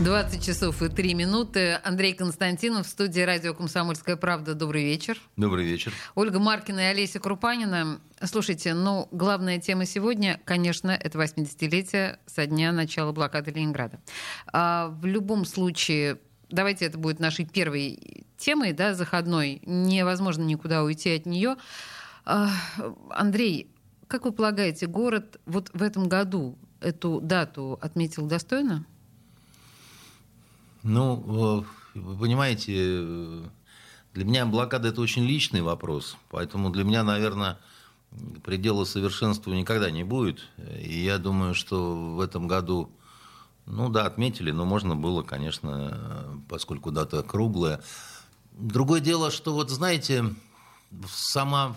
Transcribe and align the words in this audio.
20 0.00 0.44
часов 0.44 0.82
и 0.82 0.88
3 0.88 1.14
минуты. 1.14 1.78
Андрей 1.84 2.14
Константинов 2.14 2.86
в 2.86 2.90
студии 2.90 3.20
радио 3.20 3.54
«Комсомольская 3.54 4.16
правда». 4.16 4.54
Добрый 4.54 4.82
вечер. 4.82 5.20
Добрый 5.36 5.64
вечер. 5.64 5.92
Ольга 6.16 6.40
Маркина 6.40 6.80
и 6.80 6.84
Олеся 6.86 7.20
Крупанина. 7.20 8.00
Слушайте, 8.20 8.74
ну, 8.74 9.06
главная 9.12 9.60
тема 9.60 9.86
сегодня, 9.86 10.40
конечно, 10.44 10.90
это 10.90 11.16
80-летие 11.16 12.18
со 12.26 12.46
дня 12.46 12.72
начала 12.72 13.12
блокады 13.12 13.52
Ленинграда. 13.52 14.00
А 14.52 14.88
в 14.88 15.06
любом 15.06 15.44
случае, 15.44 16.18
давайте 16.50 16.86
это 16.86 16.98
будет 16.98 17.20
нашей 17.20 17.44
первой 17.44 18.26
темой, 18.36 18.72
да, 18.72 18.94
заходной. 18.94 19.62
Невозможно 19.64 20.42
никуда 20.42 20.82
уйти 20.82 21.14
от 21.14 21.24
нее. 21.24 21.54
А, 22.24 22.50
Андрей, 23.10 23.70
как 24.08 24.24
вы 24.24 24.32
полагаете, 24.32 24.88
город 24.88 25.40
вот 25.46 25.70
в 25.72 25.82
этом 25.84 26.08
году 26.08 26.58
эту 26.80 27.20
дату 27.20 27.78
отметил 27.80 28.26
достойно? 28.26 28.84
Ну, 30.84 31.64
вы 31.94 32.16
понимаете, 32.18 32.70
для 34.12 34.24
меня 34.24 34.44
блокада 34.44 34.88
это 34.88 35.00
очень 35.00 35.24
личный 35.24 35.62
вопрос, 35.62 36.18
поэтому 36.28 36.68
для 36.68 36.84
меня, 36.84 37.02
наверное, 37.02 37.58
предела 38.42 38.84
совершенства 38.84 39.50
никогда 39.52 39.90
не 39.90 40.04
будет. 40.04 40.46
И 40.78 41.02
я 41.02 41.16
думаю, 41.16 41.54
что 41.54 42.14
в 42.16 42.20
этом 42.20 42.46
году, 42.46 42.90
ну 43.64 43.88
да, 43.88 44.04
отметили, 44.04 44.50
но 44.50 44.66
можно 44.66 44.94
было, 44.94 45.22
конечно, 45.22 46.38
поскольку 46.50 46.90
дата 46.90 47.22
круглая. 47.22 47.82
Другое 48.52 49.00
дело, 49.00 49.30
что 49.30 49.54
вот 49.54 49.70
знаете, 49.70 50.34
сама 51.08 51.74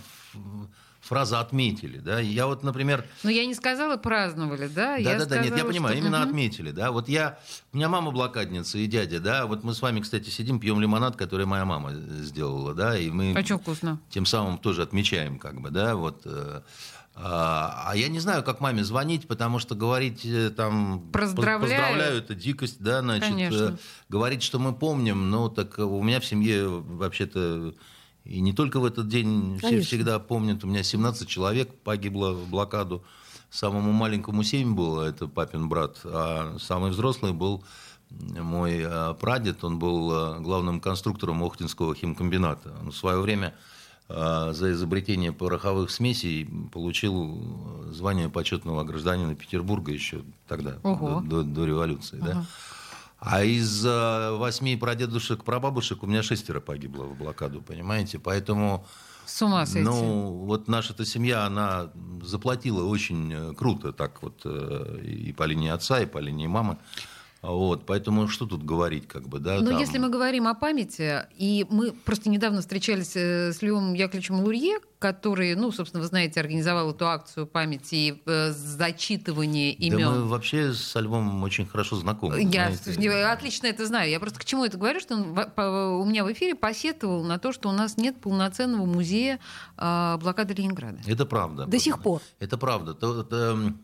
фраза 1.08 1.40
отметили, 1.40 2.00
да. 2.00 2.20
Я 2.20 2.48
вот, 2.48 2.64
например. 2.64 3.06
Ну 3.24 3.30
я 3.30 3.46
не 3.46 3.54
сказала 3.56 3.98
праздновали, 3.98 4.68
да. 4.68 4.88
Да, 4.88 4.96
я 4.98 5.18
да, 5.20 5.26
да, 5.26 5.38
нет, 5.44 5.58
я 5.58 5.64
понимаю, 5.66 5.96
что... 5.96 6.04
именно 6.06 6.20
Мгм. 6.20 6.28
отметили, 6.30 6.72
да. 6.72 6.92
Вот 6.92 7.08
я, 7.10 7.40
у 7.74 7.78
меня 7.78 7.90
мама 7.90 8.12
блокадница 8.12 8.78
и 8.78 8.88
дядя, 8.88 9.20
да. 9.20 9.46
Вот 9.46 9.64
мы 9.64 9.74
с 9.74 9.82
вами, 9.82 10.02
кстати, 10.02 10.30
сидим, 10.30 10.60
пьем 10.60 10.80
лимонад, 10.82 11.16
который 11.16 11.46
моя 11.46 11.66
мама 11.66 11.94
сделала, 11.94 12.74
да, 12.74 12.98
и 12.98 13.10
мы 13.10 13.34
Очень 13.38 13.58
вкусно. 13.58 14.00
тем 14.10 14.26
самым 14.26 14.58
тоже 14.58 14.82
отмечаем, 14.82 15.40
как 15.40 15.62
бы, 15.62 15.70
да, 15.70 15.96
вот. 15.96 16.22
э, 16.26 16.62
А 17.16 17.84
а 17.88 17.96
я 17.96 18.10
не 18.10 18.20
знаю, 18.20 18.44
как 18.44 18.60
маме 18.60 18.84
звонить, 18.84 19.28
потому 19.28 19.58
что 19.60 19.74
говорить 19.76 20.24
э, 20.26 20.52
там 20.52 21.02
Поздравляю. 21.12 21.62
поздравляю 21.62 22.18
это 22.20 22.36
дикость, 22.36 22.78
да, 22.80 23.00
значит, 23.02 23.30
Конечно. 23.30 23.56
э, 23.74 23.78
говорить, 24.10 24.44
что 24.44 24.60
мы 24.60 24.72
помним, 24.74 25.32
ну 25.32 25.50
так 25.50 25.80
у 25.80 26.04
меня 26.04 26.20
в 26.20 26.26
семье 26.26 26.68
вообще-то 26.68 27.74
и 28.28 28.40
не 28.42 28.54
только 28.54 28.80
в 28.80 28.86
этот 28.86 29.08
день 29.08 29.58
все 29.60 29.82
всегда 29.82 30.20
помнят. 30.20 30.64
У 30.64 30.68
меня 30.68 30.84
17 30.84 31.28
человек 31.28 31.74
погибло 31.84 32.34
в 32.34 32.50
блокаду. 32.50 33.04
Самому 33.50 33.94
маленькому 33.94 34.44
7 34.44 34.76
было, 34.76 35.04
это 35.04 35.28
папин 35.28 35.70
брат, 35.70 36.02
а 36.04 36.58
самый 36.60 36.92
взрослый 36.92 37.32
был 37.32 37.64
мой 38.10 38.82
э, 38.84 39.14
прадед, 39.20 39.64
он 39.64 39.80
был 39.80 40.12
э, 40.12 40.40
главным 40.40 40.80
конструктором 40.80 41.44
Охтинского 41.44 41.96
химкомбината. 41.96 42.74
Он 42.82 42.92
в 42.92 42.96
свое 42.96 43.20
время 43.20 43.54
э, 44.10 44.52
за 44.54 44.72
изобретение 44.72 45.32
пороховых 45.32 45.92
смесей 45.92 46.48
получил 46.74 47.38
звание 47.92 48.30
почетного 48.30 48.84
гражданина 48.84 49.36
Петербурга 49.36 49.92
еще 49.92 50.22
тогда, 50.48 50.78
Ого. 50.84 51.22
до, 51.22 51.44
до- 51.44 51.44
до 51.44 51.66
революции. 51.66 52.18
Да? 52.22 52.46
А 53.20 53.44
из 53.44 53.84
восьми 53.84 54.76
прадедушек, 54.78 55.44
прабабушек 55.44 56.04
у 56.04 56.08
меня 56.08 56.22
шестеро 56.22 56.60
погибло 56.60 57.06
в 57.06 57.18
блокаду, 57.18 57.62
понимаете? 57.62 58.20
Поэтому, 58.20 58.86
С 59.26 59.42
ума 59.42 59.66
сойти. 59.66 59.82
ну, 59.82 60.46
вот 60.46 60.68
наша-то 60.68 61.04
семья, 61.04 61.46
она 61.46 61.92
заплатила 62.22 62.84
очень 62.86 63.34
э, 63.34 63.54
круто, 63.56 63.92
так 63.92 64.22
вот, 64.22 64.42
э, 64.46 65.02
и 65.04 65.34
по 65.34 65.44
линии 65.44 65.70
отца, 65.70 66.00
и 66.00 66.06
по 66.06 66.20
линии 66.20 66.48
мамы. 66.48 66.78
Вот, 67.42 67.86
поэтому 67.86 68.28
что 68.28 68.46
тут 68.46 68.64
говорить, 68.64 69.08
как 69.08 69.28
бы, 69.28 69.40
да? 69.40 69.60
Но 69.62 69.70
там- 69.72 69.80
если 69.80 70.00
мы 70.00 70.10
говорим 70.10 70.48
о 70.48 70.56
памяти, 70.56 71.28
и 71.38 71.66
мы 71.70 71.92
просто 71.92 72.30
недавно 72.30 72.62
встречались 72.62 73.16
э, 73.16 73.54
с 73.54 73.62
Львом 73.62 73.94
Яковлевичем 73.94 74.40
Лурье, 74.42 74.80
который, 75.00 75.54
ну, 75.56 75.72
собственно, 75.72 76.02
вы 76.02 76.08
знаете, 76.08 76.40
организовал 76.40 76.92
эту 76.92 77.08
акцию 77.08 77.46
памяти 77.46 77.96
и 77.96 78.22
э, 78.26 78.52
зачитывание 78.52 79.76
Да 79.78 79.86
имен. 79.86 80.10
мы 80.10 80.26
вообще 80.26 80.74
с 80.74 80.96
Альбом 80.96 81.44
очень 81.44 81.68
хорошо 81.68 81.96
знакомы. 81.98 82.40
Я 82.42 82.72
знаете. 82.72 83.24
отлично 83.26 83.68
это 83.68 83.86
знаю. 83.86 84.10
Я 84.10 84.20
просто 84.20 84.40
к 84.40 84.46
чему 84.46 84.66
это 84.66 84.78
говорю, 84.78 85.00
что 85.00 85.16
он 85.16 85.28
у 85.28 86.06
меня 86.06 86.24
в 86.26 86.32
эфире 86.34 86.56
посетовал 86.56 87.24
на 87.24 87.38
то, 87.38 87.52
что 87.54 87.70
у 87.70 87.72
нас 87.72 87.98
нет 87.98 88.20
полноценного 88.20 88.86
музея 88.86 89.40
а, 89.78 90.18
блокады 90.18 90.54
Ленинграда. 90.56 91.00
Это 91.06 91.26
правда. 91.26 91.66
До 91.68 91.78
сих 91.80 92.02
пор. 92.02 92.22
Это 92.40 92.58
правда. 92.58 92.94
То- 92.96 93.22
это, 93.22 93.36
м, 93.54 93.80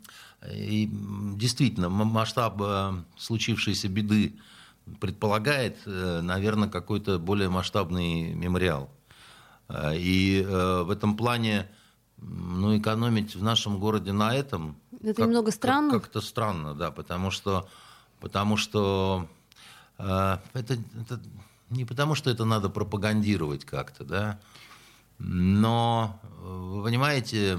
и, 0.52 0.90
действительно, 1.36 1.90
масштаб 1.90 2.62
э, 2.62 2.94
случившейся 3.18 3.88
беды 3.88 4.36
предполагает, 5.00 5.78
э, 5.86 6.22
наверное, 6.22 6.70
какой-то 6.70 7.20
более 7.20 7.50
масштабный 7.50 8.34
мемориал. 8.34 8.90
Э, 9.70 9.94
И 9.96 10.44
в 10.46 10.90
этом 10.90 11.16
плане 11.16 11.70
ну, 12.18 12.78
экономить 12.78 13.36
в 13.36 13.44
нашем 13.44 13.80
городе 13.80 14.12
на 14.14 14.36
этом... 14.36 14.76
Это 15.02 15.24
немного 15.24 15.52
странно. 15.52 15.92
Как-то 15.92 16.22
странно, 16.22 16.74
да, 16.74 16.92
потому 16.92 17.32
что, 17.32 17.68
потому 18.20 18.58
что 18.58 19.28
э, 19.98 20.38
это, 20.54 20.74
это 20.74 21.20
не 21.70 21.86
потому, 21.86 22.16
что 22.16 22.30
это 22.30 22.46
надо 22.46 22.70
пропагандировать 22.70 23.66
как-то, 23.66 24.06
да, 24.06 24.40
но, 25.20 26.20
вы 26.42 26.84
понимаете, 26.84 27.58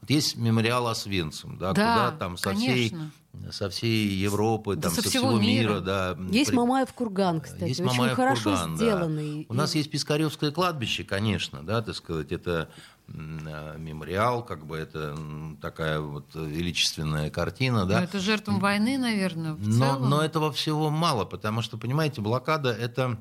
вот 0.00 0.10
есть 0.10 0.36
мемориал 0.36 0.86
Освенцим, 0.88 1.58
да, 1.58 1.72
Да, 1.72 1.92
куда 1.94 2.10
там 2.18 2.36
со 2.36 2.54
всей, 2.54 2.90
конечно. 2.90 3.52
со 3.52 3.68
всей 3.70 4.08
Европы, 4.08 4.76
Да 4.76 4.82
там, 4.82 4.92
со 4.92 5.02
со 5.02 5.08
всего 5.08 5.28
всего 5.28 5.40
мира. 5.40 5.70
мира, 5.72 5.80
да. 5.80 6.16
Есть 6.30 6.50
при- 6.50 6.56
Мамаев 6.56 6.92
курган, 6.94 7.40
кстати. 7.40 7.64
есть 7.68 7.80
Очень 7.80 7.90
Мамаев 7.92 8.14
хорошо 8.16 8.50
курган, 8.50 8.70
да. 8.70 8.76
сделанный. 8.76 9.46
У 9.48 9.54
нас 9.54 9.74
есть 9.74 9.90
Пискаревское 9.90 10.50
кладбище, 10.52 11.04
конечно, 11.04 11.62
да, 11.62 11.82
так 11.82 11.94
сказать, 11.96 12.32
это 12.32 12.70
э, 13.08 13.76
мемориал, 13.78 14.44
как 14.44 14.64
бы 14.66 14.76
это 14.76 15.16
такая 15.60 16.00
вот 16.00 16.26
величественная 16.34 17.28
картина, 17.30 17.84
да. 17.84 17.98
Но 17.98 18.04
это 18.04 18.20
жертвам 18.20 18.58
войны, 18.60 18.96
наверное, 18.98 19.52
в 19.54 19.68
Но, 19.68 19.74
целом. 19.78 20.08
но 20.10 20.22
этого 20.22 20.50
всего 20.52 20.90
мало, 20.90 21.24
потому 21.24 21.60
что, 21.60 21.76
понимаете, 21.76 22.20
блокада 22.20 22.70
это, 22.72 23.18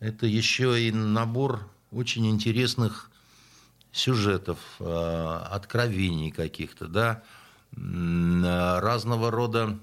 это 0.00 0.26
еще 0.26 0.80
и 0.82 0.90
набор 0.92 1.68
очень 1.92 2.26
интересных 2.28 3.10
сюжетов, 3.92 4.58
э, 4.78 5.40
откровений 5.50 6.30
каких-то, 6.30 6.86
да, 6.88 7.22
э, 7.72 8.78
разного 8.80 9.30
рода 9.30 9.78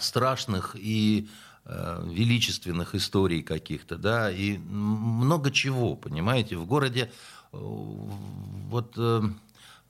страшных 0.00 0.76
и 0.78 1.28
э, 1.64 2.04
величественных 2.08 2.94
историй 2.94 3.42
каких-то, 3.42 3.96
да, 3.96 4.30
и 4.30 4.58
много 4.58 5.50
чего, 5.50 5.96
понимаете, 5.96 6.56
в 6.56 6.66
городе 6.66 7.12
вот 7.52 8.96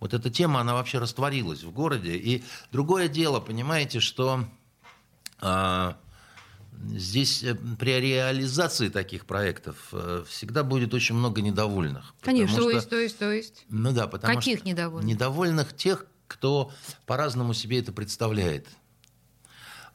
вот 0.01 0.15
эта 0.15 0.31
тема, 0.31 0.61
она 0.61 0.75
вообще 0.75 0.99
растворилась 0.99 1.63
в 1.63 1.71
городе. 1.71 2.17
И 2.17 2.43
другое 2.73 3.07
дело, 3.07 3.39
понимаете, 3.39 4.01
что 4.01 4.45
здесь 6.95 7.43
э, 7.43 7.55
при 7.79 8.01
реализации 8.01 8.89
таких 8.89 9.27
проектов 9.27 9.77
э, 9.93 10.25
всегда 10.29 10.63
будет 10.65 10.95
очень 10.95 11.15
много 11.15 11.41
недовольных. 11.43 12.15
Конечно. 12.23 12.57
Потому 12.57 12.71
То 12.71 12.71
что- 12.71 12.77
есть, 12.79 12.89
то 12.91 12.97
есть, 12.97 13.19
то 13.19 13.33
есть. 13.33 13.65
ну 13.69 13.93
да, 13.93 14.07
потому 14.07 14.35
Каких 14.37 14.59
что 14.61 14.69
недовольных? 14.69 15.09
Недовольных 15.15 15.77
тех, 15.77 16.07
кто 16.27 16.73
по-разному 17.07 17.55
себе 17.55 17.79
это 17.81 17.93
представляет. 17.93 18.67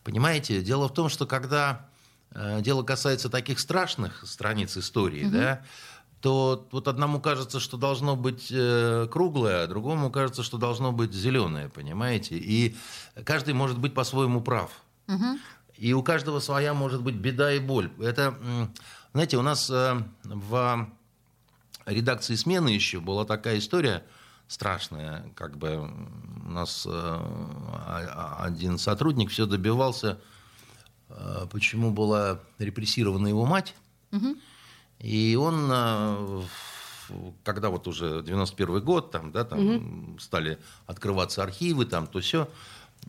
Понимаете, 0.04 0.62
дело 0.62 0.88
в 0.88 0.94
том, 0.94 1.10
что 1.10 1.26
когда 1.26 1.90
э, 2.32 2.62
дело 2.62 2.84
касается 2.84 3.30
таких 3.30 3.60
страшных 3.60 4.26
страниц 4.26 4.78
истории, 4.78 5.26
да, 5.26 5.64
то 6.22 6.68
вот 6.72 6.88
одному 6.88 7.20
кажется, 7.22 7.60
что 7.60 7.78
должно 7.78 8.16
быть 8.16 8.48
круглое, 9.12 9.64
а 9.64 9.68
другому 9.68 10.10
кажется, 10.10 10.42
что 10.42 10.58
должно 10.58 10.92
быть 10.92 11.14
зеленое, 11.14 11.70
понимаете? 11.70 12.38
И 12.38 12.76
каждый 13.24 13.54
может 13.54 13.78
быть 13.78 13.94
по-своему 13.94 14.42
прав. 14.42 14.72
И 15.78 15.94
у 15.94 16.02
каждого 16.02 16.40
своя 16.40 16.74
может 16.74 17.04
быть 17.04 17.16
беда 17.16 17.54
и 17.54 17.60
боль. 17.60 17.92
Это, 18.00 18.36
знаете, 19.14 19.38
у 19.38 19.42
нас 19.42 19.70
э, 19.70 20.02
в 20.24 20.90
редакции 21.86 22.36
смены 22.36 22.70
еще 22.70 23.00
была 23.00 23.26
такая 23.26 23.60
история 23.60 24.04
страшная, 24.48 25.30
как 25.36 25.58
бы 25.58 25.90
у 26.46 26.50
нас 26.50 26.86
э, 26.86 26.90
а- 26.90 28.38
а- 28.40 28.44
один 28.46 28.78
сотрудник 28.78 29.30
все 29.30 29.46
добивался, 29.46 30.20
э, 31.10 31.46
почему 31.52 31.92
была 31.92 32.40
репрессирована 32.58 33.28
его 33.28 33.46
мать, 33.46 33.76
и 35.00 35.36
он 35.36 35.72
когда 37.44 37.70
вот 37.70 37.88
уже 37.88 38.22
91 38.24 38.82
год, 38.82 39.12
там, 39.12 39.32
да, 39.32 39.44
там 39.44 39.60
угу. 39.60 40.20
стали 40.20 40.60
открываться 40.86 41.44
архивы, 41.44 41.86
там, 41.86 42.08
то 42.08 42.20
все. 42.20 42.50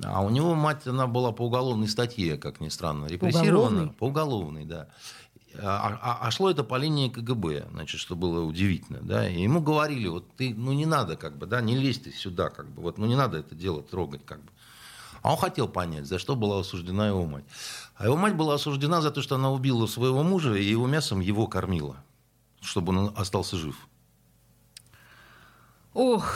А 0.04 0.22
у 0.22 0.30
него 0.30 0.54
мать, 0.54 0.86
она 0.86 1.06
была 1.06 1.32
по 1.32 1.42
уголовной 1.42 1.88
статье, 1.88 2.36
как 2.36 2.60
ни 2.60 2.68
странно, 2.68 3.06
репрессирована. 3.06 3.88
По 3.88 4.04
уголовной, 4.04 4.64
да. 4.64 4.88
А, 5.60 5.98
а, 6.00 6.18
а 6.26 6.30
шло 6.30 6.50
это 6.50 6.62
по 6.62 6.76
линии 6.76 7.08
КГБ, 7.08 7.68
значит, 7.72 8.00
что 8.00 8.14
было 8.14 8.44
удивительно, 8.44 9.00
да, 9.02 9.28
и 9.28 9.42
ему 9.42 9.60
говорили, 9.60 10.06
вот 10.06 10.24
ты, 10.36 10.54
ну 10.54 10.72
не 10.72 10.86
надо, 10.86 11.16
как 11.16 11.36
бы, 11.36 11.46
да, 11.46 11.60
не 11.60 11.76
лезь 11.76 11.98
ты 11.98 12.12
сюда, 12.12 12.50
как 12.50 12.68
бы, 12.68 12.82
вот, 12.82 12.98
ну 12.98 13.06
не 13.06 13.16
надо 13.16 13.38
это 13.38 13.54
дело 13.54 13.82
трогать, 13.82 14.24
как 14.24 14.40
бы. 14.40 14.52
А 15.22 15.32
он 15.32 15.38
хотел 15.38 15.66
понять, 15.66 16.06
за 16.06 16.18
что 16.18 16.36
была 16.36 16.60
осуждена 16.60 17.08
его 17.08 17.26
мать. 17.26 17.44
А 17.96 18.04
его 18.04 18.16
мать 18.16 18.36
была 18.36 18.54
осуждена 18.54 19.00
за 19.00 19.10
то, 19.10 19.20
что 19.20 19.34
она 19.34 19.50
убила 19.50 19.86
своего 19.86 20.22
мужа 20.22 20.54
и 20.54 20.62
его 20.62 20.86
мясом 20.86 21.20
его 21.20 21.46
кормила, 21.48 21.96
чтобы 22.60 22.96
он 22.96 23.12
остался 23.16 23.56
жив. 23.56 23.88
Ох, 25.94 26.32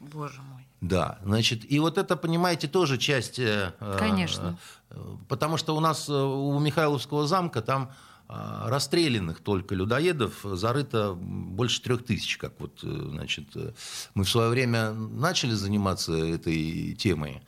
боже 0.00 0.42
мой. 0.42 0.57
Да, 0.80 1.18
значит, 1.24 1.70
и 1.70 1.80
вот 1.80 1.98
это, 1.98 2.16
понимаете, 2.16 2.68
тоже 2.68 2.98
часть... 2.98 3.38
Э, 3.38 3.72
Конечно. 3.98 4.58
Э, 4.90 5.16
потому 5.28 5.56
что 5.56 5.76
у 5.76 5.80
нас 5.80 6.08
э, 6.08 6.12
у 6.12 6.58
Михайловского 6.60 7.26
замка 7.26 7.62
там 7.62 7.90
расстрелянных 8.28 9.40
только 9.40 9.74
людоедов 9.74 10.40
зарыто 10.42 11.14
больше 11.14 11.80
трех 11.80 12.04
тысяч, 12.04 12.36
как 12.36 12.52
вот, 12.58 12.80
э, 12.82 13.06
значит, 13.10 13.48
э, 13.54 13.72
мы 14.14 14.24
в 14.24 14.28
свое 14.28 14.50
время 14.50 14.92
начали 14.92 15.52
заниматься 15.52 16.12
этой 16.12 16.94
темой, 16.94 17.42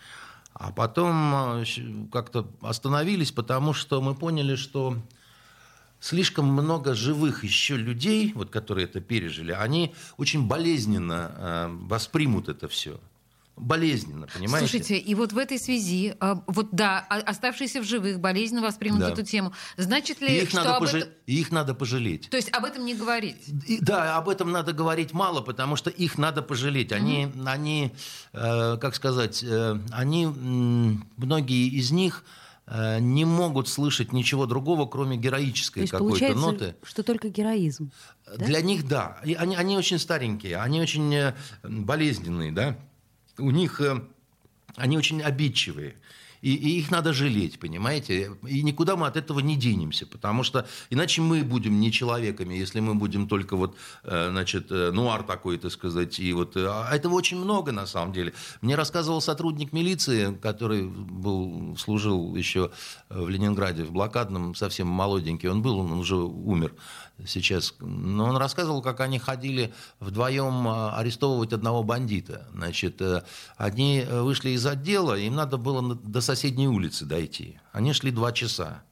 а 0.55 0.73
потом 0.73 1.61
э, 1.61 1.65
как-то 2.11 2.51
остановились, 2.63 3.31
потому 3.31 3.75
что 3.75 4.01
мы 4.01 4.15
поняли, 4.15 4.57
что 4.57 4.97
слишком 6.01 6.47
много 6.47 6.95
живых 6.95 7.45
еще 7.45 7.77
людей, 7.77 8.33
вот, 8.35 8.49
которые 8.49 8.87
это 8.87 9.03
пережили, 9.03 9.53
они 9.53 9.95
очень 10.17 10.49
болезненно 10.49 11.69
воспримут 11.83 12.49
это 12.49 12.69
все 12.69 12.99
болезненно, 13.57 14.27
понимаете? 14.27 14.69
Слушайте, 14.69 14.99
и 14.99 15.15
вот 15.15 15.33
в 15.33 15.39
этой 15.39 15.59
связи, 15.59 16.15
а, 16.21 16.43
вот 16.47 16.69
да, 16.73 17.01
оставшиеся 17.01 17.81
в 17.81 17.85
живых 17.85 18.21
болезненно 18.21 18.63
воспримут 18.63 19.01
да. 19.01 19.11
эту 19.11 19.23
тему. 19.23 19.53
Значит 19.77 20.21
ли, 20.21 20.39
и 20.39 20.43
их 20.43 20.49
что 20.49 20.59
надо 20.59 20.77
об 20.77 20.81
пожа... 20.81 20.99
этом... 20.99 21.13
И 21.27 21.41
их 21.41 21.53
надо 21.53 21.75
пожалеть. 21.75 22.31
То 22.31 22.37
есть 22.37 22.53
об 22.53 22.65
этом 22.65 22.85
не 22.85 22.95
говорить? 22.95 23.37
И, 23.67 23.79
да, 23.81 24.17
об 24.17 24.29
этом 24.29 24.51
надо 24.51 24.73
говорить 24.73 25.13
мало, 25.13 25.41
потому 25.41 25.77
что 25.77 25.91
их 25.91 26.19
надо 26.19 26.43
пожалеть. 26.43 26.93
Они, 26.93 27.27
mm-hmm. 27.27 27.49
они 27.49 27.93
э, 28.33 28.77
как 28.81 28.95
сказать, 28.95 29.43
э, 29.43 29.79
они, 29.93 30.27
многие 30.27 31.69
из 31.69 31.91
них 31.91 32.25
э, 32.67 32.99
не 32.99 33.25
могут 33.25 33.69
слышать 33.69 34.13
ничего 34.13 34.47
другого, 34.47 34.87
кроме 34.87 35.17
героической 35.17 35.87
какой-то 35.87 36.35
ноты. 36.35 36.77
что 36.83 37.03
только 37.03 37.29
героизм. 37.29 37.91
Да? 38.27 38.45
Для 38.45 38.63
них 38.63 38.89
да. 38.89 39.19
И 39.25 39.35
они, 39.35 39.57
они 39.57 39.77
очень 39.77 39.99
старенькие, 39.99 40.57
они 40.59 40.81
очень 40.81 41.15
э, 41.15 41.35
болезненные, 41.63 42.53
да 42.53 42.77
у 43.41 43.51
них 43.51 43.81
э, 43.81 44.01
они 44.77 44.97
очень 44.97 45.23
обидчивые. 45.23 45.97
И, 46.43 46.55
и 46.55 46.79
их 46.79 46.91
надо 46.91 47.13
жалеть, 47.13 47.59
понимаете? 47.59 48.31
И 48.47 48.63
никуда 48.63 48.97
мы 48.97 49.07
от 49.07 49.17
этого 49.17 49.41
не 49.41 49.57
денемся, 49.57 50.07
потому 50.07 50.43
что 50.43 50.67
иначе 50.89 51.21
мы 51.21 51.43
будем 51.43 51.81
не 51.81 51.93
человеками, 51.93 52.55
если 52.55 52.81
мы 52.81 52.95
будем 52.95 53.29
только 53.29 53.57
вот, 53.57 53.77
э, 54.05 54.29
значит, 54.31 54.71
э, 54.71 54.91
нуар 54.91 55.23
такой, 55.23 55.59
так 55.59 55.71
сказать. 55.71 56.19
И 56.19 56.33
вот, 56.33 56.57
а 56.57 56.89
этого 56.95 57.15
очень 57.15 57.39
много 57.39 57.73
на 57.73 57.87
самом 57.87 58.15
деле. 58.15 58.33
Мне 58.63 58.75
рассказывал 58.75 59.21
сотрудник 59.21 59.75
милиции, 59.75 60.35
который 60.35 60.85
был, 60.85 61.77
служил 61.77 62.35
еще 62.35 62.71
в 63.11 63.29
Ленинграде, 63.29 63.85
в 63.85 63.93
блокадном, 63.93 64.55
совсем 64.55 64.87
молоденький 64.87 65.51
он 65.51 65.61
был, 65.61 65.79
он 65.79 65.93
уже 65.93 66.17
умер 66.17 66.75
сейчас. 67.27 67.75
Но 67.81 68.27
он 68.27 68.37
рассказывал, 68.37 68.83
как 68.83 69.01
они 69.01 69.19
ходили 69.19 69.73
вдвоем 69.99 70.67
а, 70.69 70.97
арестовывать 70.97 71.53
одного 71.53 71.83
бандита. 71.83 72.47
Значит, 72.53 73.01
э, 73.01 73.23
они 73.57 74.05
вышли 74.09 74.51
из 74.51 74.67
отдела, 74.67 75.19
им 75.19 75.35
надо 75.35 75.57
было 75.57 75.95
до 75.95 76.21
соседней 76.21 76.69
улицы 76.69 77.05
дойти. 77.05 77.61
Они 77.73 77.93
шли 77.93 78.11
два 78.11 78.33
часа. 78.33 78.83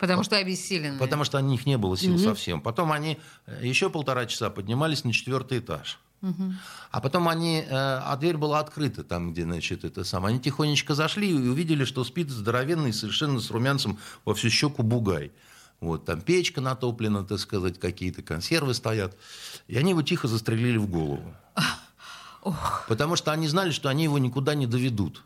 Потому 0.00 0.22
что 0.22 0.36
обессилены. 0.36 0.98
Потому 0.98 1.24
что 1.24 1.38
у 1.38 1.40
них 1.40 1.66
не 1.66 1.78
было 1.78 1.96
сил 1.96 2.14
угу. 2.14 2.22
совсем. 2.22 2.60
Потом 2.60 2.92
они 2.92 3.18
э, 3.46 3.60
еще 3.66 3.90
полтора 3.90 4.26
часа 4.26 4.50
поднимались 4.50 5.04
на 5.04 5.12
четвертый 5.12 5.60
этаж. 5.60 5.98
Угу. 6.22 6.54
А 6.90 7.00
потом 7.00 7.28
они, 7.28 7.60
э, 7.60 7.66
а 7.70 8.16
дверь 8.16 8.36
была 8.36 8.60
открыта 8.60 9.04
там, 9.04 9.32
где, 9.32 9.44
значит, 9.44 9.84
это 9.84 10.04
самое. 10.04 10.34
Они 10.34 10.42
тихонечко 10.42 10.94
зашли 10.94 11.30
и 11.30 11.34
увидели, 11.34 11.84
что 11.84 12.04
спит 12.04 12.30
здоровенный, 12.30 12.92
совершенно 12.92 13.40
с 13.40 13.50
румянцем 13.50 13.98
во 14.24 14.34
всю 14.34 14.50
щеку 14.50 14.82
бугай. 14.82 15.32
Вот 15.84 16.04
там 16.04 16.20
печка 16.20 16.60
натоплена, 16.60 17.24
так 17.24 17.38
сказать, 17.38 17.78
какие-то 17.78 18.22
консервы 18.22 18.74
стоят. 18.74 19.16
И 19.66 19.76
они 19.76 19.90
его 19.90 20.02
тихо 20.02 20.28
застрелили 20.28 20.76
в 20.78 20.88
голову. 20.88 21.34
Потому 22.88 23.16
что 23.16 23.32
они 23.32 23.48
знали, 23.48 23.70
что 23.70 23.88
они 23.88 24.04
его 24.04 24.18
никуда 24.18 24.54
не 24.54 24.66
доведут. 24.66 25.22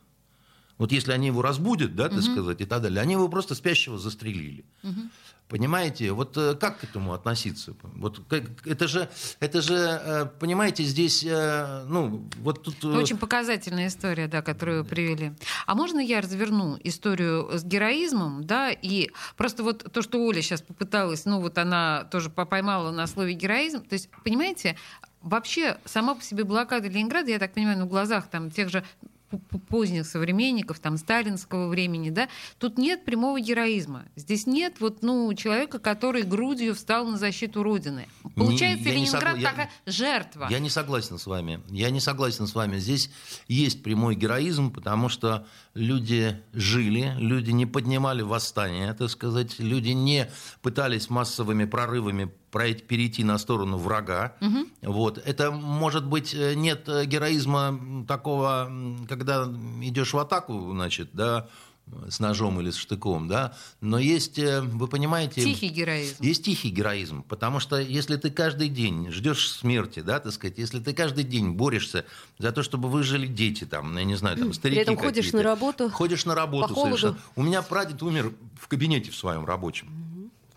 Вот 0.79 0.93
если 0.93 1.13
они 1.13 1.27
его 1.27 1.43
разбудят, 1.43 1.95
да, 1.95 2.09
так 2.09 2.19
угу. 2.19 2.23
сказать, 2.23 2.61
и 2.61 2.65
так 2.65 2.83
далее, 2.83 3.01
они 3.01 3.15
его 3.15 3.29
просто 3.29 3.55
спящего 3.55 3.99
застрелили. 3.99 4.65
Угу. 4.83 5.01
Понимаете, 5.49 6.13
вот 6.13 6.37
э, 6.37 6.55
как 6.55 6.81
к 6.81 6.85
этому 6.85 7.15
относиться? 7.15 7.75
Вот 7.83 8.21
это 8.67 8.87
же, 8.87 9.09
это 9.41 9.63
же, 9.63 9.75
э, 9.77 10.27
понимаете, 10.39 10.85
здесь, 10.85 11.25
э, 11.25 11.85
ну, 11.89 12.29
вот 12.41 12.63
тут... 12.63 12.85
Очень 12.85 13.17
показательная 13.17 13.87
история, 13.87 14.29
да, 14.29 14.43
которую 14.43 14.83
вы 14.83 14.89
привели. 14.89 15.33
А 15.65 15.75
можно 15.75 16.01
я 16.01 16.21
разверну 16.21 16.79
историю 16.85 17.49
с 17.51 17.65
героизмом, 17.65 18.45
да, 18.45 18.71
и 18.71 19.09
просто 19.39 19.63
вот 19.63 19.91
то, 19.91 20.03
что 20.03 20.23
Оля 20.23 20.43
сейчас 20.43 20.61
попыталась, 20.61 21.25
ну, 21.25 21.41
вот 21.41 21.57
она 21.57 22.05
тоже 22.05 22.29
поймала 22.29 22.91
на 22.91 23.07
слове 23.07 23.33
героизм, 23.33 23.83
то 23.83 23.95
есть, 23.95 24.11
понимаете, 24.23 24.77
вообще 25.23 25.79
сама 25.87 26.15
по 26.15 26.23
себе 26.23 26.45
блокада 26.45 26.89
Ленинграда, 26.89 27.31
я 27.31 27.39
так 27.39 27.55
понимаю, 27.55 27.87
в 27.87 27.89
глазах 27.89 28.29
там 28.29 28.51
тех 28.51 28.69
же 28.69 28.85
поздних 29.69 30.07
современников, 30.07 30.79
там, 30.79 30.97
сталинского 30.97 31.69
времени, 31.69 32.11
да, 32.11 32.29
тут 32.59 32.79
нет 32.79 33.05
прямого 33.05 33.41
героизма. 33.41 34.05
Здесь 34.17 34.47
нет 34.47 34.77
вот, 34.81 35.03
ну, 35.03 35.33
человека, 35.35 35.79
который 35.79 36.23
грудью 36.23 36.75
встал 36.75 37.07
на 37.07 37.19
защиту 37.19 37.63
Родины. 37.63 38.09
Получается, 38.35 38.89
не, 38.89 38.95
Ленинград 38.95 39.37
не 39.37 39.43
согла... 39.43 39.51
такая 39.51 39.71
я, 39.87 39.93
жертва. 39.93 40.49
Я 40.51 40.59
не 40.59 40.71
согласен 40.71 41.19
с 41.19 41.27
вами. 41.27 41.61
Я 41.69 41.91
не 41.91 42.01
согласен 42.01 42.47
с 42.47 42.55
вами. 42.55 42.79
Здесь 42.79 43.11
есть 43.49 43.83
прямой 43.83 44.15
героизм, 44.15 44.71
потому 44.71 45.09
что 45.09 45.47
люди 45.79 46.43
жили, 46.53 47.15
люди 47.19 47.51
не 47.53 47.67
поднимали 47.67 48.23
восстания, 48.23 48.93
так 48.95 49.11
сказать, 49.11 49.59
люди 49.59 49.91
не 49.91 50.31
пытались 50.63 51.11
массовыми 51.11 51.65
прорывами 51.65 52.31
перейти 52.51 53.25
на 53.25 53.39
сторону 53.39 53.77
врага. 53.77 54.35
Угу. 54.41 54.93
Вот. 54.93 55.19
Это, 55.19 55.51
может 55.51 56.07
быть, 56.07 56.35
э, 56.35 56.55
нет 56.55 56.89
героизма 57.07 58.05
такого, 58.07 58.71
когда 59.09 59.45
идешь 59.83 60.13
в 60.13 60.19
атаку, 60.19 60.71
значит, 60.73 61.11
да, 61.13 61.49
с 62.09 62.21
ножом 62.21 62.61
или 62.61 62.71
с 62.71 62.77
штыком, 62.77 63.29
да, 63.29 63.55
но 63.81 63.99
есть, 63.99 64.39
э, 64.39 64.61
вы 64.61 64.89
понимаете... 64.89 65.43
Тихий 65.43 65.69
героизм. 65.69 66.17
Есть 66.21 66.45
тихий 66.45 66.71
героизм, 66.71 67.23
потому 67.23 67.61
что 67.61 67.79
если 67.79 68.17
ты 68.17 68.31
каждый 68.31 68.69
день 68.69 69.11
ждешь 69.11 69.51
смерти, 69.51 70.01
да, 70.01 70.21
так 70.21 70.33
сказать, 70.33 70.59
если 70.59 70.81
ты 70.81 70.93
каждый 70.95 71.25
день 71.25 71.51
борешься 71.51 72.05
за 72.39 72.53
то, 72.53 72.63
чтобы 72.63 72.89
выжили 72.89 73.27
дети, 73.27 73.65
там, 73.65 73.97
я 73.97 74.05
не 74.05 74.17
знаю, 74.17 74.37
там, 74.37 74.53
старики 74.53 74.77
При 74.77 74.83
этом 74.83 74.97
ходишь 74.97 75.33
на 75.33 75.43
работу. 75.43 75.91
Ходишь 75.91 76.25
на 76.25 76.35
работу 76.35 76.75
по 76.75 76.83
совершенно. 76.83 77.19
У 77.37 77.43
меня 77.43 77.63
прадед 77.63 78.03
умер 78.03 78.33
в 78.61 78.69
кабинете 78.69 79.11
в 79.11 79.17
своем 79.17 79.45
рабочем. 79.45 79.89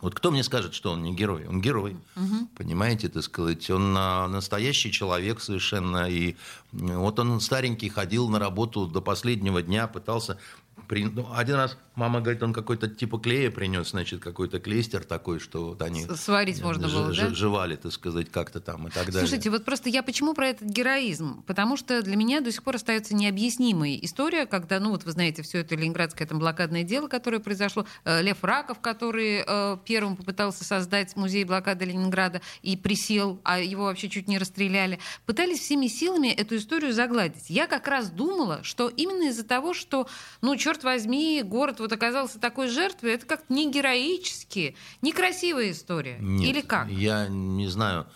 Вот 0.01 0.15
кто 0.15 0.31
мне 0.31 0.43
скажет, 0.43 0.73
что 0.73 0.91
он 0.91 1.03
не 1.03 1.13
герой? 1.13 1.45
Он 1.47 1.61
герой. 1.61 1.95
Угу. 2.15 2.47
Понимаете, 2.57 3.07
так 3.07 3.23
сказать, 3.23 3.69
он 3.69 3.93
настоящий 3.93 4.91
человек 4.91 5.39
совершенно. 5.41 6.09
И 6.09 6.35
вот 6.71 7.19
он 7.19 7.39
старенький, 7.39 7.87
ходил 7.89 8.27
на 8.27 8.39
работу 8.39 8.87
до 8.87 8.99
последнего 9.01 9.61
дня, 9.61 9.87
пытался. 9.87 10.39
Ну, 10.70 10.70
один 11.35 11.55
раз 11.55 11.77
мама 12.01 12.19
говорит, 12.19 12.41
он 12.41 12.51
какой-то 12.51 12.87
типа 12.87 13.19
клея 13.19 13.51
принес, 13.51 13.91
значит, 13.91 14.21
какой-то 14.21 14.59
клейстер 14.59 15.03
такой, 15.03 15.39
что 15.39 15.69
вот 15.69 15.81
они... 15.83 16.07
Сварить 16.15 16.61
можно 16.63 16.87
ж- 16.87 16.93
было, 16.93 17.13
да? 17.13 17.29
Жевали, 17.29 17.75
так 17.75 17.91
сказать, 17.91 18.31
как-то 18.31 18.59
там 18.59 18.87
и 18.87 18.91
так 18.91 19.05
далее. 19.05 19.21
Слушайте, 19.21 19.51
вот 19.51 19.63
просто 19.63 19.89
я 19.89 20.01
почему 20.01 20.33
про 20.33 20.47
этот 20.47 20.67
героизм? 20.67 21.43
Потому 21.43 21.77
что 21.77 22.01
для 22.01 22.15
меня 22.15 22.41
до 22.41 22.51
сих 22.51 22.63
пор 22.63 22.77
остается 22.77 23.13
необъяснимой 23.13 23.99
история, 24.01 24.47
когда, 24.47 24.79
ну 24.79 24.89
вот 24.89 25.03
вы 25.03 25.11
знаете, 25.11 25.43
все 25.43 25.59
это 25.59 25.75
ленинградское 25.75 26.27
там 26.27 26.39
блокадное 26.39 26.83
дело, 26.83 27.07
которое 27.07 27.39
произошло, 27.39 27.85
э, 28.03 28.23
Лев 28.23 28.43
Раков, 28.43 28.79
который 28.79 29.43
э, 29.45 29.77
первым 29.85 30.17
попытался 30.17 30.63
создать 30.63 31.15
музей 31.15 31.43
блокады 31.43 31.85
Ленинграда 31.85 32.41
и 32.63 32.75
присел, 32.75 33.39
а 33.43 33.59
его 33.59 33.83
вообще 33.83 34.09
чуть 34.09 34.27
не 34.27 34.39
расстреляли, 34.39 34.97
пытались 35.27 35.59
всеми 35.59 35.85
силами 35.85 36.29
эту 36.29 36.55
историю 36.55 36.93
загладить. 36.93 37.49
Я 37.49 37.67
как 37.67 37.87
раз 37.87 38.09
думала, 38.09 38.63
что 38.63 38.87
именно 38.89 39.29
из-за 39.29 39.43
того, 39.43 39.75
что, 39.75 40.07
ну, 40.41 40.55
черт 40.55 40.83
возьми, 40.83 41.43
город 41.43 41.79
вот 41.79 41.90
оказался 41.91 42.39
такой 42.39 42.67
жертвой, 42.67 43.13
это 43.13 43.25
как-то 43.25 43.53
не 43.53 43.71
героически, 43.71 44.75
некрасивая 45.01 45.71
история. 45.71 46.17
Нет, 46.19 46.49
Или 46.49 46.61
как? 46.61 46.89
Я 46.89 47.27
не 47.27 47.67
знаю. 47.67 48.07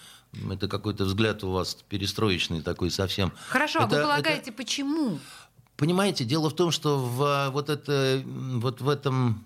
Это 0.52 0.68
какой-то 0.68 1.06
взгляд 1.06 1.44
у 1.44 1.52
вас 1.52 1.76
перестроечный 1.88 2.62
такой 2.62 2.92
совсем. 2.92 3.32
Хорошо, 3.50 3.80
это, 3.80 3.88
а 3.88 3.90
вы 3.90 4.04
полагаете, 4.04 4.50
это... 4.50 4.54
почему? 4.54 5.20
Понимаете, 5.78 6.26
дело 6.26 6.50
в 6.50 6.56
том, 6.56 6.72
что 6.72 6.98
в, 6.98 7.50
вот, 7.52 7.70
это, 7.70 8.22
вот 8.26 8.82
в 8.82 8.90
этом 8.90 9.46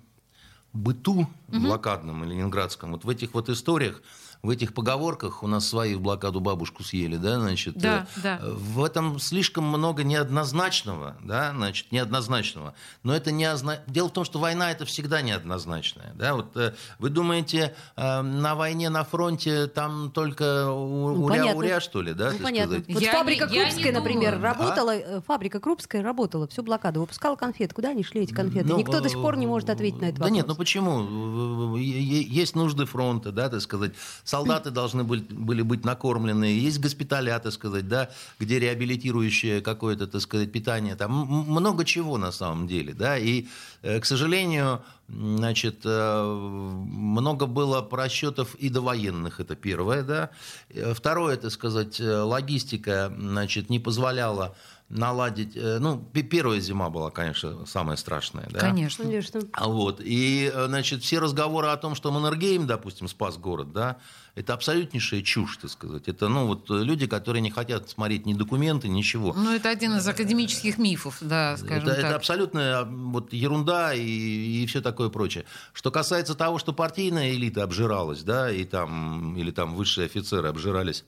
быту 0.73 1.21
угу. 1.21 1.59
блокадном 1.59 2.23
и 2.23 2.27
ленинградском, 2.27 2.91
вот 2.91 3.03
в 3.03 3.09
этих 3.09 3.33
вот 3.33 3.49
историях 3.49 4.01
в 4.41 4.49
этих 4.51 4.73
поговорках, 4.73 5.43
у 5.43 5.47
нас 5.47 5.67
свои 5.67 5.95
в 5.95 6.01
блокаду 6.01 6.39
бабушку 6.39 6.81
съели, 6.81 7.17
да, 7.17 7.39
значит, 7.41 7.75
Да, 7.77 8.07
э, 8.15 8.19
да. 8.23 8.39
в 8.41 8.81
этом 8.85 9.19
слишком 9.19 9.65
много 9.65 10.03
неоднозначного, 10.05 11.17
да, 11.21 11.51
значит, 11.53 11.91
неоднозначного. 11.91 12.73
Но 13.03 13.13
это 13.13 13.31
не 13.31 13.43
озна... 13.43 13.79
Дело 13.87 14.07
в 14.07 14.13
том, 14.13 14.23
что 14.23 14.39
война 14.39 14.71
это 14.71 14.85
всегда 14.85 15.21
неоднозначная, 15.21 16.13
да, 16.15 16.35
вот 16.35 16.55
э, 16.55 16.73
вы 16.99 17.09
думаете, 17.09 17.75
э, 17.97 18.21
на 18.21 18.55
войне, 18.55 18.89
на 18.89 19.03
фронте 19.03 19.67
там 19.67 20.09
только 20.11 20.71
у- 20.71 21.09
Ну, 21.15 21.23
уря, 21.25 21.37
понятно. 21.39 21.57
уря, 21.59 21.79
что 21.81 22.01
ли, 22.01 22.13
да, 22.13 22.31
Ну, 22.31 22.39
понятно. 22.39 22.75
сказать? 22.77 22.93
Вот 22.93 23.03
Я 23.03 23.11
фабрика 23.11 23.45
не- 23.47 23.55
я 23.57 23.63
не 23.65 23.69
Крупская, 23.71 23.91
например, 23.93 24.35
думаю. 24.35 24.53
работала, 24.55 24.95
э, 24.95 25.21
фабрика 25.27 25.59
Крупская 25.59 26.01
работала 26.01 26.47
всю 26.47 26.63
блокаду, 26.63 27.01
выпускала 27.01 27.35
конфеты. 27.35 27.75
Куда 27.75 27.89
они 27.89 28.03
шли, 28.05 28.21
эти 28.21 28.33
конфеты? 28.33 28.69
Ну, 28.69 28.77
Никто 28.77 29.01
до 29.01 29.09
сих 29.09 29.21
пор 29.21 29.35
не 29.35 29.45
э, 29.47 29.49
может 29.49 29.69
ответить 29.69 29.99
на 29.99 30.05
этот 30.05 30.19
Да 30.19 30.23
вопрос. 30.23 30.37
нет, 30.37 30.47
ну 30.47 30.55
почему? 30.55 31.75
Е- 31.75 32.21
Есть 32.23 32.55
нужды 32.55 32.85
фронта, 32.85 33.33
да, 33.33 33.49
так 33.49 33.59
сказать. 33.61 33.91
Солдаты 34.29 34.69
должны 34.69 35.03
были, 35.03 35.21
были 35.21 35.63
быть 35.63 35.83
накормлены. 35.83 36.43
Есть 36.43 36.79
госпиталя, 36.79 37.39
так 37.39 37.51
сказать, 37.51 37.87
да, 37.87 38.09
где 38.39 38.59
реабилитирующее 38.59 39.61
какое-то, 39.61 40.05
так 40.05 40.21
сказать, 40.21 40.51
питание. 40.51 40.95
Там 40.95 41.11
много 41.47 41.83
чего 41.83 42.17
на 42.17 42.31
самом 42.31 42.67
деле, 42.67 42.93
да. 42.93 43.17
И, 43.17 43.47
э, 43.81 43.99
к 43.99 44.05
сожалению, 44.05 44.83
значит, 45.07 45.81
э, 45.83 46.23
много 46.23 47.47
было 47.47 47.81
просчетов 47.81 48.53
и 48.53 48.69
довоенных, 48.69 49.39
это 49.39 49.55
первое, 49.55 50.03
да. 50.03 50.29
Э, 50.69 50.93
Второе, 50.93 51.35
так 51.37 51.51
сказать, 51.51 51.99
логистика, 51.99 53.11
значит, 53.17 53.71
не 53.71 53.79
позволяла 53.79 54.55
наладить, 54.89 55.55
э, 55.55 55.77
ну, 55.79 55.97
пе- 55.99 56.23
первая 56.23 56.59
зима 56.59 56.89
была, 56.89 57.11
конечно, 57.11 57.65
самая 57.65 57.95
страшная, 57.95 58.47
да. 58.49 58.59
Конечно. 58.59 59.05
Конечно. 59.05 59.41
А 59.53 59.67
Вот. 59.67 60.01
И, 60.03 60.51
э, 60.53 60.65
значит, 60.67 61.03
все 61.03 61.19
разговоры 61.19 61.67
о 61.67 61.77
том, 61.77 61.93
что 61.95 62.11
Маннергейм, 62.11 62.65
допустим, 62.65 63.07
спас 63.07 63.37
город, 63.37 63.71
да, 63.71 63.97
это 64.33 64.53
абсолютнейшая 64.53 65.21
чушь, 65.21 65.57
так 65.57 65.69
сказать. 65.69 66.07
Это, 66.07 66.27
ну, 66.27 66.47
вот 66.47 66.71
э, 66.71 66.83
люди, 66.83 67.05
которые 67.05 67.41
не 67.41 67.51
хотят 67.51 67.89
смотреть 67.89 68.25
ни 68.25 68.33
документы, 68.33 68.87
ничего. 68.87 69.33
Ну, 69.33 69.53
это 69.53 69.69
один 69.69 69.95
из 69.95 70.07
академических 70.07 70.79
мифов, 70.79 71.17
да, 71.21 71.55
скажем 71.57 71.83
Это, 71.87 71.95
так. 71.95 72.05
это 72.05 72.15
абсолютная 72.15 72.83
вот, 72.85 73.31
ерунда 73.31 73.93
и, 73.93 74.01
и 74.01 74.65
все 74.65 74.81
такое 74.81 75.09
прочее. 75.09 75.45
Что 75.73 75.91
касается 75.91 76.33
того, 76.33 76.57
что 76.57 76.73
партийная 76.73 77.31
элита 77.31 77.63
обжиралась, 77.63 78.23
да, 78.23 78.51
и 78.51 78.65
там, 78.65 79.37
или 79.37 79.51
там 79.51 79.75
высшие 79.75 80.05
офицеры 80.05 80.47
обжирались, 80.47 81.05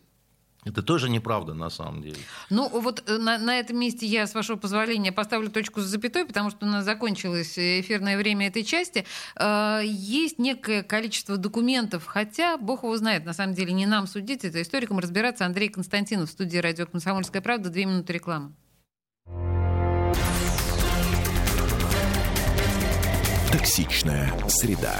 это 0.64 0.84
тоже 0.84 1.10
неправда 1.10 1.54
на 1.54 1.70
самом 1.70 2.04
деле. 2.04 2.18
Ну, 2.50 2.70
вот 2.70 3.04
э, 3.08 3.18
на, 3.18 3.40
на 3.40 3.60
этом 3.60 3.80
месте 3.80 4.06
я, 4.06 4.28
с 4.28 4.36
вашего 4.36 4.58
позволения, 4.58 5.12
поставлю 5.12 5.50
точку 5.50 5.82
с 5.82 5.86
запятой, 5.86 6.26
потому 6.26 6.52
что 6.52 6.66
у 6.66 6.70
нас 6.70 6.86
закончилось 6.86 7.58
эфирное 7.58 8.18
время 8.18 8.48
этой 8.48 8.64
части. 8.64 9.06
Э, 9.36 9.82
Есть 9.84 10.38
некое 10.38 10.84
количество 10.84 11.38
документов, 11.38 12.06
хотя, 12.06 12.58
бог 12.58 12.84
его 12.84 12.96
знает, 12.98 13.26
на 13.26 13.34
самом 13.34 13.56
деле, 13.56 13.74
не 13.74 13.88
нам 13.88 14.06
судить, 14.06 14.46
это 14.46 14.62
историкам 14.62 15.00
разбираться. 15.00 15.46
Андрей 15.46 15.70
Константинов 15.70 16.30
в 16.30 16.32
студии 16.32 16.58
радио 16.58 16.86
«Комсомольская 16.86 17.42
правда». 17.42 17.70
Две 17.70 17.86
минуты 17.86 18.14
рекламы. 18.14 18.54
Токсичная 23.52 24.32
среда. 24.48 25.00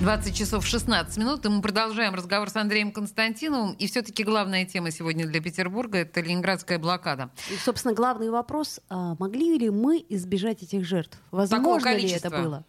20 0.00 0.32
часов 0.36 0.64
16 0.64 1.16
минут, 1.16 1.44
и 1.44 1.48
мы 1.48 1.60
продолжаем 1.60 2.14
разговор 2.14 2.48
с 2.50 2.56
Андреем 2.56 2.92
Константиновым. 2.92 3.72
И 3.74 3.88
все-таки 3.88 4.22
главная 4.22 4.64
тема 4.64 4.92
сегодня 4.92 5.26
для 5.26 5.40
Петербурга– 5.40 5.98
это 5.98 6.20
ленинградская 6.20 6.78
блокада. 6.78 7.30
И, 7.50 7.56
собственно, 7.56 7.94
главный 7.94 8.30
вопрос, 8.30 8.78
а 8.88 9.16
могли 9.18 9.58
ли 9.58 9.70
мы 9.70 10.04
избежать 10.08 10.62
этих 10.62 10.84
жертв? 10.86 11.18
Возможно 11.32 11.88
ли 11.96 12.12
это 12.12 12.30
количества? 12.30 12.42
было? 12.42 12.64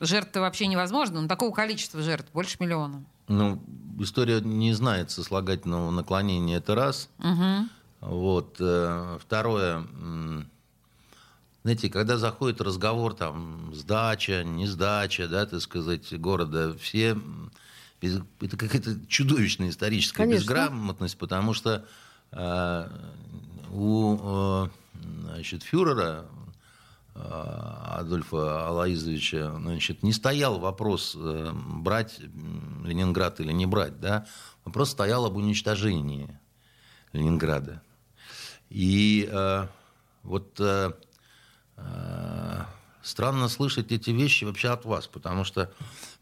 Жертв 0.00 0.34
вообще 0.34 0.66
невозможно, 0.66 1.20
но 1.20 1.28
такого 1.28 1.54
количества 1.54 2.02
жертв 2.02 2.32
больше 2.32 2.56
миллиона. 2.58 3.04
Ну, 3.28 3.60
история 4.00 4.40
не 4.40 4.72
знает 4.72 5.12
сослагательного 5.12 5.92
наклонения, 5.92 6.56
это 6.56 6.74
раз. 6.74 7.08
Мгм. 7.18 7.70
Вот. 8.00 8.56
э, 8.58 9.18
Второе. 9.20 9.86
Знаете, 11.64 11.88
когда 11.88 12.18
заходит 12.18 12.60
разговор, 12.60 13.14
там, 13.14 13.74
сдача, 13.74 14.44
не 14.44 14.66
сдача, 14.66 15.28
да, 15.28 15.46
так 15.46 15.62
сказать, 15.62 16.12
города, 16.20 16.76
все... 16.76 17.18
без- 18.02 18.20
Это 18.42 18.58
какая-то 18.58 19.06
чудовищная 19.08 19.70
историческая 19.70 20.24
Конечно. 20.24 20.42
безграмотность, 20.42 21.16
потому 21.16 21.54
что 21.54 21.86
э, 22.32 22.88
у 23.70 24.18
э, 24.22 24.68
значит, 25.22 25.62
фюрера 25.62 26.26
э, 27.14 27.18
Адольфа 27.22 28.68
Алаизовича 28.68 29.52
значит, 29.56 30.02
не 30.02 30.12
стоял 30.12 30.58
вопрос, 30.58 31.16
э, 31.18 31.50
брать 31.54 32.20
Ленинград 32.84 33.40
или 33.40 33.52
не 33.52 33.64
брать. 33.64 33.98
Да? 34.00 34.26
Вопрос 34.66 34.90
стоял 34.90 35.24
об 35.24 35.36
уничтожении 35.36 36.38
Ленинграда. 37.14 37.80
И 38.68 39.26
э, 39.32 39.66
вот 40.24 40.60
э, 40.60 40.92
странно 43.02 43.48
слышать 43.48 43.92
эти 43.92 44.10
вещи 44.10 44.44
вообще 44.44 44.70
от 44.70 44.84
вас, 44.84 45.06
потому 45.06 45.44
что 45.44 45.70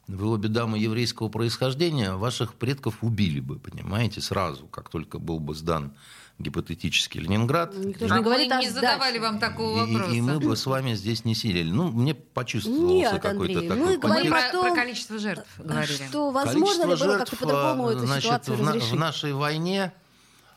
вы 0.08 0.28
обе 0.28 0.48
дамы 0.48 0.78
еврейского 0.78 1.28
происхождения, 1.28 2.14
ваших 2.14 2.54
предков 2.54 2.98
убили 3.02 3.40
бы, 3.40 3.58
понимаете, 3.58 4.20
сразу, 4.20 4.66
как 4.66 4.88
только 4.88 5.18
был 5.18 5.38
бы 5.38 5.54
сдан 5.54 5.92
гипотетический 6.38 7.20
Ленинград. 7.20 7.74
Никто 7.76 8.08
же 8.08 8.14
А 8.14 8.16
не 8.16 8.20
мы 8.20 8.24
говорит 8.24 8.52
не 8.52 8.68
задавали 8.68 9.18
вам 9.18 9.38
такого 9.38 9.86
И, 9.86 9.92
вопроса. 9.94 10.14
и 10.14 10.20
мы 10.20 10.40
бы 10.40 10.56
с 10.56 10.66
вами 10.66 10.94
здесь 10.94 11.24
не 11.24 11.34
сидели. 11.34 11.70
Ну, 11.70 11.92
мне 11.92 12.14
почувствовался 12.14 13.12
Нет, 13.12 13.22
какой-то 13.22 13.60
такой 13.62 13.76
мы 13.76 13.98
говорим 13.98 14.34
о 14.34 14.50
том, 14.50 14.66
про 14.66 14.74
количество 14.74 15.18
жертв 15.18 15.48
говорили. 15.58 16.06
Что 16.08 16.30
возможно 16.30 16.82
ли 16.82 16.88
было 16.88 17.18
как-то 17.18 17.36
жертв, 17.36 17.38
по-другому 17.38 17.90
э, 17.90 17.92
эту 17.92 18.06
значит, 18.06 18.24
ситуацию 18.24 18.56
в, 18.56 18.60
разрешить? 18.66 18.90
в 18.90 18.96
нашей 18.96 19.32
войне 19.34 19.92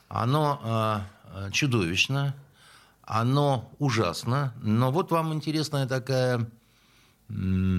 оно 0.07 1.05
э, 1.35 1.47
э, 1.47 1.51
чудовищно, 1.51 2.35
оно 3.05 3.71
ужасно. 3.79 4.53
Но 4.61 4.91
вот 4.91 5.11
вам 5.11 5.33
интересная 5.33 5.87
такая 5.87 6.49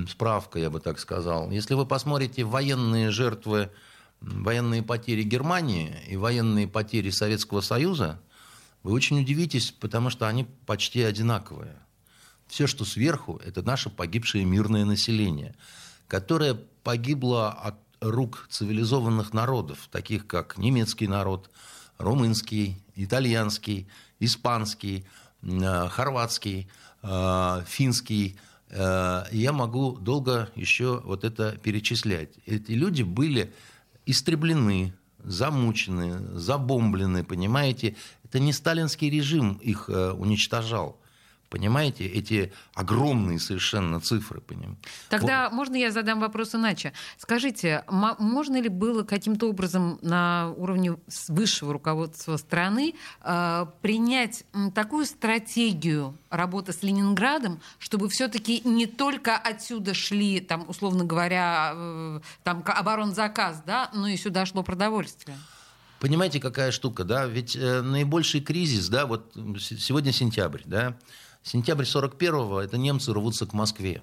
справка, 0.09 0.59
я 0.59 0.71
бы 0.71 0.81
так 0.81 0.99
сказал. 0.99 1.51
Если 1.51 1.75
вы 1.75 1.87
посмотрите 1.87 2.45
военные 2.45 3.11
жертвы, 3.11 3.71
военные 4.21 4.83
потери 4.83 5.23
Германии 5.23 5.95
и 6.09 6.17
военные 6.17 6.67
потери 6.67 7.11
Советского 7.11 7.61
Союза, 7.61 8.21
вы 8.83 8.93
очень 8.93 9.21
удивитесь, 9.21 9.73
потому 9.73 10.11
что 10.11 10.27
они 10.29 10.47
почти 10.67 11.03
одинаковые. 11.03 11.77
Все, 12.47 12.67
что 12.67 12.85
сверху, 12.85 13.41
это 13.45 13.63
наше 13.63 13.91
погибшее 13.91 14.45
мирное 14.45 14.85
население, 14.85 15.55
которое 16.07 16.55
погибло 16.55 17.51
от 17.51 17.77
рук 18.01 18.47
цивилизованных 18.51 19.33
народов, 19.33 19.89
таких 19.91 20.27
как 20.27 20.59
немецкий 20.59 21.09
народ, 21.09 21.51
румынский, 21.99 22.83
итальянский, 22.95 23.89
испанский, 24.21 25.05
э, 25.43 25.89
хорватский, 25.89 26.69
э, 27.03 27.63
финский. 27.67 28.37
Э, 28.71 29.25
Я 29.33 29.53
могу 29.53 29.97
долго 29.97 30.51
еще 30.57 31.01
вот 31.05 31.25
это 31.25 31.53
перечислять. 31.53 32.31
Эти 32.47 32.73
люди 32.73 33.03
были 33.03 33.53
истреблены, 34.07 34.95
замучены, 35.19 36.39
забомблены, 36.39 37.25
понимаете? 37.25 37.97
Это 38.25 38.39
не 38.39 38.53
сталинский 38.53 39.11
режим 39.11 39.55
их 39.55 39.89
уничтожал. 39.89 41.01
Понимаете, 41.57 42.05
эти 42.05 42.53
огромные 42.75 43.39
совершенно 43.39 43.99
цифры. 43.99 44.43
Поним? 44.43 44.77
Тогда 45.09 45.49
можно 45.49 45.75
я 45.75 45.91
задам 45.91 46.21
вопрос 46.21 46.55
иначе? 46.55 46.93
Скажите, 47.17 47.83
мо- 47.89 48.15
можно 48.19 48.61
ли 48.61 48.69
было 48.69 49.05
каким-то 49.05 49.49
образом 49.49 49.99
на 50.03 50.53
уровне 50.59 50.99
высшего 51.29 51.73
руководства 51.73 52.37
страны 52.37 52.95
э, 53.23 53.67
принять 53.81 54.45
такую 54.75 55.07
стратегию 55.07 56.19
работы 56.29 56.75
с 56.75 56.83
Ленинградом, 56.83 57.63
чтобы 57.79 58.11
все-таки 58.11 58.61
не 58.69 58.85
только 58.85 59.35
отсюда 59.35 59.95
шли, 59.95 60.41
там, 60.41 60.69
условно 60.69 61.05
говоря, 61.05 61.73
э, 61.75 62.21
там 62.45 62.63
оборонзаказ, 62.67 63.63
да, 63.65 63.89
но 63.95 64.09
и 64.09 64.19
сюда 64.19 64.45
шло 64.45 64.63
продовольствие? 64.63 65.39
Понимаете, 66.01 66.41
какая 66.41 66.71
штука, 66.73 67.05
да? 67.05 67.27
Ведь 67.27 67.57
э, 67.57 67.81
наибольший 67.81 68.41
кризис, 68.41 68.89
да, 68.89 69.07
вот 69.07 69.33
сегодня 69.59 70.13
сентябрь, 70.13 70.63
да? 70.65 70.97
Сентябрь 71.43 71.85
41-го, 71.85 72.61
это 72.61 72.77
немцы 72.77 73.13
рвутся 73.13 73.47
к 73.47 73.53
Москве. 73.55 74.03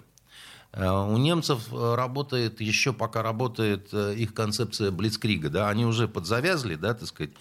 Э, 0.72 0.90
У 0.90 1.18
немцев 1.18 1.72
э, 1.72 1.96
работает, 1.96 2.62
еще 2.62 2.94
пока 2.94 3.22
работает 3.22 3.90
э, 3.92 4.16
их 4.16 4.34
концепция 4.34 4.90
Блицкрига, 4.92 5.50
да, 5.50 5.70
они 5.70 5.86
уже 5.86 6.08
подзавязли, 6.08 6.76
да, 6.76 6.96
так 6.96 7.08
сказать, 7.08 7.34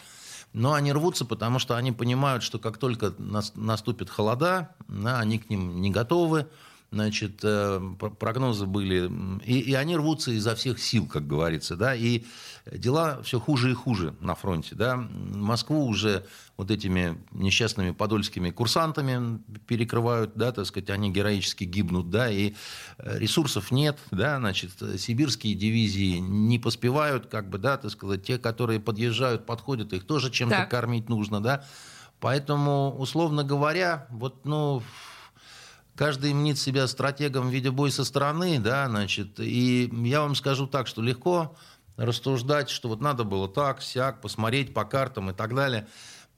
но 0.52 0.75
они 0.75 0.92
рвутся, 0.92 1.25
потому 1.25 1.59
что 1.59 1.76
они 1.76 1.92
понимают, 1.92 2.42
что 2.42 2.59
как 2.59 2.76
только 2.76 3.14
нас- 3.16 3.52
наступит 3.54 4.11
холода, 4.11 4.75
да, 4.87 5.18
они 5.18 5.38
к 5.38 5.49
ним 5.49 5.80
не 5.80 5.90
готовы, 5.90 6.47
значит, 6.93 7.41
э, 7.43 7.81
прогнозы 8.19 8.67
были, 8.67 9.11
и, 9.45 9.61
и 9.61 9.75
они 9.75 9.97
рвутся 9.97 10.31
изо 10.31 10.55
всех 10.55 10.79
сил, 10.79 11.07
как 11.07 11.27
говорится, 11.27 11.75
да, 11.75 11.95
и 11.95 12.25
дела 12.71 13.23
все 13.23 13.41
хуже 13.41 13.71
и 13.71 13.75
хуже 13.75 14.15
на 14.21 14.35
фронте, 14.35 14.75
да. 14.75 14.97
Москву 14.97 15.87
уже 15.87 16.27
вот 16.57 16.71
этими 16.71 17.19
несчастными 17.33 17.93
подольскими 17.93 18.51
курсантами 18.51 19.43
перекрывают, 19.67 20.33
да, 20.37 20.53
так 20.53 20.67
сказать, 20.67 20.91
они 20.91 21.11
героически 21.11 21.65
гибнут, 21.65 22.11
да, 22.11 22.31
и 22.31 22.55
э, 22.99 23.19
ресурсов 23.19 23.71
нет, 23.73 23.99
да, 24.11 24.37
значит, 24.39 24.73
сибирские 24.99 25.55
дивизии 25.55 26.19
не 26.19 26.59
поспевают, 26.59 27.27
как 27.27 27.49
бы, 27.49 27.57
да, 27.57 27.79
так 27.79 27.91
сказать, 27.91 28.23
те, 28.23 28.39
которые 28.39 28.81
подъезжают, 28.81 29.47
подходят, 29.47 29.95
их 29.95 30.05
тоже 30.07 30.31
чем-то 30.31 30.67
кормить 30.67 31.09
нужно, 31.09 31.41
да. 31.41 31.65
Поэтому, 32.21 32.95
условно 32.99 33.43
говоря, 33.43 34.07
вот, 34.11 34.45
ну, 34.45 34.81
каждый 35.97 36.33
мнит 36.33 36.59
себя 36.59 36.87
стратегом 36.87 37.49
в 37.49 37.53
виде 37.53 37.71
боя 37.71 37.91
со 37.91 38.05
стороны, 38.05 38.59
да, 38.59 38.89
значит, 38.89 39.39
и 39.39 39.91
я 40.05 40.23
вам 40.23 40.35
скажу 40.35 40.67
так, 40.67 40.87
что 40.87 41.03
легко 41.03 41.55
рассуждать, 41.97 42.71
что 42.71 42.89
вот 42.89 43.01
надо 43.01 43.25
было 43.25 43.49
так, 43.49 43.83
сяк, 43.83 44.21
посмотреть 44.21 44.75
по 44.75 44.85
картам 44.85 45.31
и 45.31 45.35
так 45.35 45.55
далее. 45.55 45.87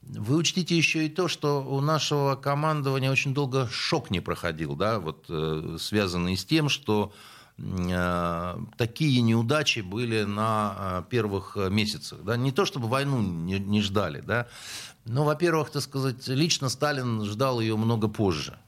Вы 0.03 0.37
учтите 0.37 0.77
еще 0.77 1.07
и 1.07 1.09
то, 1.09 1.29
что 1.29 1.63
у 1.63 1.81
нашего 1.81 2.35
командования 2.37 3.11
очень 3.11 3.33
долго 3.33 3.69
шок 3.69 4.11
не 4.11 4.21
проходил, 4.21 4.77
да, 4.77 5.01
вот 5.01 5.27
э, 5.29 5.77
связанный 5.81 6.37
с 6.37 6.45
тем, 6.45 6.69
что 6.69 7.15
э, 7.57 8.57
такие 8.77 9.23
неудачи 9.23 9.81
были 9.81 10.25
на 10.25 10.75
э, 10.77 11.03
первых 11.09 11.57
месяцах, 11.57 12.23
да, 12.23 12.37
не 12.37 12.53
то 12.53 12.67
чтобы 12.67 12.89
войну 12.89 13.23
не, 13.23 13.59
не 13.59 13.81
ждали, 13.81 14.21
да, 14.21 14.49
но, 15.07 15.25
во-первых, 15.25 15.71
так 15.71 15.83
сказать, 15.83 16.29
лично 16.29 16.69
Сталин 16.69 17.25
ждал 17.25 17.61
ее 17.61 17.77
много 17.77 18.09
позже. 18.09 18.59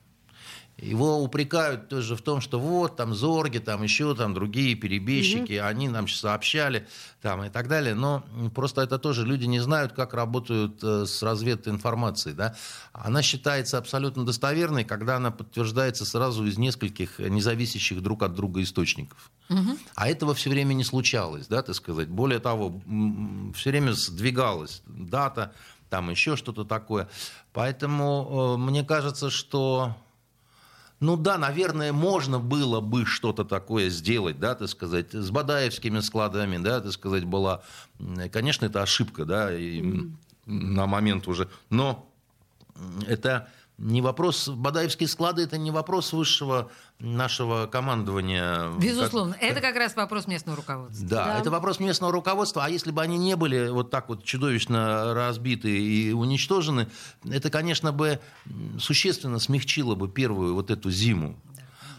Его 0.79 1.23
упрекают 1.23 1.89
тоже 1.89 2.17
в 2.17 2.21
том, 2.21 2.43
что 2.43 2.61
вот 2.61 2.97
там 2.97 3.15
Зорги, 3.15 3.59
там 3.59 3.83
еще 3.83 4.15
там 4.15 4.35
другие 4.35 4.75
перебежчики, 4.75 5.53
mm 5.53 5.67
они 5.67 5.89
нам 5.89 6.07
сообщали 6.07 6.87
там 7.23 7.43
и 7.45 7.49
так 7.49 7.67
далее. 7.67 7.95
Но 7.95 8.25
просто 8.55 8.83
это 8.83 8.99
тоже 8.99 9.25
люди 9.25 9.47
не 9.47 9.59
знают, 9.59 9.95
как 9.95 10.13
работают 10.13 10.85
э, 10.85 11.07
с 11.07 11.23
развединформацией. 11.23 12.35
Да? 12.35 12.57
Она 12.93 13.23
считается 13.23 13.79
абсолютно 13.79 14.27
достоверной, 14.27 14.85
когда 14.85 15.17
она 15.17 15.31
подтверждается 15.31 16.05
сразу 16.05 16.45
из 16.45 16.59
нескольких 16.59 17.19
независящих 17.19 18.03
друг 18.03 18.23
от 18.23 18.35
друга 18.35 18.63
источников. 18.63 19.31
mm 19.49 19.79
А 19.95 20.09
этого 20.09 20.35
все 20.35 20.51
время 20.51 20.75
не 20.75 20.85
случалось, 20.85 21.47
да, 21.47 21.63
так 21.63 21.75
сказать. 21.75 22.09
Более 22.09 22.39
того, 22.39 22.83
все 23.55 23.71
время 23.71 23.93
сдвигалась 23.93 24.83
дата, 24.87 25.55
там 25.89 26.11
еще 26.11 26.37
что-то 26.37 26.65
такое. 26.65 27.09
Поэтому 27.55 28.57
э, 28.57 28.61
мне 28.61 28.85
кажется, 28.85 29.31
что 29.31 29.97
ну 31.01 31.17
да, 31.17 31.37
наверное, 31.37 31.93
можно 31.93 32.39
было 32.39 32.81
бы 32.81 33.05
что-то 33.05 33.45
такое 33.45 33.91
сделать, 33.91 34.39
да, 34.39 34.55
так 34.55 34.69
сказать, 34.69 35.13
с 35.13 35.31
Бадаевскими 35.31 36.01
складами, 36.01 36.57
да, 36.57 36.81
так 36.81 36.93
сказать, 36.93 37.25
была, 37.25 37.63
конечно, 38.33 38.67
это 38.67 38.83
ошибка, 38.83 39.25
да, 39.25 39.55
и 39.55 39.81
mm-hmm. 39.81 40.13
на 40.47 40.87
момент 40.87 41.29
уже, 41.29 41.49
но 41.69 42.11
это 43.07 43.49
не 43.79 44.01
вопрос, 44.01 44.49
Бадаевские 44.49 45.09
склады 45.09 45.43
это 45.43 45.59
не 45.59 45.71
вопрос 45.71 46.13
высшего 46.13 46.71
нашего 46.99 47.67
командования. 47.67 48.71
Безусловно, 48.79 49.35
как, 49.35 49.43
это 49.43 49.61
как 49.61 49.77
раз 49.77 49.95
вопрос 49.97 50.27
местного 50.27 50.57
руководства. 50.57 51.07
Да, 51.07 51.25
да, 51.27 51.39
это 51.39 51.51
вопрос 51.51 51.79
местного 51.79 52.13
руководства, 52.13 52.65
а 52.65 52.71
если 52.71 52.91
бы 52.91 53.03
они 53.03 53.19
не 53.19 53.37
были 53.37 53.69
вот 53.69 53.91
так 53.91 54.09
вот 54.09 54.25
чудовищно 54.25 55.13
разбиты 55.13 55.69
и 55.71 56.13
уничтожены, 56.13 56.89
это, 57.31 57.51
конечно, 57.51 57.93
бы 57.93 58.19
существенно 58.79 59.39
смягчило 59.39 59.95
бы 59.95 60.09
первую 60.09 60.55
вот 60.55 60.71
эту 60.71 60.91
зиму. 60.91 61.37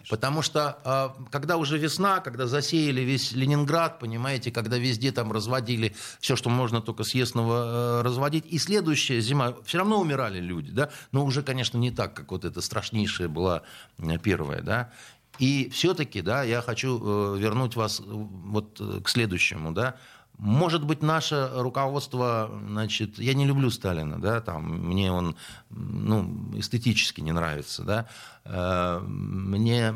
Потому 0.09 0.41
что 0.41 0.79
а, 0.83 1.15
когда 1.31 1.57
уже 1.57 1.77
весна, 1.77 2.19
когда 2.21 2.47
засеяли 2.47 3.01
весь 3.01 3.33
Ленинград, 3.33 3.99
понимаете, 3.99 4.51
когда 4.51 4.77
везде 4.77 5.11
там 5.11 5.31
разводили 5.31 5.95
все, 6.19 6.35
что 6.35 6.49
можно 6.49 6.81
только 6.81 7.03
съестного 7.03 7.99
э, 7.99 8.01
разводить, 8.03 8.45
и 8.47 8.57
следующая 8.57 9.19
зима, 9.19 9.55
все 9.65 9.79
равно 9.79 9.99
умирали 9.99 10.39
люди, 10.39 10.71
да, 10.71 10.89
но 11.11 11.25
уже, 11.25 11.43
конечно, 11.43 11.77
не 11.77 11.91
так, 11.91 12.13
как 12.13 12.31
вот 12.31 12.45
эта 12.45 12.61
страшнейшая 12.61 13.27
была 13.27 13.63
э, 13.97 14.17
первая, 14.17 14.62
да. 14.62 14.91
И 15.39 15.69
все-таки, 15.69 16.21
да, 16.21 16.43
я 16.43 16.62
хочу 16.62 17.36
э, 17.36 17.38
вернуть 17.38 17.75
вас 17.75 18.01
вот 18.05 18.82
к 19.03 19.10
следующему, 19.10 19.71
да, 19.73 19.97
может 20.38 20.86
быть, 20.86 21.02
наше 21.02 21.50
руководство, 21.54 22.52
значит, 22.67 23.17
я 23.17 23.34
не 23.34 23.45
люблю 23.45 23.71
Сталина, 23.71 24.21
да, 24.21 24.39
там, 24.39 24.88
мне 24.88 25.12
он, 25.12 25.36
ну, 25.69 26.52
эстетически 26.56 27.21
не 27.21 27.32
нравится, 27.32 27.84
да, 27.84 28.08
э, 28.45 29.00
мне 29.00 29.95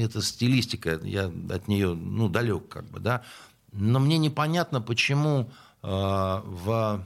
эта 0.00 0.22
стилистика, 0.22 1.00
я 1.02 1.32
от 1.50 1.66
нее, 1.66 1.94
ну, 1.94 2.28
далек, 2.28 2.68
как 2.68 2.88
бы, 2.90 3.00
да, 3.00 3.22
но 3.72 3.98
мне 3.98 4.18
непонятно, 4.18 4.80
почему 4.80 5.50
э, 5.82 5.86
в 5.88 7.04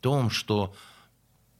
том, 0.00 0.28
что 0.28 0.74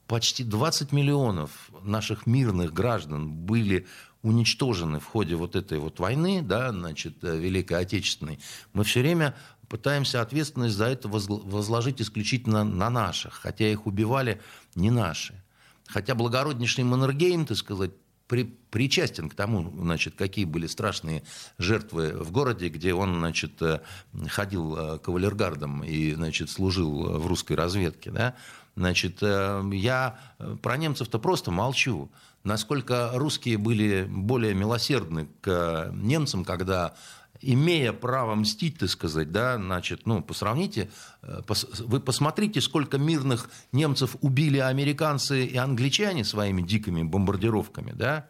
почти 0.07 0.44
20 0.44 0.92
миллионов 0.92 1.70
наших 1.83 2.27
мирных 2.27 2.75
граждан 2.75 3.31
были 3.31 3.87
уничтожены 4.22 5.01
в 5.01 5.07
ходе 5.07 5.37
вот 5.37 5.57
этой 5.57 5.79
вот 5.79 5.98
войны, 5.98 6.42
да, 6.42 6.70
значит, 6.70 7.25
э, 7.25 7.37
Великой 7.38 7.81
Отечественной, 7.81 8.38
мы 8.72 8.85
все 8.85 9.01
время 9.01 9.35
пытаемся 9.72 10.20
ответственность 10.20 10.74
за 10.74 10.85
это 10.85 11.08
возложить 11.08 12.02
исключительно 12.02 12.62
на 12.62 12.90
наших, 12.90 13.32
хотя 13.32 13.66
их 13.66 13.87
убивали 13.87 14.38
не 14.74 14.90
наши. 14.90 15.42
Хотя 15.87 16.14
благороднейший 16.14 16.85
Маннергейм, 16.85 17.46
так 17.46 17.56
сказать, 17.56 17.92
при, 18.26 18.44
причастен 18.44 19.30
к 19.30 19.35
тому, 19.35 19.72
значит, 19.80 20.14
какие 20.14 20.44
были 20.44 20.66
страшные 20.66 21.22
жертвы 21.56 22.12
в 22.22 22.30
городе, 22.32 22.68
где 22.68 22.92
он 22.92 23.14
значит, 23.20 23.62
э, 23.62 23.80
ходил 24.28 24.76
э, 24.76 24.98
кавалергардом 24.98 25.82
и 25.82 26.12
значит, 26.12 26.50
служил 26.50 27.18
в 27.18 27.26
русской 27.26 27.54
разведке. 27.54 28.11
Да? 28.11 28.35
Значит, 28.76 29.22
э, 29.22 29.62
я 29.72 30.18
про 30.61 30.76
немцев-то 30.76 31.18
просто 31.18 31.50
молчу. 31.50 32.11
Насколько 32.44 33.12
русские 33.14 33.56
были 33.56 34.06
более 34.06 34.52
милосердны 34.52 35.28
к 35.40 35.90
немцам, 35.94 36.44
когда 36.44 36.94
имея 37.42 37.92
право 37.92 38.35
мстить, 38.35 38.78
так 38.78 38.88
сказать, 38.88 39.33
да, 39.33 39.57
значит, 39.57 40.07
ну, 40.07 40.22
посравните, 40.22 40.90
э, 41.22 41.40
вы 41.81 42.00
посмотрите, 42.00 42.61
сколько 42.61 42.98
мирных 42.98 43.50
немцев 43.72 44.16
убили 44.20 44.59
американцы 44.59 45.44
и 45.44 45.57
англичане 45.57 46.24
своими 46.24 46.62
дикими 46.62 47.02
бомбардировками, 47.02 47.92
да, 47.92 48.26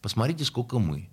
посмотрите, 0.00 0.44
сколько 0.44 0.78
мы. 0.78 1.08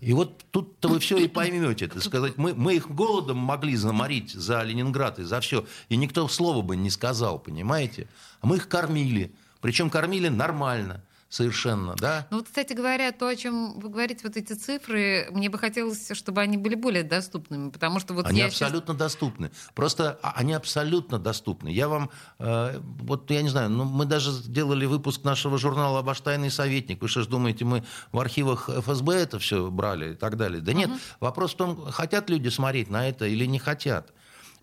И 0.00 0.14
вот 0.14 0.46
тут-то 0.50 0.88
вы 0.88 0.98
все 0.98 1.18
и 1.18 1.28
поймете, 1.28 1.86
так 1.86 2.02
сказать, 2.02 2.38
мы, 2.38 2.54
мы 2.54 2.76
их 2.76 2.90
голодом 2.90 3.36
могли 3.36 3.76
заморить 3.76 4.32
за 4.32 4.62
Ленинград 4.62 5.18
и 5.18 5.24
за 5.24 5.40
все, 5.40 5.66
и 5.90 5.96
никто 5.96 6.26
слова 6.28 6.62
бы 6.62 6.76
не 6.76 6.88
сказал, 6.88 7.38
понимаете? 7.38 8.08
А 8.40 8.46
мы 8.46 8.56
их 8.56 8.68
кормили, 8.68 9.34
причем 9.60 9.90
кормили 9.90 10.28
нормально 10.28 11.04
совершенно, 11.30 11.94
да. 11.94 12.26
Ну 12.30 12.38
вот, 12.38 12.46
кстати 12.46 12.72
говоря, 12.72 13.12
то, 13.12 13.28
о 13.28 13.36
чем 13.36 13.78
вы 13.78 13.88
говорите, 13.88 14.20
вот 14.24 14.36
эти 14.36 14.52
цифры, 14.52 15.28
мне 15.30 15.48
бы 15.48 15.58
хотелось, 15.58 16.10
чтобы 16.12 16.40
они 16.40 16.56
были 16.56 16.74
более 16.74 17.04
доступными, 17.04 17.70
потому 17.70 18.00
что 18.00 18.12
вот 18.14 18.26
они 18.26 18.42
абсолютно 18.42 18.94
сейчас... 18.94 18.98
доступны. 18.98 19.50
Просто 19.74 20.18
а, 20.22 20.32
они 20.36 20.52
абсолютно 20.52 21.20
доступны. 21.20 21.68
Я 21.68 21.88
вам, 21.88 22.10
э, 22.40 22.80
вот 22.98 23.30
я 23.30 23.42
не 23.42 23.48
знаю, 23.48 23.70
ну 23.70 23.84
мы 23.84 24.06
даже 24.06 24.32
сделали 24.32 24.84
выпуск 24.86 25.22
нашего 25.22 25.56
журнала 25.56 26.02
«Баштайный 26.02 26.50
советник». 26.50 27.00
Вы 27.00 27.08
что 27.08 27.22
ж 27.22 27.28
думаете, 27.28 27.64
мы 27.64 27.84
в 28.10 28.18
архивах 28.18 28.68
ФСБ 28.68 29.14
это 29.14 29.38
все 29.38 29.70
брали 29.70 30.12
и 30.12 30.16
так 30.16 30.36
далее? 30.36 30.60
Да 30.60 30.72
нет, 30.72 30.90
угу. 30.90 30.98
вопрос 31.20 31.54
в 31.54 31.56
том, 31.56 31.90
хотят 31.92 32.28
люди 32.28 32.48
смотреть 32.48 32.90
на 32.90 33.08
это 33.08 33.26
или 33.26 33.46
не 33.46 33.60
хотят. 33.60 34.12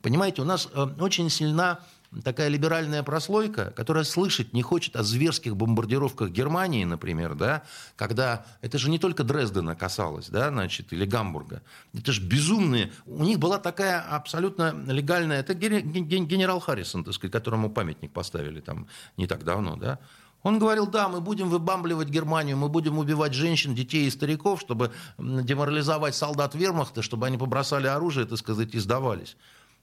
Понимаете, 0.01 0.41
у 0.41 0.45
нас 0.45 0.67
э, 0.73 0.88
очень 0.99 1.30
сильна 1.30 1.80
такая 2.24 2.48
либеральная 2.48 3.04
прослойка, 3.04 3.72
которая 3.76 4.04
слышать 4.04 4.54
не 4.54 4.62
хочет 4.62 4.96
о 4.96 5.04
зверских 5.04 5.56
бомбардировках 5.56 6.30
Германии, 6.30 6.84
например, 6.84 7.36
да, 7.36 7.63
когда 7.96 8.46
это 8.62 8.78
же 8.78 8.89
не 8.89 9.00
только 9.00 9.24
Дрездена 9.24 9.76
касалось, 9.76 10.30
да, 10.30 10.50
значит, 10.50 10.93
или 10.93 11.06
Гамбурга. 11.06 11.62
Это 11.93 12.12
же 12.12 12.22
безумные. 12.22 12.91
У 13.06 13.24
них 13.24 13.39
была 13.39 13.60
такая 13.60 14.00
абсолютно 14.00 14.74
легальная... 14.88 15.39
Это 15.41 15.54
генерал 15.54 16.60
Харрисон, 16.60 17.04
так 17.04 17.13
сказать, 17.13 17.32
которому 17.32 17.70
памятник 17.70 18.12
поставили 18.12 18.62
там 18.62 18.88
не 19.17 19.28
так 19.28 19.43
давно, 19.43 19.76
да. 19.76 20.00
Он 20.43 20.60
говорил, 20.60 20.88
да, 20.88 21.10
мы 21.10 21.20
будем 21.20 21.50
выбамбливать 21.50 22.08
Германию, 22.10 22.56
мы 22.56 22.70
будем 22.70 23.00
убивать 23.00 23.34
женщин, 23.34 23.76
детей 23.76 24.08
и 24.08 24.10
стариков, 24.10 24.62
чтобы 24.62 24.93
деморализовать 25.17 26.15
солдат 26.15 26.56
вермахта, 26.56 27.02
чтобы 27.02 27.26
они 27.26 27.38
побросали 27.38 27.88
оружие, 27.88 28.26
так 28.26 28.38
сказать, 28.38 28.74
и 28.74 28.80
сдавались. 28.80 29.36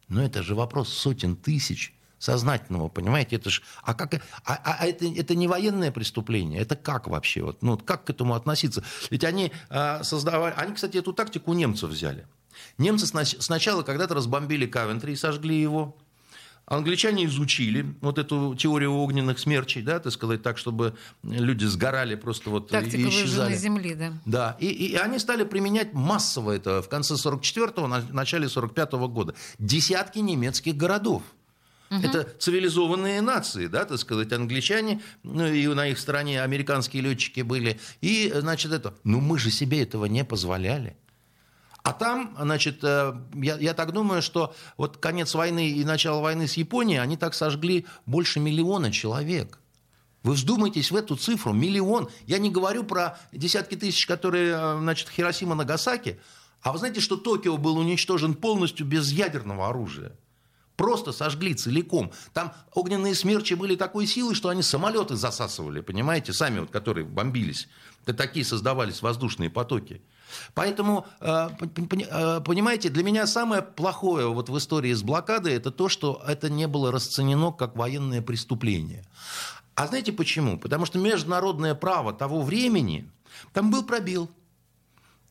Но 0.09 0.23
это 0.23 0.43
же 0.43 0.55
вопрос 0.55 0.91
сотен 0.91 1.37
тысяч 1.37 1.93
сознательного, 2.19 2.89
понимаете? 2.89 3.37
Это 3.37 3.51
ж, 3.51 3.63
а 3.83 3.95
как, 3.95 4.15
а, 4.15 4.21
а, 4.55 4.77
а 4.81 4.87
это, 4.87 5.07
это 5.07 5.35
не 5.35 5.47
военное 5.49 5.93
преступление, 5.93 6.61
это 6.61 6.77
как 6.77 7.07
вообще? 7.07 7.43
Вот, 7.43 7.63
ну, 7.63 7.77
как 7.79 8.05
к 8.05 8.11
этому 8.11 8.35
относиться? 8.35 8.83
Ведь 9.11 9.25
они 9.25 9.53
а, 9.69 10.03
создавали, 10.03 10.55
они, 10.57 10.75
кстати, 10.75 10.97
эту 10.97 11.13
тактику 11.13 11.51
у 11.51 11.55
немцев 11.55 11.91
взяли. 11.91 12.27
Немцы 12.79 13.07
сначала 13.07 13.83
когда-то 13.83 14.15
разбомбили 14.15 14.67
Кавентри 14.67 15.13
и 15.13 15.17
сожгли 15.17 15.61
его. 15.61 15.97
Англичане 16.67 17.27
изучили 17.27 17.95
вот 18.01 18.19
эту 18.19 18.55
теорию 18.55 18.95
огненных 18.95 19.39
смерчей, 19.39 19.83
да, 19.83 20.01
так 20.01 20.13
сказать, 20.13 20.43
так, 20.43 20.57
чтобы 20.57 20.97
люди 21.23 21.67
сгорали 21.67 22.15
просто 22.15 22.49
вот 22.49 22.69
Тактика 22.69 22.97
и 22.97 23.09
исчезали. 23.11 23.55
земли, 23.55 23.95
да. 23.95 24.13
Да, 24.25 24.57
и, 24.59 24.69
и 24.69 24.95
они 24.95 25.19
стали 25.19 25.45
применять 25.45 25.93
массово 25.93 26.53
это 26.53 26.81
в 26.81 26.89
конце 26.89 27.15
44-го, 27.15 27.87
начале 27.87 28.47
45-го 28.47 29.09
года. 29.09 29.35
Десятки 29.59 30.21
немецких 30.21 30.75
городов. 30.75 31.23
Это 31.91 32.25
цивилизованные 32.39 33.21
нации, 33.21 33.67
да, 33.67 33.85
так 33.85 33.99
сказать, 33.99 34.33
англичане, 34.33 35.01
ну 35.23 35.47
и 35.47 35.67
на 35.69 35.89
их 35.89 35.99
стороне 35.99 36.43
американские 36.43 37.03
летчики 37.03 37.43
были. 37.43 37.79
И, 38.01 38.33
значит, 38.35 38.73
это, 38.73 38.95
ну 39.05 39.21
мы 39.21 39.39
же 39.39 39.51
себе 39.51 39.83
этого 39.83 40.07
не 40.07 40.25
позволяли. 40.25 40.97
А 41.85 41.93
там, 41.93 42.35
значит, 42.41 42.83
э, 42.83 43.15
я, 43.35 43.59
я 43.59 43.75
так 43.75 43.93
думаю, 43.93 44.23
что 44.23 44.55
вот 44.79 44.97
конец 44.97 45.35
войны 45.35 45.69
и 45.69 45.85
начало 45.85 46.23
войны 46.23 46.49
с 46.49 46.55
Японией, 46.55 46.99
они 46.99 47.19
так 47.19 47.35
сожгли 47.35 47.85
больше 48.07 48.41
миллиона 48.41 48.91
человек. 48.91 49.59
Вы 50.23 50.33
вздумайтесь 50.33 50.91
в 50.91 50.97
эту 50.97 51.17
цифру, 51.17 51.53
миллион. 51.53 52.09
Я 52.27 52.39
не 52.39 52.51
говорю 52.51 52.85
про 52.85 53.19
десятки 53.33 53.75
тысяч, 53.75 54.07
которые, 54.07 54.55
э, 54.57 54.79
значит, 54.79 55.11
Хиросима, 55.11 55.55
Нагасаки. 55.55 56.19
А 56.63 56.73
вы 56.73 56.79
знаете, 56.79 57.01
что 57.01 57.19
Токио 57.19 57.59
был 57.59 57.77
уничтожен 57.77 58.33
полностью 58.33 58.87
без 58.87 59.13
ядерного 59.13 59.69
оружия? 59.69 60.17
Просто 60.77 61.13
сожгли 61.13 61.55
целиком. 61.55 62.11
Там 62.33 62.53
огненные 62.73 63.15
смерчи 63.15 63.55
были 63.55 63.77
такой 63.77 64.07
силы, 64.07 64.35
что 64.35 64.49
они 64.49 64.63
самолеты 64.63 65.15
засасывали, 65.15 65.81
понимаете, 65.81 66.33
сами 66.33 66.61
вот, 66.61 66.71
которые 66.71 67.05
бомбились. 67.05 67.69
Такие 68.05 68.45
создавались 68.45 69.01
воздушные 69.01 69.51
потоки. 69.51 70.03
Поэтому, 70.55 71.07
э, 71.21 71.49
э, 71.61 72.41
понимаете, 72.41 72.89
для 72.89 73.05
меня 73.05 73.27
самое 73.27 73.63
плохое 73.63 74.27
вот 74.27 74.49
в 74.49 74.59
истории 74.59 74.93
с 74.93 75.03
блокадой 75.03 75.55
это 75.55 75.71
то, 75.71 75.89
что 75.89 76.23
это 76.27 76.51
не 76.51 76.67
было 76.67 76.91
расценено 76.91 77.53
как 77.53 77.77
военное 77.77 78.21
преступление. 78.21 79.05
А 79.75 79.87
знаете 79.87 80.13
почему? 80.13 80.59
Потому 80.59 80.87
что 80.87 80.99
международное 80.99 81.75
право 81.75 82.13
того 82.13 82.43
времени, 82.43 83.11
там 83.53 83.71
был 83.71 83.85
пробел. 83.85 84.29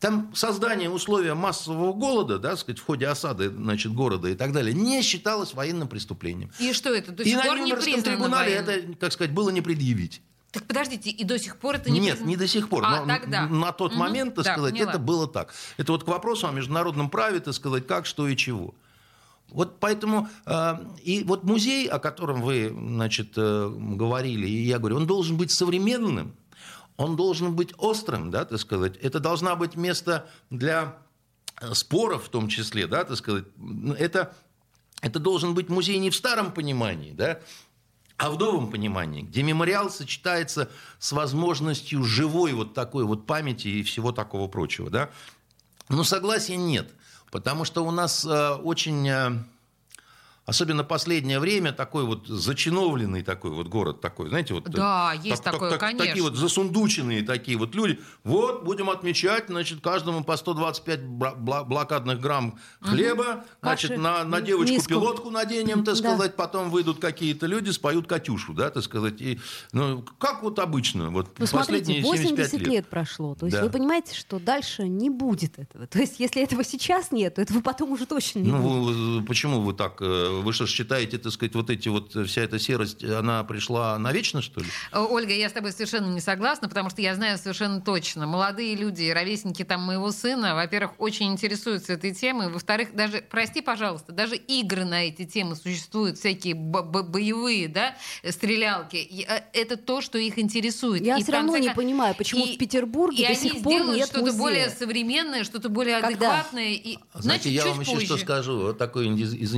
Там 0.04 0.36
создание 0.36 0.90
условия 0.90 1.34
массового 1.34 1.94
голода, 1.94 2.38
да, 2.38 2.58
сказать, 2.58 2.78
в 2.78 2.86
ходе 2.86 3.08
осады 3.08 3.50
значит, 3.50 3.94
города 3.94 4.28
и 4.28 4.36
так 4.36 4.52
далее, 4.52 4.74
не 4.74 5.02
считалось 5.02 5.54
военным 5.54 5.88
преступлением. 5.88 6.52
И 6.60 6.74
что 6.74 6.94
это? 6.94 7.14
До 7.14 7.24
сих 7.24 7.40
и 7.40 7.42
пор 7.42 7.58
на 7.58 7.64
Нюрнбергском 7.64 8.04
трибунале 8.04 8.56
военным? 8.56 8.92
это, 8.92 9.00
так 9.00 9.14
сказать, 9.14 9.32
было 9.32 9.50
не 9.50 9.62
предъявить. 9.62 10.22
Так 10.52 10.66
подождите, 10.66 11.10
и 11.10 11.24
до 11.24 11.40
сих 11.40 11.56
пор 11.56 11.76
это 11.76 11.90
не... 11.90 12.02
Нет, 12.02 12.20
не 12.20 12.36
до 12.36 12.50
сих 12.50 12.68
пор. 12.68 12.84
А, 12.86 13.00
но 13.00 13.08
тогда. 13.08 13.48
На 13.48 13.72
тот 13.72 13.94
угу. 13.94 14.00
момент, 14.02 14.36
так 14.36 14.44
да, 14.44 14.52
сказать, 14.52 14.74
поняла. 14.74 14.90
это 14.90 15.00
было 15.00 15.26
так. 15.26 15.54
Это 15.78 15.94
вот 15.94 16.04
к 16.04 16.08
вопросу 16.10 16.50
о 16.50 16.52
международном 16.52 17.10
праве, 17.10 17.40
так 17.40 17.54
сказать, 17.54 17.88
как, 17.88 18.06
что 18.06 18.28
и 18.28 18.36
чего. 18.36 18.76
Вот 19.52 19.80
поэтому 19.80 20.28
э, 20.46 20.74
и 21.02 21.24
вот 21.24 21.46
музей, 21.46 21.88
о 21.88 22.00
котором 22.00 22.42
вы, 22.42 22.76
значит, 22.78 23.38
э, 23.38 23.70
говорили, 23.74 24.48
и 24.48 24.64
я 24.64 24.80
говорю, 24.80 24.98
он 24.98 25.08
должен 25.08 25.38
быть 25.38 25.52
современным, 25.52 26.36
он 26.98 27.16
должен 27.16 27.56
быть 27.56 27.74
острым, 27.78 28.32
да, 28.32 28.46
так 28.46 28.60
сказать. 28.60 28.98
Это 28.98 29.20
должна 29.20 29.56
быть 29.56 29.76
место 29.76 30.28
для 30.50 30.98
споров 31.74 32.26
в 32.26 32.30
том 32.30 32.48
числе, 32.48 32.88
да, 32.88 33.04
так 33.04 33.18
сказать. 33.18 33.46
Это 33.98 34.36
это 35.04 35.20
должен 35.20 35.54
быть 35.54 35.70
музей 35.70 35.98
не 35.98 36.10
в 36.10 36.16
старом 36.16 36.54
понимании, 36.54 37.12
да, 37.12 37.40
а 38.18 38.32
в 38.32 38.40
новом 38.40 38.72
понимании, 38.72 39.24
где 39.24 39.44
мемориал 39.44 39.90
сочетается 39.90 40.70
с 40.98 41.12
возможностью 41.12 42.06
живой 42.06 42.54
вот 42.54 42.74
такой 42.74 43.04
вот 43.04 43.26
памяти 43.26 43.68
и 43.68 43.84
всего 43.84 44.14
такого 44.14 44.48
прочего, 44.48 44.90
да, 44.90 45.10
но 45.90 46.06
согласия 46.06 46.56
нет, 46.56 46.90
потому 47.32 47.66
что 47.66 47.84
у 47.86 47.92
нас 47.92 48.24
э, 48.24 48.54
очень 48.56 49.06
э, 49.10 49.44
Особенно 50.46 50.84
последнее 50.84 51.40
время 51.40 51.72
такой 51.72 52.04
вот 52.04 52.28
зачиновленный 52.28 53.24
такой 53.24 53.52
вот 53.52 53.68
город 53.68 54.02
такой, 54.02 54.28
знаете, 54.28 54.54
вот 54.54 54.66
да, 54.66 55.14
есть 55.24 55.42
так, 55.42 55.54
такое, 55.54 55.72
так, 55.72 55.80
конечно. 55.80 56.06
такие 56.06 56.22
вот 56.22 56.36
засундученные 56.36 57.24
такие 57.24 57.58
вот 57.58 57.74
люди. 57.76 58.02
Вот 58.26 58.66
будем 58.66 58.90
отмечать, 58.90 59.46
значит, 59.48 59.80
каждому 59.80 60.22
по 60.26 60.36
125 60.36 61.06
блокадных 61.06 62.20
грамм 62.20 62.60
хлеба, 62.82 63.22
угу. 63.22 63.44
значит, 63.62 63.92
Каши, 63.92 64.02
на, 64.02 64.26
на 64.26 64.42
девочку 64.42 64.74
миску. 64.76 64.90
пилотку 64.90 65.30
наденем, 65.30 65.86
так 65.86 65.96
да. 66.02 66.10
сказать, 66.10 66.36
потом 66.36 66.70
выйдут 66.70 67.00
какие-то 67.00 67.46
люди, 67.46 67.70
споют 67.70 68.08
Катюшу, 68.08 68.54
да, 68.54 68.70
так 68.70 68.84
сказать. 68.84 69.22
И, 69.22 69.40
ну, 69.72 70.04
как 70.18 70.44
вот 70.44 70.60
обычно, 70.60 71.10
вот 71.10 71.40
ну, 71.40 71.48
последние 71.48 72.04
смотрите, 72.04 72.36
80 72.36 72.54
лет. 72.60 72.68
лет 72.68 72.88
прошло, 72.88 73.34
то 73.36 73.46
есть 73.46 73.58
да. 73.58 73.64
вы 73.64 73.70
понимаете, 73.70 74.14
что 74.14 74.40
дальше 74.40 74.90
не 74.90 75.10
будет 75.10 75.58
этого. 75.58 75.88
То 75.88 76.00
есть 76.00 76.20
если 76.20 76.44
этого 76.44 76.66
сейчас 76.66 77.14
нет, 77.14 77.36
то 77.36 77.42
этого 77.42 77.62
потом 77.62 77.94
уже 77.94 78.06
точно 78.06 78.40
не 78.40 78.52
ну, 78.52 78.62
будет. 78.62 79.26
Почему 79.26 79.62
вы 79.62 79.74
так 79.74 80.02
э, 80.02 80.33
вы 80.42 80.54
что 80.54 80.68
считаете, 80.68 81.18
так 81.18 81.32
сказать, 81.32 81.56
вот 81.56 81.70
эти 81.70 81.90
вот, 81.90 82.14
вся 82.28 82.42
эта 82.42 82.60
серость, 82.60 83.04
она 83.04 83.44
пришла 83.44 83.98
навечно, 84.00 84.42
что 84.42 84.62
ли? 84.62 84.68
Ольга, 84.92 85.34
я 85.34 85.50
с 85.50 85.54
тобой 85.54 85.72
совершенно 85.72 86.08
не 86.08 86.22
согласна, 86.22 86.70
потому 86.70 86.90
что 86.90 87.02
я 87.02 87.16
знаю 87.16 87.38
совершенно 87.38 87.82
точно. 87.82 88.26
Молодые 88.28 88.76
люди, 88.76 89.10
ровесники 89.10 89.64
там 89.64 89.82
моего 89.82 90.12
сына, 90.12 90.56
во-первых, 90.56 90.94
очень 90.98 91.32
интересуются 91.32 91.94
этой 91.94 92.14
темой, 92.14 92.50
во-вторых, 92.50 92.96
даже, 92.96 93.24
прости, 93.30 93.62
пожалуйста, 93.62 94.12
даже 94.12 94.36
игры 94.36 94.86
на 94.86 95.06
эти 95.06 95.26
темы 95.26 95.56
существуют, 95.56 96.18
всякие 96.18 96.56
боевые, 96.56 97.68
да, 97.68 97.96
стрелялки. 98.30 99.26
Э, 99.28 99.44
это 99.54 99.78
то, 99.78 100.02
что 100.02 100.18
их 100.18 100.40
интересует. 100.40 101.02
Я 101.04 101.18
и 101.18 101.24
все 101.24 101.32
равно 101.32 101.58
не 101.58 101.72
понимаю, 101.72 102.16
почему 102.16 102.46
и, 102.46 102.56
в 102.56 102.58
Петербурге 102.58 103.24
и 103.24 103.28
до 103.28 103.36
сих 103.36 103.62
пор 103.62 103.86
нет 103.86 104.08
что-то 104.08 104.26
музея. 104.26 104.40
более 104.40 104.70
современное, 104.70 105.44
что-то 105.44 105.70
более 105.70 106.00
Когда? 106.02 106.08
адекватное. 106.08 106.74
И, 106.74 106.98
Знаете, 107.14 107.50
значит, 107.50 107.66
я 107.66 107.66
вам 107.66 107.78
позже. 107.78 107.92
еще 107.92 108.06
что 108.06 108.18
скажу, 108.18 108.60
вот 108.60 108.78
такое 108.78 109.08
из, 109.08 109.34
из 109.34 109.54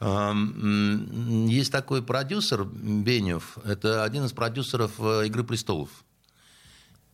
Есть 0.00 1.72
такой 1.72 2.02
продюсер 2.02 2.64
Бенев, 2.64 3.58
это 3.64 4.04
один 4.04 4.24
из 4.24 4.32
продюсеров 4.32 4.92
э, 4.98 5.26
«Игры 5.26 5.44
престолов». 5.44 5.88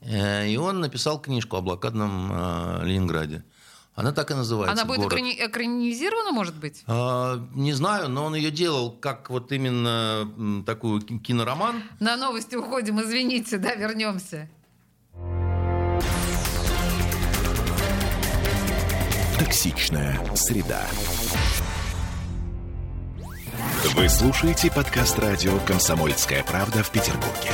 Э, 0.01 0.49
и 0.49 0.57
он 0.57 0.81
написал 0.81 1.21
книжку 1.21 1.57
о 1.57 1.61
блокадном 1.61 2.31
э, 2.33 2.85
Ленинграде. 2.85 3.45
Она 3.95 4.13
так 4.13 4.31
и 4.31 4.35
называется. 4.35 4.73
Она 4.73 4.87
будет 4.87 5.11
город. 5.11 5.21
экранизирована, 5.21 6.33
может 6.33 6.57
быть? 6.57 6.85
А, 6.87 7.45
не 7.55 7.75
знаю, 7.75 8.09
но 8.09 8.25
он 8.25 8.35
ее 8.35 8.51
делал 8.51 8.93
как 8.93 9.29
вот 9.29 9.53
именно 9.53 10.63
такую 10.65 11.03
кинороман. 11.03 11.83
На 11.99 12.17
новости 12.17 12.57
уходим, 12.57 13.01
извините, 13.03 13.59
да, 13.59 13.75
вернемся. 13.75 14.49
Токсичная 19.39 20.19
среда. 20.35 20.87
Вы 23.83 24.11
слушаете 24.11 24.71
подкаст 24.71 25.19
радио 25.19 25.59
«Комсомольская 25.61 26.45
правда» 26.45 26.83
в 26.83 26.91
Петербурге. 26.91 27.51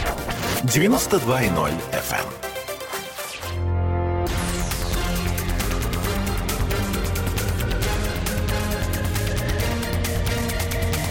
92.0 0.64 1.72
FM. 1.92 2.20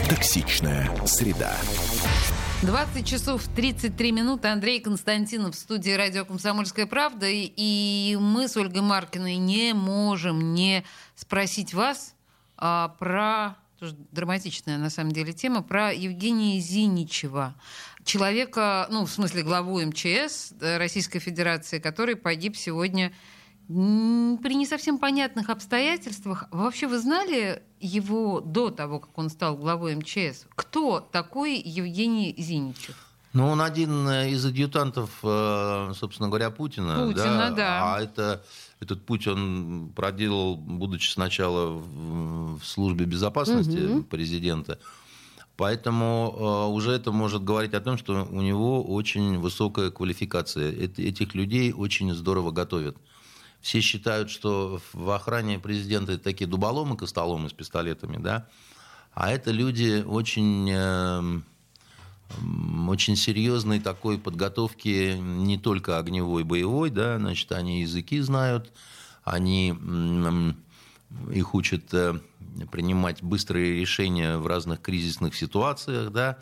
эм. 0.04 0.10
Токсичная 0.10 0.92
среда. 1.06 1.56
20 2.64 3.08
часов 3.08 3.42
33 3.56 4.12
минуты. 4.12 4.50
Андрей 4.50 4.82
Константинов 4.82 5.56
в 5.56 5.58
студии 5.58 5.92
радио 5.92 6.26
«Комсомольская 6.26 6.88
правда». 6.88 7.28
И 7.30 8.18
мы 8.20 8.50
с 8.50 8.58
Ольгой 8.58 8.82
Маркиной 8.82 9.38
не 9.38 9.74
можем 9.74 10.54
не 10.54 10.84
спросить 11.16 11.74
вас 11.74 12.16
а, 12.58 12.90
про 13.00 13.56
тоже 13.86 13.96
драматичная 14.12 14.78
на 14.78 14.90
самом 14.90 15.12
деле 15.12 15.32
тема, 15.34 15.62
про 15.62 15.94
Евгения 15.94 16.60
Зиничева, 16.60 17.54
человека, 18.04 18.88
ну, 18.90 19.06
в 19.06 19.12
смысле, 19.12 19.44
главу 19.44 19.80
МЧС 19.80 20.54
Российской 20.60 21.20
Федерации, 21.20 21.80
который 21.80 22.16
погиб 22.16 22.56
сегодня 22.56 23.14
при 23.68 24.56
не 24.56 24.66
совсем 24.66 24.98
понятных 24.98 25.50
обстоятельствах. 25.50 26.46
Вообще 26.52 26.88
вы 26.88 27.00
знали 27.00 27.64
его 27.80 28.40
до 28.40 28.70
того, 28.70 29.00
как 29.00 29.18
он 29.18 29.30
стал 29.30 29.58
главой 29.58 29.96
МЧС? 29.96 30.46
Кто 30.56 31.00
такой 31.00 31.56
Евгений 31.58 32.34
Зиничев? 32.38 32.96
Ну, 33.34 33.50
он 33.50 33.62
один 33.62 34.08
из 34.08 34.46
адъютантов, 34.46 35.10
э, 35.22 35.92
собственно 35.96 36.30
говоря, 36.30 36.52
Путина. 36.52 37.06
Путина, 37.06 37.50
да. 37.50 37.52
да. 37.52 37.96
А 37.96 38.02
это 38.02 38.44
этот 38.80 39.06
путь 39.06 39.28
он 39.28 39.92
проделал, 39.96 40.58
будучи 40.58 41.10
сначала 41.10 41.72
в, 41.72 42.60
в 42.60 42.66
службе 42.66 43.06
безопасности 43.06 43.78
угу. 43.78 44.04
президента. 44.04 44.80
Поэтому 45.58 46.36
э, 46.38 46.74
уже 46.74 46.92
это 46.92 47.12
может 47.12 47.44
говорить 47.44 47.74
о 47.74 47.80
том, 47.80 47.98
что 47.98 48.28
у 48.30 48.42
него 48.42 48.84
очень 48.84 49.40
высокая 49.40 49.90
квалификация. 49.90 50.72
Этих 50.72 51.34
людей 51.34 51.72
очень 51.72 52.14
здорово 52.14 52.52
готовят. 52.52 52.98
Все 53.62 53.80
считают, 53.80 54.30
что 54.30 54.82
в 54.94 55.10
охране 55.10 55.58
президента 55.60 56.12
это 56.12 56.24
такие 56.24 56.46
дуболомы, 56.46 56.98
костоломы 56.98 57.50
с 57.50 57.54
пистолетами, 57.54 58.18
да. 58.22 58.48
А 59.14 59.32
это 59.32 59.52
люди 59.52 60.04
очень 60.06 60.70
э, 60.70 61.42
очень 62.90 63.16
серьезной 63.16 63.80
такой 63.80 64.18
подготовки 64.18 65.16
не 65.18 65.58
только 65.58 65.98
огневой, 65.98 66.44
боевой, 66.44 66.90
да, 66.90 67.18
значит, 67.18 67.52
они 67.52 67.82
языки 67.82 68.20
знают, 68.20 68.74
они 69.24 69.74
их 71.32 71.54
учат 71.54 71.94
э, 71.94 72.20
принимать 72.72 73.24
быстрые 73.24 73.80
решения 73.80 74.38
в 74.38 74.48
разных 74.48 74.82
кризисных 74.82 75.36
ситуациях, 75.36 76.12
да, 76.12 76.40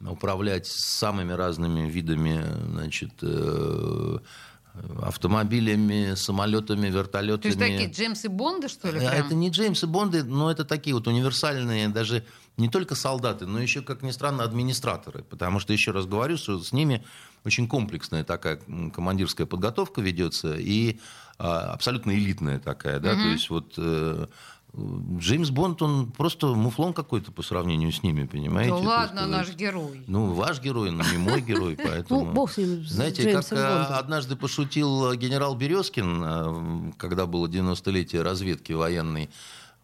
управлять 0.00 0.66
самыми 0.66 1.32
разными 1.32 1.88
видами 1.88 2.44
значит, 2.70 3.12
э, 3.22 4.18
автомобилями, 5.02 6.14
самолетами, 6.14 6.88
вертолетами. 6.88 7.40
То 7.40 7.48
есть 7.48 7.58
такие 7.58 7.90
Джеймсы 7.90 8.28
Бонды, 8.28 8.68
что 8.68 8.90
ли? 8.90 9.00
Прям? 9.00 9.12
Это 9.12 9.34
не 9.34 9.50
Джеймсы 9.50 9.86
Бонды, 9.86 10.24
но 10.24 10.50
это 10.50 10.64
такие 10.64 10.94
вот 10.94 11.06
универсальные, 11.06 11.88
даже 11.88 12.24
не 12.56 12.68
только 12.68 12.94
солдаты, 12.94 13.46
но 13.46 13.60
еще, 13.60 13.82
как 13.82 14.02
ни 14.02 14.10
странно, 14.10 14.44
администраторы. 14.44 15.22
Потому 15.24 15.60
что, 15.60 15.72
еще 15.72 15.90
раз 15.90 16.06
говорю, 16.06 16.36
что 16.36 16.58
с 16.60 16.72
ними 16.72 17.04
очень 17.44 17.66
комплексная 17.66 18.24
такая 18.24 18.60
командирская 18.94 19.46
подготовка 19.46 20.00
ведется 20.00 20.56
и 20.56 20.98
а, 21.38 21.72
абсолютно 21.72 22.12
элитная 22.12 22.58
такая, 22.58 23.00
да, 23.00 23.12
угу. 23.12 23.22
то 23.22 23.28
есть 23.28 23.48
вот 23.48 23.74
э, 23.78 24.26
Джеймс 24.76 25.50
Бонд, 25.50 25.82
он 25.82 26.12
просто 26.12 26.46
муфлон 26.48 26.92
какой-то 26.92 27.32
по 27.32 27.42
сравнению 27.42 27.90
с 27.90 28.02
ними, 28.02 28.24
понимаете? 28.24 28.72
Ну 28.72 28.80
ладно, 28.80 29.26
наш 29.26 29.54
герой. 29.54 30.02
Ну, 30.06 30.32
ваш 30.32 30.60
герой, 30.60 30.90
но 30.90 31.02
не 31.10 31.18
мой 31.18 31.40
герой, 31.40 31.76
поэтому... 31.82 32.24
Ну, 32.24 32.32
бог 32.32 32.52
с 32.52 32.56
ним, 32.56 32.84
Знаете, 32.84 33.32
как 33.32 33.52
э, 33.52 33.56
однажды 33.56 34.36
пошутил 34.36 35.12
генерал 35.14 35.56
Березкин, 35.56 36.22
э, 36.24 36.92
когда 36.98 37.26
было 37.26 37.48
90-летие 37.48 38.22
разведки 38.22 38.72
военной, 38.72 39.28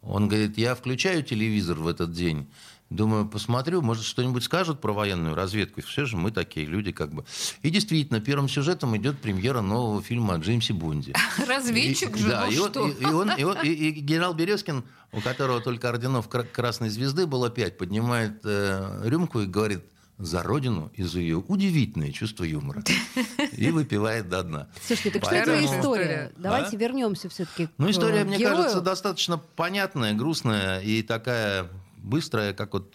он 0.03 0.29
говорит, 0.29 0.57
я 0.57 0.75
включаю 0.75 1.25
телевизор 1.25 1.79
в 1.79 1.89
этот 1.89 2.13
день, 2.13 2.47
Думаю, 2.89 3.27
посмотрю, 3.27 3.83
может, 3.83 4.05
что-нибудь 4.05 4.45
скажут 4.45 4.81
про 4.81 4.93
военную 4.93 5.35
разведку. 5.35 5.83
Все 5.83 6.05
же 6.05 6.17
мы 6.17 6.31
такие 6.31 6.67
люди 6.67 6.93
как 6.93 7.13
бы. 7.13 7.25
И 7.63 7.71
действительно, 7.71 8.21
первым 8.21 8.49
сюжетом 8.49 8.97
идет 8.97 9.19
премьера 9.19 9.61
нового 9.61 10.01
фильма 10.03 10.35
о 10.35 10.39
Джеймсе 10.39 10.73
Бонде. 10.73 11.13
Разведчик 11.49 12.15
и, 12.15 12.19
же, 12.19 12.29
да, 12.29 12.45
ну 12.47 12.53
и, 12.53 12.55
что? 12.55 12.89
И, 12.89 13.03
и, 13.03 13.07
он, 13.07 13.31
и, 13.33 13.43
он, 13.43 13.57
и, 13.63 13.69
и 13.89 13.91
генерал 13.91 14.35
Березкин, 14.35 14.85
у 15.13 15.21
которого 15.21 15.61
только 15.61 15.89
орденов 15.89 16.29
Красной 16.29 16.89
Звезды 16.89 17.27
было 17.27 17.51
пять, 17.51 17.77
поднимает 17.77 18.41
э, 18.45 19.03
рюмку 19.05 19.41
и 19.41 19.47
говорит, 19.47 19.83
за 20.19 20.43
родину 20.43 20.91
и 20.95 21.03
за 21.03 21.19
ее 21.21 21.39
удивительное 21.39 22.11
чувство 22.11 22.45
юмора. 22.45 22.83
И 23.53 23.71
выпивает 23.71 24.29
до 24.29 24.43
дна. 24.43 24.69
Слушайте, 24.83 25.19
так 25.19 25.29
Поэтому... 25.29 25.59
что 25.59 25.67
это 25.67 25.79
история? 25.79 26.33
Давайте 26.37 26.77
а? 26.77 26.81
вернемся 26.81 27.29
все-таки 27.29 27.69
Ну, 27.77 27.91
история, 27.91 28.25
мне 28.25 28.39
герою. 28.39 28.57
кажется, 28.57 28.81
достаточно 28.81 29.37
понятная, 29.37 30.15
грустная 30.15 30.81
и 30.81 31.03
такая 31.03 31.69
быстрая, 32.07 32.55
как 32.55 32.73
вот, 32.73 32.95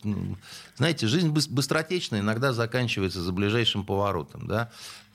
знаете, 0.76 1.08
жизнь 1.08 1.30
быстротечная 1.30 2.21
иногда 2.21 2.54
заканчивается 2.54 3.21
за 3.21 3.32
ближайшим 3.32 3.86
поворотом, 3.86 4.47
да. 4.47 4.71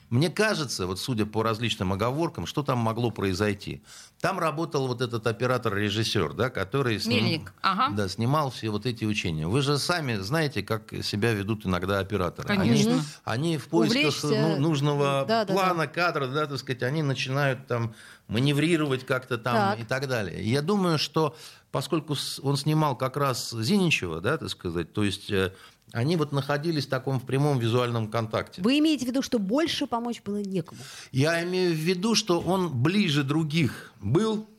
Мне 0.09 0.29
кажется, 0.29 0.87
вот 0.87 0.99
судя 0.99 1.25
по 1.25 1.43
различным 1.43 1.91
оговоркам, 1.91 2.45
что 2.45 2.63
там 2.63 2.77
могло 2.77 3.11
произойти. 3.11 3.81
Там 4.21 4.39
работал 4.39 4.87
вот 4.87 5.01
этот 5.01 5.27
оператор-режиссер, 5.27 6.33
да, 6.33 6.49
который 6.49 6.99
сним... 6.99 7.47
ага. 7.61 7.93
да, 7.93 8.07
снимал 8.07 8.49
все 8.49 8.69
вот 8.69 8.85
эти 8.85 9.03
учения. 9.03 9.47
Вы 9.47 9.61
же 9.61 9.77
сами 9.77 10.15
знаете, 10.15 10.63
как 10.63 10.93
себя 11.03 11.33
ведут 11.33 11.65
иногда 11.65 11.99
операторы. 11.99 12.47
Конечно. 12.47 12.93
Они, 12.93 13.01
они 13.25 13.57
в 13.57 13.67
поисках 13.67 14.15
ну, 14.23 14.57
нужного 14.57 15.25
да, 15.27 15.45
плана, 15.45 15.79
да, 15.79 15.85
да. 15.85 15.87
кадра, 15.87 16.27
да, 16.27 16.45
так 16.47 16.57
сказать, 16.57 16.83
они 16.83 17.03
начинают 17.03 17.67
там 17.67 17.93
маневрировать 18.27 19.05
как-то 19.05 19.37
там 19.37 19.55
так. 19.55 19.79
и 19.79 19.83
так 19.83 20.07
далее. 20.07 20.41
Я 20.49 20.61
думаю, 20.61 20.97
что 20.97 21.35
поскольку 21.71 22.15
он 22.41 22.57
снимал 22.57 22.95
как 22.95 23.17
раз 23.17 23.51
Зиничева, 23.51 24.21
да, 24.21 24.37
так 24.37 24.49
сказать, 24.49 24.93
то 24.93 25.03
есть 25.03 25.29
э, 25.31 25.53
они 25.93 26.17
вот 26.17 26.31
находились 26.31 26.85
в 26.85 26.89
таком 26.89 27.19
в 27.19 27.25
прямом 27.25 27.59
визуальном 27.59 28.09
контакте. 28.09 28.61
Вы 28.61 28.79
имеете 28.79 29.05
в 29.05 29.07
виду, 29.07 29.21
что 29.21 29.39
больше 29.39 29.87
помочь 29.87 30.21
было 30.21 30.37
некому? 30.37 30.79
Я 31.11 31.43
имею 31.43 31.71
в 31.71 31.77
виду, 31.77 32.13
что 32.13 32.39
он 32.39 32.81
ближе 32.81 33.23
других 33.23 33.93
был, 34.01 34.49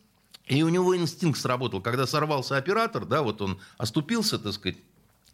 и 0.46 0.62
у 0.62 0.68
него 0.68 0.96
инстинкт 0.96 1.38
сработал. 1.38 1.82
Когда 1.82 2.06
сорвался 2.06 2.56
оператор, 2.56 3.04
да, 3.04 3.22
вот 3.22 3.42
он 3.42 3.60
оступился, 3.76 4.38
так 4.38 4.52
сказать, 4.54 4.78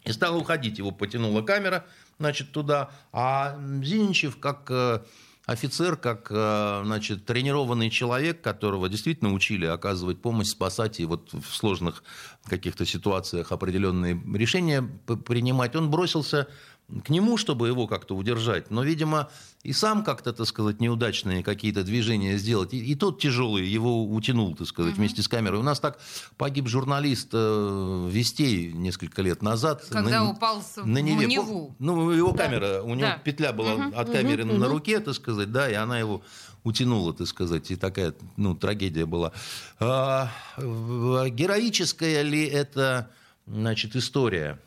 и 0.05 0.13
стал 0.13 0.37
уходить. 0.37 0.79
Его 0.79 0.91
потянула 0.91 1.43
камера, 1.43 1.87
значит, 2.19 2.53
туда. 2.53 2.91
А 3.13 3.57
Зиничев, 3.83 4.39
как 4.39 4.71
э, 4.71 5.01
офицер, 5.47 5.97
как 5.97 6.29
э, 6.31 6.83
значит, 6.85 7.27
тренированный 7.27 7.91
человек, 7.91 8.41
которого 8.41 8.89
действительно 8.89 9.33
учили 9.33 9.67
оказывать 9.67 10.21
помощь, 10.23 10.49
спасать 10.49 11.01
и 11.01 11.05
вот 11.05 11.33
в 11.33 11.55
сложных 11.55 12.03
каких-то 12.45 12.87
ситуациях 12.87 13.53
определенные 13.53 14.21
решения 14.35 14.83
принимать, 15.27 15.77
он 15.77 15.91
бросился 15.91 16.49
к 17.03 17.09
нему, 17.09 17.37
чтобы 17.37 17.69
его 17.69 17.87
как-то 17.87 18.15
удержать. 18.15 18.71
Но, 18.71 18.83
видимо, 18.83 19.31
и 19.63 19.73
сам 19.73 20.05
как-то, 20.05 20.33
так 20.33 20.47
сказать, 20.47 20.81
неудачные 20.81 21.43
какие-то 21.43 21.83
движения 21.83 22.37
сделать. 22.37 22.75
И, 22.75 22.79
и 22.79 22.95
тот 22.95 23.21
тяжелый 23.21 23.67
его 23.67 24.05
утянул, 24.05 24.55
так 24.55 24.67
сказать, 24.67 24.93
угу. 24.93 25.01
вместе 25.01 25.23
с 25.23 25.29
камерой. 25.29 25.61
У 25.61 25.63
нас 25.63 25.81
так 25.81 25.99
погиб 26.37 26.69
журналист 26.69 27.31
э, 27.33 28.09
Вестей 28.11 28.73
несколько 28.73 29.23
лет 29.23 29.43
назад. 29.43 29.83
Когда 29.89 30.23
на, 30.23 30.31
упал 30.31 30.61
в 30.61 30.87
на 30.87 30.99
Неве. 30.99 31.27
Неву. 31.27 31.75
Ну, 31.79 32.11
его 32.11 32.33
да. 32.33 32.45
камера, 32.45 32.83
у 32.83 32.95
него 32.95 33.09
да. 33.09 33.19
петля 33.25 33.53
была 33.53 33.75
угу. 33.75 33.97
от 33.97 34.11
камеры 34.11 34.45
угу. 34.45 34.59
на 34.59 34.69
руке, 34.69 35.01
так 35.01 35.15
сказать, 35.15 35.51
да, 35.51 35.71
и 35.71 35.75
она 35.75 35.99
его 35.99 36.23
утянула, 36.65 37.15
так 37.15 37.27
сказать, 37.27 37.71
и 37.71 37.77
такая, 37.77 38.15
ну, 38.37 38.55
трагедия 38.55 39.07
была. 39.07 39.33
А, 39.81 40.31
героическая 40.59 42.23
ли 42.23 42.45
это, 42.45 43.11
значит, 43.47 43.97
история? 43.97 44.59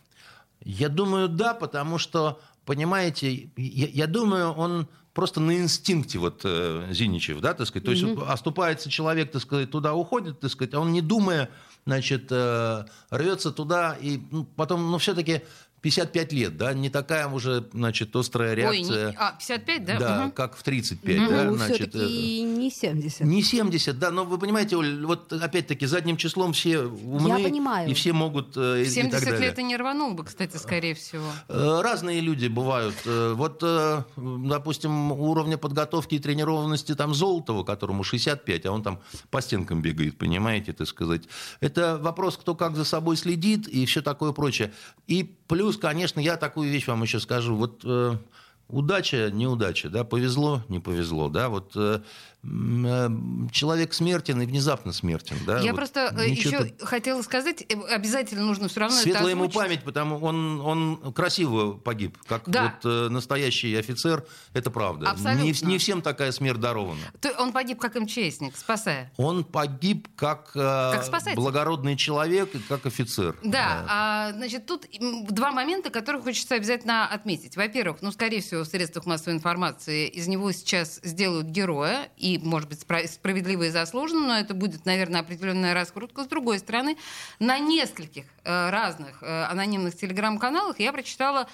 Я 0.68 0.90
думаю, 0.90 1.30
да, 1.30 1.54
потому 1.54 1.98
что, 1.98 2.42
понимаете, 2.66 3.50
я, 3.56 3.88
я 3.88 4.06
думаю, 4.06 4.52
он 4.52 4.88
просто 5.14 5.40
на 5.40 5.56
инстинкте 5.58 6.20
вот 6.20 6.42
э, 6.44 6.90
Зиничев, 6.92 7.40
да, 7.40 7.54
так 7.54 7.68
сказать, 7.68 7.86
то 7.86 7.92
есть 7.92 8.04
mm-hmm. 8.04 8.28
оступается 8.28 8.90
человек, 8.90 9.32
так 9.32 9.42
сказать, 9.42 9.72
туда 9.72 9.94
уходит, 9.94 10.42
так 10.42 10.52
сказать, 10.52 10.74
а 10.74 10.82
он 10.82 10.92
не 10.92 11.02
думая, 11.02 11.50
значит, 11.86 12.28
э, 12.32 12.84
рвется 13.10 13.52
туда 13.52 13.98
и 14.02 14.20
ну, 14.30 14.44
потом, 14.44 14.92
ну, 14.92 14.98
все-таки 14.98 15.42
55 15.88 16.34
лет, 16.34 16.58
да, 16.58 16.74
не 16.74 16.90
такая 16.90 17.30
уже, 17.30 17.66
значит, 17.72 18.14
острая 18.14 18.54
реакция. 18.56 19.08
Ой, 19.08 19.12
не, 19.12 19.18
а, 19.18 19.32
55, 19.32 19.86
да? 19.86 20.00
Да, 20.00 20.24
угу. 20.26 20.32
как 20.34 20.58
в 20.58 20.64
35, 20.64 21.18
угу. 21.18 21.30
да, 21.30 21.44
ну, 21.46 21.56
значит. 21.56 21.96
И 21.96 22.42
не 22.42 22.70
70. 22.70 23.22
Не 23.22 23.42
70, 23.42 23.98
да, 23.98 24.12
но 24.12 24.26
вы 24.26 24.38
понимаете, 24.38 24.76
Оль, 24.76 25.06
вот 25.06 25.32
опять-таки 25.32 25.86
задним 25.86 26.18
числом 26.18 26.52
все 26.52 26.82
умны. 26.82 27.40
Я 27.40 27.48
понимаю. 27.48 27.90
И 27.90 27.94
все 27.94 28.12
могут 28.12 28.58
э, 28.58 28.84
70 28.86 28.98
и 28.98 29.10
так 29.10 29.24
далее. 29.24 29.50
лет 29.50 29.60
и 29.60 29.64
не 29.64 29.78
рванул 29.78 30.14
бы, 30.14 30.26
кстати, 30.26 30.58
скорее 30.58 30.94
всего. 30.94 31.24
Э, 31.48 31.80
разные 31.82 32.20
люди 32.20 32.48
бывают. 32.48 32.96
Э, 33.06 33.32
вот, 33.34 33.60
э, 33.64 34.04
допустим, 34.18 35.14
уровня 35.14 35.58
подготовки 35.58 36.16
и 36.16 36.20
тренированности 36.20 36.96
там 36.96 37.14
Золотого, 37.14 37.64
которому 37.64 38.04
65, 38.04 38.66
а 38.66 38.72
он 38.74 38.84
там 38.84 39.00
по 39.30 39.42
стенкам 39.42 39.82
бегает, 39.82 40.18
понимаете, 40.18 40.74
так 40.74 40.88
сказать. 40.88 41.24
Это 41.62 41.98
вопрос, 41.98 42.36
кто 42.36 42.56
как 42.56 42.76
за 42.76 42.84
собой 42.84 43.16
следит 43.16 43.70
и 43.70 43.86
все 43.86 44.02
такое 44.02 44.34
прочее. 44.34 44.74
И 45.08 45.34
Плюс, 45.48 45.77
конечно, 45.80 46.20
я 46.20 46.38
такую 46.38 46.70
вещь 46.70 46.88
вам 46.88 47.04
еще 47.04 47.20
скажу. 47.20 47.56
Вот 47.56 47.82
э, 47.84 48.18
удача, 48.68 49.30
неудача, 49.32 49.90
да, 49.90 50.04
повезло, 50.04 50.64
не 50.70 50.80
повезло, 50.80 51.30
да, 51.30 51.50
вот 51.50 51.72
э, 51.76 52.02
Э, 52.44 53.10
человек 53.52 53.94
смертен 53.94 54.42
и 54.42 54.46
внезапно 54.46 54.94
смертен. 54.94 55.38
Да? 55.46 55.60
Я 55.60 55.72
вот 55.72 55.78
просто 55.78 56.14
э, 56.18 56.30
еще 56.30 56.72
хотела 56.82 57.22
сказать, 57.22 57.66
э, 57.68 57.74
обязательно 57.90 58.46
нужно 58.46 58.70
все 58.70 58.82
равно 58.82 58.96
Светлая 58.96 59.32
ему 59.32 59.50
память, 59.50 59.84
потому 59.84 60.18
он, 60.18 60.62
он 60.62 61.14
красиво 61.14 61.74
погиб, 61.74 62.18
как 62.28 62.48
да. 62.48 62.78
вот 62.82 63.12
настоящий 63.12 63.76
офицер, 63.76 64.26
это 64.54 64.72
правда. 64.72 65.10
Абсолютно. 65.10 65.44
Не, 65.44 65.54
не 65.64 65.78
всем 65.78 66.02
такая 66.02 66.32
смерть 66.32 66.60
дарована. 66.60 67.00
То 67.20 67.32
он 67.40 67.52
погиб 67.52 67.80
как 67.80 67.96
МЧСник, 67.96 68.56
спасая? 68.56 69.12
Он 69.18 69.44
погиб 69.44 70.08
как, 70.16 70.52
как 70.52 71.10
благородный 71.36 71.96
человек 71.98 72.56
и 72.56 72.60
как 72.60 72.86
офицер. 72.86 73.36
Да, 73.44 73.52
да. 73.52 73.86
А, 73.90 74.32
значит, 74.34 74.66
тут 74.66 74.86
два 75.30 75.52
момента, 75.52 75.90
которые 75.90 76.22
хочется 76.22 76.56
обязательно 76.56 77.08
отметить. 77.08 77.58
Во-первых, 77.58 77.98
ну, 78.02 78.12
скорее 78.12 78.42
всего, 78.42 78.57
в 78.64 78.66
средствах 78.66 79.06
массовой 79.06 79.36
информации 79.36 80.08
из 80.08 80.28
него 80.28 80.52
сейчас 80.52 81.00
сделают 81.04 81.48
героя, 81.48 82.10
и 82.18 82.38
может 82.38 82.70
быть, 82.70 82.80
справедливо 82.82 83.64
и 83.64 83.70
заслуженно, 83.70 84.28
но 84.28 84.38
это 84.40 84.54
будет, 84.54 84.86
наверное, 84.86 85.22
определенная 85.22 85.74
раскрутка. 85.74 86.24
С 86.24 86.28
другой 86.28 86.60
стороны, 86.60 86.98
на 87.40 87.60
нескольких 87.60 88.26
э, 88.44 88.70
разных 88.70 89.22
э, 89.22 89.44
анонимных 89.44 89.96
телеграм-каналах 89.96 90.80
я 90.80 90.92
прочитала 90.92 91.48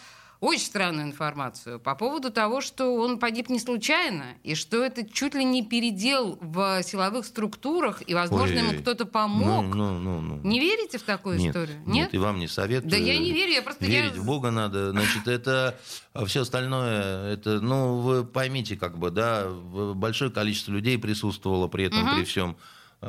очень 0.44 0.66
странную 0.66 1.08
информацию 1.08 1.80
по 1.80 1.96
поводу 1.96 2.30
того, 2.30 2.60
что 2.60 2.96
он 2.96 3.18
погиб 3.18 3.48
не 3.48 3.60
случайно, 3.60 4.26
и 4.44 4.56
что 4.56 4.84
это 4.84 5.10
чуть 5.10 5.36
ли 5.36 5.46
не 5.46 5.64
передел 5.64 6.38
в 6.42 6.84
силовых 6.84 7.26
структурах, 7.26 8.04
и, 8.06 8.14
возможно, 8.14 8.58
Ой, 8.58 8.68
ему 8.68 8.82
кто-то 8.82 9.06
помог. 9.06 9.74
Ну, 9.74 10.00
ну, 10.00 10.00
ну, 10.00 10.22
ну. 10.22 10.42
Не 10.44 10.60
верите 10.60 10.98
в 10.98 11.04
такую 11.04 11.38
нет, 11.38 11.56
историю? 11.56 11.78
Нет? 11.86 11.88
Нет, 11.88 12.14
и 12.14 12.18
вам 12.18 12.40
не 12.40 12.50
советую. 12.50 12.92
Да 12.92 12.98
я 12.98 13.18
не 13.18 13.32
верю, 13.32 13.54
я 13.54 13.62
просто... 13.62 13.86
Верить 13.86 14.16
я... 14.16 14.22
в 14.22 14.26
Бога 14.26 14.52
надо. 14.52 14.92
Значит, 14.92 15.30
это 15.30 15.80
все 16.26 16.42
остальное, 16.42 17.34
это, 17.34 17.62
ну, 17.62 18.00
вы 18.00 18.26
поймите, 18.26 18.76
как 18.76 18.98
бы, 18.98 19.12
да, 19.12 19.48
большое 19.48 20.30
количество 20.30 20.74
людей 20.74 20.98
присутствовало 20.98 21.70
при 21.70 21.86
этом, 21.86 22.04
угу. 22.04 22.18
при 22.18 22.26
всем. 22.26 22.58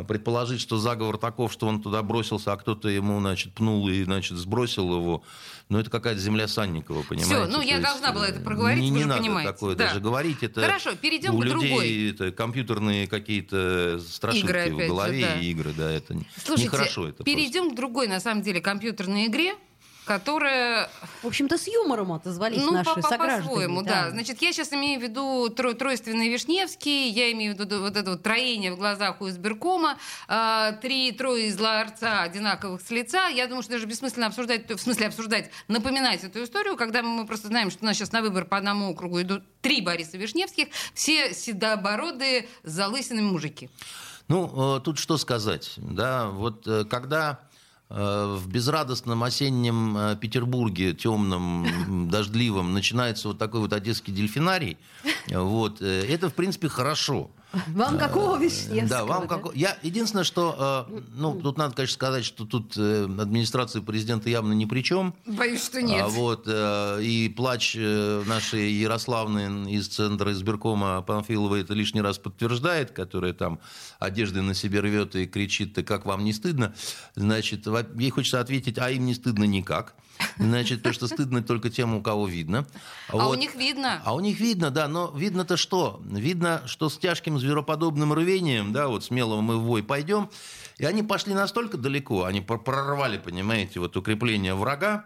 предположить, 0.07 0.61
что 0.61 0.79
заговор 0.79 1.19
таков, 1.19 1.53
что 1.53 1.67
он 1.67 1.83
туда 1.83 2.03
бросился, 2.03 2.53
а 2.53 2.57
кто-то 2.57 2.89
ему, 2.89 3.21
значит, 3.21 3.55
пнул 3.55 3.89
и, 3.89 4.05
значит, 4.05 4.37
сбросил 4.39 4.95
его. 4.95 5.23
Ну, 5.71 5.79
это 5.79 5.89
какая-то 5.89 6.21
земля 6.21 6.47
Санникова, 6.47 7.03
понимаете? 7.03 7.35
Все, 7.35 7.47
ну, 7.47 7.63
я 7.63 7.77
есть, 7.77 7.83
должна 7.83 8.13
была 8.13 8.29
это 8.29 8.41
проговорить, 8.41 8.83
не, 8.83 8.91
не 8.91 9.05
надо 9.05 9.23
понимаете. 9.23 9.53
такое 9.53 9.75
да. 9.75 9.87
даже 9.89 10.01
говорить. 10.01 10.43
Это 10.43 10.61
Хорошо, 10.61 10.95
перейдем 10.95 11.35
у 11.35 11.41
к 11.41 11.45
людей 11.45 11.69
другой. 11.69 12.11
это 12.11 12.33
компьютерные 12.33 13.07
какие-то 13.07 13.99
страшилки 14.01 14.45
игры, 14.45 14.75
в 14.75 14.89
голове 14.89 15.21
же, 15.21 15.27
да. 15.27 15.41
и 15.41 15.47
игры, 15.47 15.73
да, 15.77 15.91
это 15.91 16.19
Слушайте, 16.45 16.65
нехорошо. 16.65 17.09
Это 17.09 17.25
перейдем 17.25 17.63
просто. 17.63 17.73
к 17.73 17.77
другой, 17.77 18.09
на 18.09 18.21
самом 18.21 18.43
деле, 18.43 18.61
компьютерной 18.61 19.27
игре, 19.27 19.55
которая... 20.05 20.91
В 21.23 21.27
общем-то, 21.27 21.57
с 21.57 21.67
юмором 21.67 22.13
отозвались 22.13 22.63
ну, 22.63 22.73
наши 22.73 22.95
по 22.95 22.99
-по 22.99 23.03
сограждане. 23.03 23.49
по-своему, 23.49 23.83
да. 23.83 24.05
да. 24.05 24.11
Значит, 24.11 24.43
я 24.43 24.53
сейчас 24.53 24.73
имею 24.73 25.01
в 25.01 25.03
виду 25.03 25.49
тро 25.49 25.73
тройственный 25.73 26.29
Вишневский, 26.29 27.09
я 27.09 27.33
имею 27.33 27.55
в 27.55 27.59
виду 27.59 27.81
вот 27.81 27.97
это 27.97 28.11
вот 28.11 28.23
троение 28.23 28.73
в 28.73 28.77
глазах 28.77 29.21
у 29.21 29.29
избиркома, 29.29 29.97
э, 30.29 30.73
три, 30.83 31.13
трое 31.13 31.49
из 31.49 31.59
ларца 31.59 32.23
одинаковых 32.23 32.83
с 32.83 32.91
лица. 32.91 33.29
Я 33.29 33.47
думаю, 33.47 33.63
что 33.63 33.73
даже 33.73 33.87
бессмысленно 33.87 34.27
обсуждать, 34.27 34.71
в 34.71 34.79
смысле 34.79 35.07
обсуждать, 35.07 35.51
напоминать 35.69 36.23
эту 36.25 36.45
историю, 36.45 36.77
когда 36.77 37.03
мы 37.03 37.27
просто 37.27 37.49
знаем, 37.49 37.71
что 37.71 37.85
у 37.85 37.87
нас 37.87 37.97
сейчас 37.97 38.13
на 38.13 38.21
выбор 38.21 38.45
по 38.45 38.57
одному 38.57 38.91
округу 38.91 39.23
идут 39.23 39.43
три 39.63 39.81
Бориса 39.81 40.19
Вишневских, 40.19 40.69
все 40.93 41.33
седобородые, 41.33 42.49
с 42.63 42.71
залысинами 42.71 43.25
мужики. 43.25 43.71
Ну, 44.29 44.77
э, 44.77 44.81
тут 44.81 44.99
что 44.99 45.19
сказать, 45.19 45.73
да, 45.77 46.29
вот 46.29 46.67
э, 46.67 46.85
когда 46.85 47.41
в 47.89 48.49
безрадостном 48.49 49.23
осеннем 49.23 50.19
Петербурге, 50.19 50.95
темном, 50.95 52.09
дождливом, 52.11 52.73
начинается 52.73 53.29
вот 53.29 53.39
такой 53.39 53.61
вот 53.61 53.73
одесский 53.73 54.13
дельфинарий, 54.13 54.79
вот, 55.29 55.81
это, 55.83 56.29
в 56.31 56.35
принципе, 56.35 56.69
хорошо. 56.69 57.31
Вам 57.69 57.99
какого 57.99 58.39
Вишневского? 58.39 58.89
Да, 58.89 59.05
вам 59.05 59.23
да? 59.23 59.27
какого... 59.29 59.53
Я 59.55 59.77
единственное, 59.83 60.25
что, 60.25 60.89
ну, 61.15 61.41
тут 61.41 61.59
надо, 61.59 61.75
конечно, 61.75 61.95
сказать, 61.95 62.25
что 62.25 62.45
тут 62.45 62.77
администрация 62.77 63.83
президента 63.83 64.29
явно 64.29 64.53
ни 64.53 64.65
при 64.65 64.83
чем. 64.83 65.15
Боюсь, 65.27 65.65
что 65.65 65.83
нет. 65.83 66.03
А 66.03 66.09
вот, 66.09 66.49
и 66.49 67.33
плач 67.37 67.75
нашей 67.75 68.73
Ярославны 68.73 69.71
из 69.71 69.89
центра 69.89 70.33
избиркома 70.33 71.03
Панфилова 71.03 71.57
это 71.57 71.75
лишний 71.75 72.01
раз 72.01 72.19
подтверждает, 72.19 72.91
которая 72.91 73.33
там 73.33 73.59
одежды 73.99 74.43
на 74.43 74.55
себе 74.55 74.81
рвет 74.81 75.15
и 75.17 75.27
кричит, 75.27 75.75
ты 75.75 75.83
как 75.83 76.07
вам 76.07 76.25
не 76.25 76.33
стыдно? 76.33 76.75
Значит, 77.15 77.67
ей 77.97 78.11
хочется 78.11 78.41
ответить, 78.41 78.79
а 78.79 78.91
им 78.91 79.07
не 79.07 79.15
стыдно 79.15 79.45
никак. 79.45 79.95
Значит, 80.39 80.83
то, 80.83 80.93
что 80.93 81.09
стыдно 81.09 81.43
только 81.43 81.71
тем, 81.71 81.95
у 81.95 82.03
кого 82.03 82.29
видно. 82.29 82.67
А 83.09 83.17
вот. 83.17 83.37
у 83.37 83.41
них 83.41 83.57
видно. 83.57 84.01
А 84.05 84.15
у 84.15 84.21
них 84.21 84.39
видно, 84.39 84.71
да, 84.71 84.87
но 84.87 85.13
видно-то 85.15 85.57
что? 85.57 86.01
Видно, 86.05 86.63
что 86.67 86.89
с 86.89 86.99
тяжким 86.99 87.39
звероподобным 87.45 88.13
рвением, 88.15 88.73
да, 88.73 88.89
вот 88.89 89.05
смело 89.05 89.41
мы 89.41 89.59
в 89.59 89.67
бой 89.67 89.83
пойдем. 89.83 90.31
И 90.79 90.85
они 90.85 91.03
пошли 91.03 91.35
настолько 91.35 91.77
далеко, 91.77 92.25
они 92.25 92.41
прорвали, 92.41 93.19
понимаете, 93.19 93.81
вот 93.81 93.97
укрепление 93.97 94.55
врага, 94.55 95.05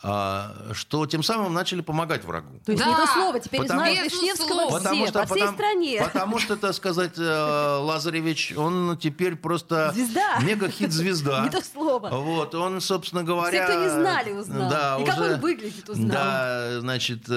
что 0.00 1.06
тем 1.06 1.22
самым 1.22 1.52
начали 1.52 1.80
помогать 1.80 2.24
врагу. 2.24 2.60
То 2.64 2.72
есть 2.72 2.82
да, 2.82 2.90
не 2.90 2.96
то 2.96 3.06
слово, 3.06 3.38
теперь 3.40 3.60
потому, 3.60 3.80
знают 3.80 4.12
Вишневского 4.12 4.68
все, 4.68 4.78
потому 4.78 5.06
что, 5.06 5.18
по 5.20 5.26
всей 5.26 5.40
потому, 5.40 5.58
стране. 5.58 6.02
Потому 6.02 6.38
что, 6.38 6.56
так 6.56 6.74
сказать, 6.74 7.18
Лазаревич, 7.18 8.54
он 8.56 8.96
теперь 8.98 9.36
просто 9.36 9.92
Звезда. 9.94 10.38
мега-хит-звезда. 10.40 11.40
Не 11.44 11.50
то 11.50 11.62
слово. 11.62 12.08
Вот, 12.10 12.54
он, 12.54 12.80
собственно 12.80 13.22
говоря... 13.22 13.64
Все, 13.64 13.72
кто 13.72 13.84
не 13.84 13.90
знали, 13.90 14.32
узнал. 14.32 14.70
Да, 14.70 14.96
И 14.98 15.02
уже, 15.02 15.12
как 15.12 15.20
он 15.20 15.40
выглядит, 15.40 15.88
узнал. 15.88 16.08
Да, 16.10 16.80
значит, 16.80 17.28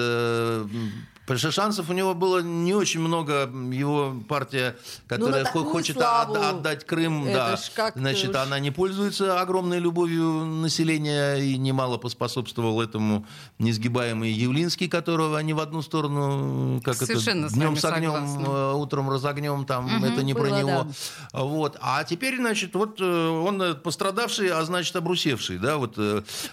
Потому 1.26 1.38
что 1.40 1.50
шансов 1.50 1.90
у 1.90 1.92
него 1.92 2.14
было 2.14 2.40
не 2.40 2.72
очень 2.72 3.00
много. 3.00 3.50
Его 3.72 4.14
партия, 4.28 4.76
которая 5.08 5.44
ну, 5.52 5.64
хочет 5.64 5.96
славу. 5.96 6.36
отдать 6.36 6.86
Крым, 6.86 7.26
Это 7.26 7.58
да, 7.74 7.90
значит, 7.96 8.30
уж... 8.30 8.36
она 8.36 8.60
не 8.60 8.70
пользуется 8.70 9.40
огромной 9.40 9.80
любовью 9.80 10.44
населения 10.44 11.34
и 11.34 11.56
немало 11.56 11.98
поспособствовал 11.98 12.80
этому 12.80 13.26
несгибаемый 13.58 14.30
Явлинский, 14.30 14.86
которого 14.88 15.36
они 15.36 15.52
в 15.52 15.58
одну 15.58 15.82
сторону, 15.82 16.80
как 16.84 16.94
Совершенно 16.94 17.46
это, 17.46 17.54
днем 17.54 17.76
с 17.76 17.84
огнем, 17.84 18.12
согласна. 18.12 18.72
утром 18.74 19.10
разогнем, 19.10 19.64
там 19.64 19.86
угу, 19.86 20.06
это 20.06 20.22
не 20.22 20.32
было, 20.32 20.42
про 20.44 20.58
него. 20.58 20.86
Да. 21.32 21.40
Вот. 21.42 21.76
А 21.80 22.04
теперь, 22.04 22.36
значит, 22.36 22.74
вот 22.74 23.00
он 23.00 23.76
пострадавший, 23.82 24.50
а 24.50 24.64
значит, 24.64 24.94
обрусевший, 24.94 25.58
да, 25.58 25.76
вот 25.76 25.98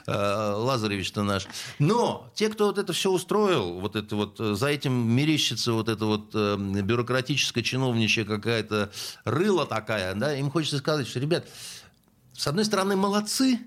Лазаревич-то 0.08 1.22
наш. 1.22 1.46
Но 1.78 2.32
те, 2.34 2.50
кто 2.50 2.66
вот 2.66 2.80
это 2.80 2.92
все 2.92 3.12
устроил, 3.12 3.80
вот 3.80 3.96
это 3.96 4.16
вот 4.16 4.40
за 4.64 4.70
этим 4.70 4.94
мерещится 4.94 5.74
вот 5.74 5.90
эта 5.90 6.06
вот 6.06 6.32
э, 6.34 6.56
бюрократическая 6.58 7.62
чиновничья 7.62 8.24
какая-то 8.24 8.94
рыла 9.26 9.66
такая, 9.66 10.16
да, 10.16 10.38
им 10.38 10.50
хочется 10.50 10.78
сказать, 10.78 11.06
что, 11.06 11.20
ребят, 11.20 11.46
с 12.32 12.48
одной 12.48 12.64
стороны, 12.64 12.96
молодцы, 12.96 13.60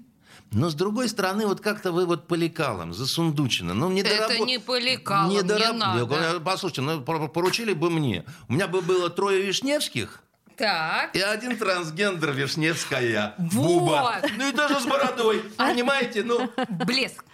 но 0.52 0.70
с 0.70 0.74
другой 0.74 1.10
стороны, 1.10 1.44
вот 1.46 1.60
как-то 1.60 1.92
вы 1.92 2.06
вот 2.06 2.26
по 2.26 2.32
лекалам, 2.32 2.94
засундучено. 2.94 3.74
Ну, 3.74 3.90
не 3.90 4.00
Это 4.00 4.38
не 4.38 4.58
по 4.58 4.78
лекалам, 4.78 5.28
не, 5.28 5.42
дораб... 5.42 5.74
не 5.74 5.78
надо. 5.78 6.40
Послушайте, 6.40 6.80
ну, 6.80 7.02
поручили 7.02 7.74
бы 7.74 7.90
мне. 7.90 8.24
У 8.48 8.54
меня 8.54 8.66
бы 8.66 8.80
было 8.80 9.10
трое 9.10 9.42
Вишневских, 9.42 10.22
так. 10.56 11.14
и 11.14 11.20
один 11.20 11.56
трансгендер 11.56 12.32
Вишневская. 12.32 13.34
Вот. 13.38 13.52
Буба. 13.80 14.16
Ну 14.36 14.48
и 14.48 14.52
даже 14.52 14.80
с 14.80 14.84
бородой. 14.86 15.40
Понимаете? 15.56 16.22
Ну, 16.22 16.50
Блеск. 16.68 17.24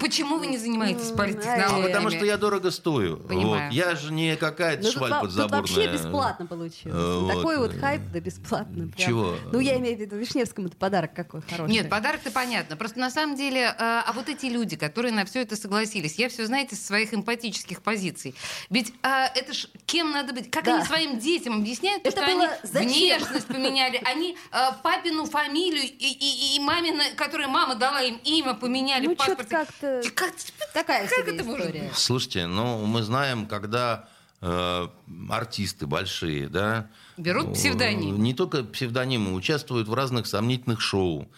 Почему 0.00 0.38
вы 0.38 0.48
не 0.48 0.58
занимаетесь 0.58 1.10
а 1.12 1.16
политтехнологиями? 1.16 1.86
потому 1.86 2.10
что 2.10 2.24
я 2.26 2.36
дорого 2.36 2.70
стою. 2.70 3.16
Понимаю. 3.18 3.64
Вот. 3.66 3.72
Я 3.72 3.94
же 3.96 4.12
не 4.12 4.36
какая-то 4.36 4.84
Ну, 4.84 4.90
шваль 4.92 5.10
тут, 5.10 5.20
подзаборная. 5.22 5.62
тут 5.62 5.76
вообще 5.76 5.92
бесплатно 5.92 6.46
получилось. 6.46 6.94
Э, 6.96 7.18
вот. 7.20 7.34
Такой 7.34 7.58
вот 7.58 7.72
хайп, 7.74 8.02
да 8.12 8.20
бесплатно. 8.20 8.88
прям. 8.88 9.08
Чего? 9.08 9.34
Ну, 9.52 9.60
я 9.60 9.76
имею 9.78 9.96
в 9.96 10.00
виду, 10.00 10.16
Вишневскому 10.16 10.68
это 10.68 10.76
подарок 10.76 11.14
какой 11.14 11.40
хороший. 11.40 11.72
Нет, 11.72 11.88
подарок-то 11.88 12.30
понятно. 12.30 12.76
Просто 12.76 12.98
на 13.00 13.10
самом 13.10 13.34
деле, 13.36 13.60
э, 13.62 13.72
а 13.78 14.12
вот 14.14 14.28
эти 14.28 14.46
люди, 14.46 14.76
которые 14.76 15.12
на 15.12 15.24
все 15.24 15.40
это 15.40 15.56
согласились, 15.56 16.16
я 16.16 16.28
все, 16.28 16.44
знаете, 16.46 16.76
со 16.76 16.84
своих 16.84 17.14
эмпатических 17.14 17.80
позиций. 17.82 18.34
Ведь 18.68 18.92
э, 19.02 19.24
это 19.34 19.54
ж 19.54 19.68
кем 19.86 20.12
надо 20.12 20.34
быть? 20.34 20.50
Как 20.50 20.64
Да. 20.64 20.76
они 20.76 20.84
своим 20.84 21.18
детям 21.18 21.54
объясняют, 21.60 22.02
то, 22.02 22.10
Это 22.10 22.18
что 22.22 22.30
было 22.30 22.44
они 22.44 22.65
зачем? 22.66 22.88
внешность 22.88 23.46
поменяли, 23.46 24.00
они 24.04 24.36
э, 24.52 24.58
папину 24.82 25.24
фамилию 25.26 25.82
и, 25.84 25.88
и, 25.88 26.56
и 26.56 26.60
мамина, 26.60 27.04
которой 27.16 27.46
мама 27.46 27.74
дала 27.74 28.02
им 28.02 28.16
имя, 28.24 28.54
поменяли 28.54 29.06
Ну, 29.06 29.14
что-то 29.14 29.44
как-то... 29.44 30.02
Как- 30.14 30.34
Такая 30.72 31.08
Как 31.08 31.18
себе 31.24 31.34
это 31.36 31.44
может 31.44 31.66
история. 31.66 31.90
Слушайте, 31.94 32.46
ну 32.46 32.84
мы 32.84 33.02
знаем, 33.02 33.46
когда 33.46 34.08
э, 34.40 34.88
артисты 35.30 35.86
большие, 35.86 36.48
да, 36.48 36.88
Берут 37.16 37.48
э, 37.48 37.52
псевдоним. 37.54 38.22
Не 38.22 38.34
только 38.34 38.62
псевдонимы, 38.62 39.32
участвуют 39.34 39.88
в 39.88 39.94
разных 39.94 40.26
сомнительных 40.26 40.80
шоу. 40.80 41.28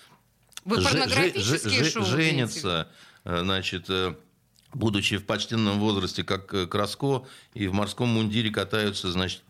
Вы 0.64 0.82
порнографические 0.82 1.84
шоу 1.84 2.04
Женятся, 2.04 2.88
э, 3.24 3.40
значит, 3.42 3.88
э, 3.88 4.14
будучи 4.74 5.16
в 5.16 5.24
почтенном 5.24 5.78
возрасте, 5.78 6.24
как 6.24 6.68
Краско, 6.68 7.24
и 7.54 7.68
в 7.68 7.72
морском 7.74 8.08
мундире 8.08 8.50
катаются, 8.50 9.10
значит, 9.10 9.42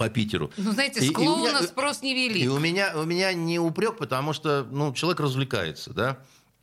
по 0.00 0.08
Питеру. 0.08 0.50
Ну, 0.56 0.72
знаете, 0.72 1.02
с 1.02 1.10
у 1.10 1.12
клоуна 1.12 1.50
меня- 1.50 1.62
спрос 1.62 2.00
не 2.00 2.14
вели. 2.14 2.40
И 2.40 2.48
у 2.48 2.58
меня, 2.58 2.94
у 2.96 3.04
меня 3.04 3.34
не 3.34 3.58
упрек, 3.58 3.98
потому 3.98 4.32
что 4.32 4.66
ну, 4.70 4.94
человек 4.94 5.20
развлекается, 5.20 5.92
да. 5.92 6.16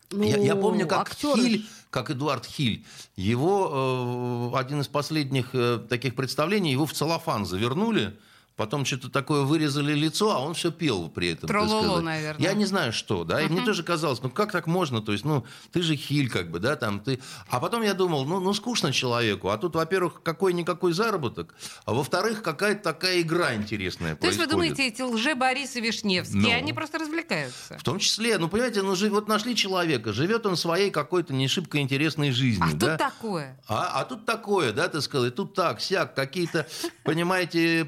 Ну, 0.10 0.24
я, 0.24 0.38
я 0.38 0.56
помню, 0.56 0.88
как 0.88 1.12
актёры 1.12 1.44
Хиль, 1.44 1.66
как 1.92 2.10
Эдуард 2.10 2.48
Хиль, 2.48 2.84
его 3.16 4.52
э, 4.56 4.58
один 4.60 4.82
из 4.82 4.88
последних 4.88 5.50
э, 5.54 5.78
таких 5.88 6.16
представлений, 6.16 6.72
его 6.72 6.88
в 6.88 6.94
целлофан 6.94 7.46
завернули, 7.46 8.18
потом 8.58 8.86
что-то 8.86 9.10
такое 9.10 9.44
вырезали 9.44 9.94
лицо, 9.94 10.32
а 10.32 10.40
он 10.40 10.56
все 10.56 10.72
пел 10.72 11.10
при 11.10 11.30
этом. 11.30 11.48
Трололо, 11.48 12.02
наверное. 12.02 12.44
Я 12.44 12.54
не 12.54 12.66
знаю, 12.66 12.92
что, 12.92 13.24
да, 13.24 13.42
и 13.42 13.48
мне 13.48 13.62
тоже 13.62 13.84
казалось, 13.84 14.22
ну 14.22 14.30
как 14.30 14.52
так 14.52 14.68
можно, 14.68 15.02
то 15.02 15.12
есть, 15.12 15.24
ну, 15.24 15.46
ты 15.72 15.84
же 15.84 15.96
Хиль, 15.96 16.30
как 16.30 16.50
бы, 16.52 16.60
да, 16.60 16.76
там, 16.76 17.00
ты... 17.00 17.20
А 17.50 17.60
потом 17.60 17.84
я 17.84 17.94
думал, 17.94 18.26
ну, 18.26 18.40
ну 18.40 18.54
скучно 18.54 18.92
человеку, 18.92 19.50
а 19.50 19.58
тут, 19.58 19.76
во-первых, 19.76 20.22
какой-никакой 20.24 20.92
заработок, 20.92 21.54
а 21.86 21.94
во-вторых, 21.94 22.42
какая-то 22.42 22.84
такая 22.84 23.22
игра 23.22 23.54
интересная 23.56 24.16
То 24.16 24.26
есть 24.26 24.40
вы 24.40 24.48
происходит. 24.48 24.76
думаете, 24.76 24.88
эти 24.88 25.02
лже-Борис 25.04 25.76
и 25.76 25.82
Вишневские, 25.82 26.42
Ну. 26.42 26.58
они 26.58 26.74
просто 26.74 26.98
развлекаются? 26.98 27.78
В 27.78 27.84
том 27.84 28.00
числе, 28.00 28.40
ну, 28.40 28.50
понимаете, 28.50 28.82
ну, 28.82 28.96
вот 29.12 29.28
нашли 29.28 29.56
человека, 29.56 30.14
живет 30.14 30.48
он 30.48 30.58
своей 30.58 30.90
какой-то 30.90 31.32
не 31.32 31.48
шибко 31.48 31.78
интересной 31.78 32.32
жизнью, 32.32 32.70
А 32.72 32.76
да? 32.76 32.98
тут 32.98 32.98
такое. 32.98 33.62
А, 33.68 34.02
а 34.02 34.06
тут 34.06 34.26
такое, 34.26 34.74
да, 34.74 34.88
ты 34.88 35.00
сказал, 35.02 35.28
и 35.28 35.30
тут 35.30 35.54
так, 35.54 35.80
сяк, 35.80 36.16
какие-то, 36.16 36.66
понимаете, 37.04 37.86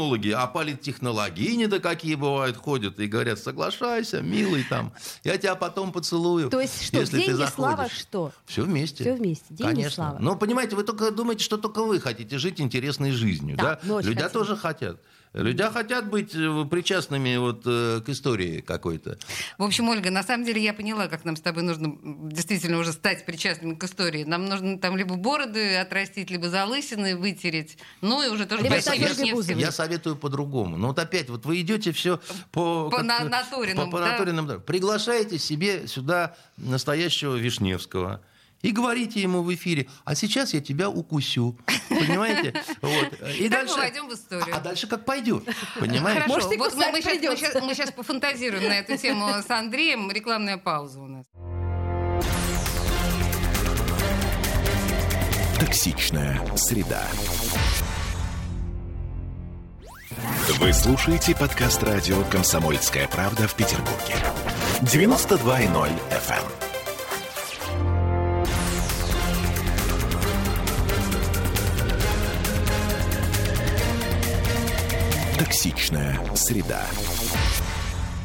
политтехнологи, 0.00 0.30
а 0.30 0.46
политтехнологини 0.46 1.66
да 1.66 1.78
какие 1.78 2.14
бывают, 2.14 2.56
ходят 2.56 2.98
и 2.98 3.06
говорят, 3.06 3.38
соглашайся, 3.38 4.22
милый 4.22 4.64
там, 4.64 4.92
я 5.24 5.36
тебя 5.36 5.54
потом 5.54 5.92
поцелую, 5.92 6.50
То 6.50 6.60
есть 6.60 6.82
что, 6.86 6.98
если 7.00 7.18
ты 7.18 7.26
деньги, 7.26 7.32
заходишь. 7.38 7.54
слава, 7.54 7.88
что? 7.88 8.32
Все 8.46 8.62
вместе. 8.62 9.04
Всё 9.04 9.14
вместе. 9.14 9.44
Деньги, 9.50 9.62
Конечно. 9.74 9.90
слава. 10.04 10.18
Но 10.20 10.36
понимаете, 10.36 10.76
вы 10.76 10.84
только 10.84 11.10
думаете, 11.10 11.44
что 11.44 11.56
только 11.58 11.82
вы 11.84 12.00
хотите 12.00 12.38
жить 12.38 12.60
интересной 12.60 13.12
жизнью, 13.12 13.56
Да, 13.56 13.78
да? 13.82 14.00
Люди 14.00 14.20
хотим. 14.22 14.30
тоже 14.40 14.56
хотят. 14.56 15.00
Люди 15.32 15.62
хотят 15.62 16.10
быть 16.10 16.34
э, 16.34 16.64
причастными 16.68 17.36
вот 17.36 17.62
э, 17.64 18.00
к 18.04 18.08
истории 18.08 18.60
какой-то. 18.60 19.16
В 19.58 19.62
общем, 19.62 19.88
Ольга, 19.88 20.10
на 20.10 20.24
самом 20.24 20.44
деле 20.44 20.60
я 20.60 20.74
поняла, 20.74 21.06
как 21.06 21.24
нам 21.24 21.36
с 21.36 21.40
тобой 21.40 21.62
нужно 21.62 21.96
действительно 22.02 22.78
уже 22.78 22.92
стать 22.92 23.24
причастными 23.26 23.76
к 23.76 23.84
истории. 23.84 24.24
Нам 24.24 24.46
нужно 24.46 24.76
там 24.78 24.96
либо 24.96 25.14
бороды 25.14 25.76
отрастить, 25.76 26.32
либо 26.32 26.50
залысины 26.50 27.16
вытереть. 27.16 27.78
Ну 28.00 28.24
и 28.24 28.28
уже 28.28 28.44
тоже 28.44 28.64
я, 28.64 28.74
я, 28.76 29.54
я 29.54 29.70
советую 29.70 30.16
по-другому. 30.16 30.76
Ну 30.76 30.88
вот 30.88 30.98
опять, 30.98 31.30
вот 31.30 31.46
вы 31.46 31.60
идете 31.60 31.92
все 31.92 32.20
по... 32.50 32.90
По 32.90 32.96
как, 32.96 33.06
на, 33.06 33.24
натуринам, 33.24 33.88
по, 33.88 33.98
по 33.98 34.02
да? 34.02 34.12
натуринам. 34.12 34.60
Приглашаете 34.62 35.38
себе 35.38 35.86
сюда 35.86 36.34
настоящего 36.56 37.36
Вишневского 37.36 38.20
и 38.62 38.72
говорите 38.72 39.20
ему 39.20 39.42
в 39.42 39.54
эфире, 39.54 39.88
а 40.04 40.14
сейчас 40.14 40.54
я 40.54 40.60
тебя 40.60 40.88
укусю. 40.88 41.56
Понимаете? 41.88 42.54
Вот. 42.80 43.12
И 43.38 43.48
так 43.48 43.60
дальше, 43.60 43.74
мы 43.74 43.80
войдем 43.80 44.08
в 44.08 44.14
историю. 44.14 44.56
А 44.56 44.60
дальше 44.60 44.86
как 44.86 45.04
пойдет. 45.04 45.44
Понимаете? 45.78 46.22
Хорошо. 46.22 46.48
Может, 46.48 46.58
вот 46.58 46.74
мы, 46.74 46.92
мы, 46.92 47.02
сейчас, 47.02 47.22
мы, 47.22 47.36
сейчас, 47.36 47.62
мы 47.62 47.74
сейчас 47.74 47.92
пофантазируем 47.92 48.64
на 48.64 48.78
эту 48.78 48.96
тему 48.96 49.28
с 49.28 49.50
Андреем. 49.50 50.10
Рекламная 50.10 50.56
пауза 50.56 51.00
у 51.00 51.06
нас. 51.06 51.26
Токсичная 55.58 56.40
среда. 56.56 57.06
Вы 60.58 60.72
слушаете 60.72 61.34
подкаст 61.34 61.82
радио 61.82 62.22
«Комсомольская 62.24 63.06
правда» 63.08 63.46
в 63.46 63.54
Петербурге. 63.54 64.14
92.0 64.82 65.90
FM. 66.10 66.69
Токсичная 75.40 76.20
среда. 76.36 76.84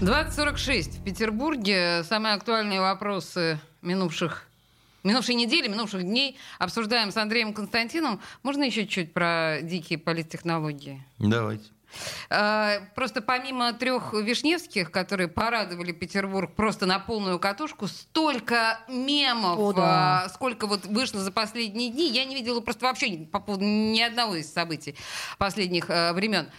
2046 0.02 1.00
в 1.00 1.04
Петербурге. 1.06 2.04
Самые 2.04 2.34
актуальные 2.34 2.82
вопросы 2.82 3.58
минувших 3.82 4.46
минувшей 5.06 5.36
недели, 5.36 5.70
минувших 5.70 6.04
дней 6.04 6.38
обсуждаем 6.60 7.14
с 7.14 7.16
Андреем 7.16 7.54
Константиновым. 7.54 8.20
Можно 8.44 8.64
еще 8.64 8.86
чуть 8.86 9.14
про 9.14 9.60
дикие 9.62 9.98
политтехнологии? 9.98 11.06
Давайте. 11.18 11.64
А, 12.30 12.80
просто 12.96 13.22
помимо 13.22 13.72
трех 13.72 14.14
Вишневских, 14.14 14.92
которые 14.92 15.30
порадовали 15.30 15.94
Петербург 15.94 16.54
просто 16.54 16.86
на 16.86 17.00
полную 17.00 17.40
катушку, 17.40 17.88
столько 17.88 18.80
мемов, 18.90 19.58
О, 19.58 19.72
да. 19.72 20.24
А, 20.24 20.30
сколько 20.30 20.68
вот 20.68 20.86
вышло 20.86 21.22
за 21.22 21.32
последние 21.32 21.92
дни, 21.92 22.10
я 22.10 22.26
не 22.26 22.36
видела 22.36 22.60
просто 22.60 22.86
вообще 22.86 23.26
по 23.32 23.40
поводу 23.40 23.64
ни 23.64 24.02
одного 24.02 24.36
из 24.36 24.52
событий 24.52 24.96
последних 25.38 25.90
а, 25.90 26.12
времен. 26.12 26.50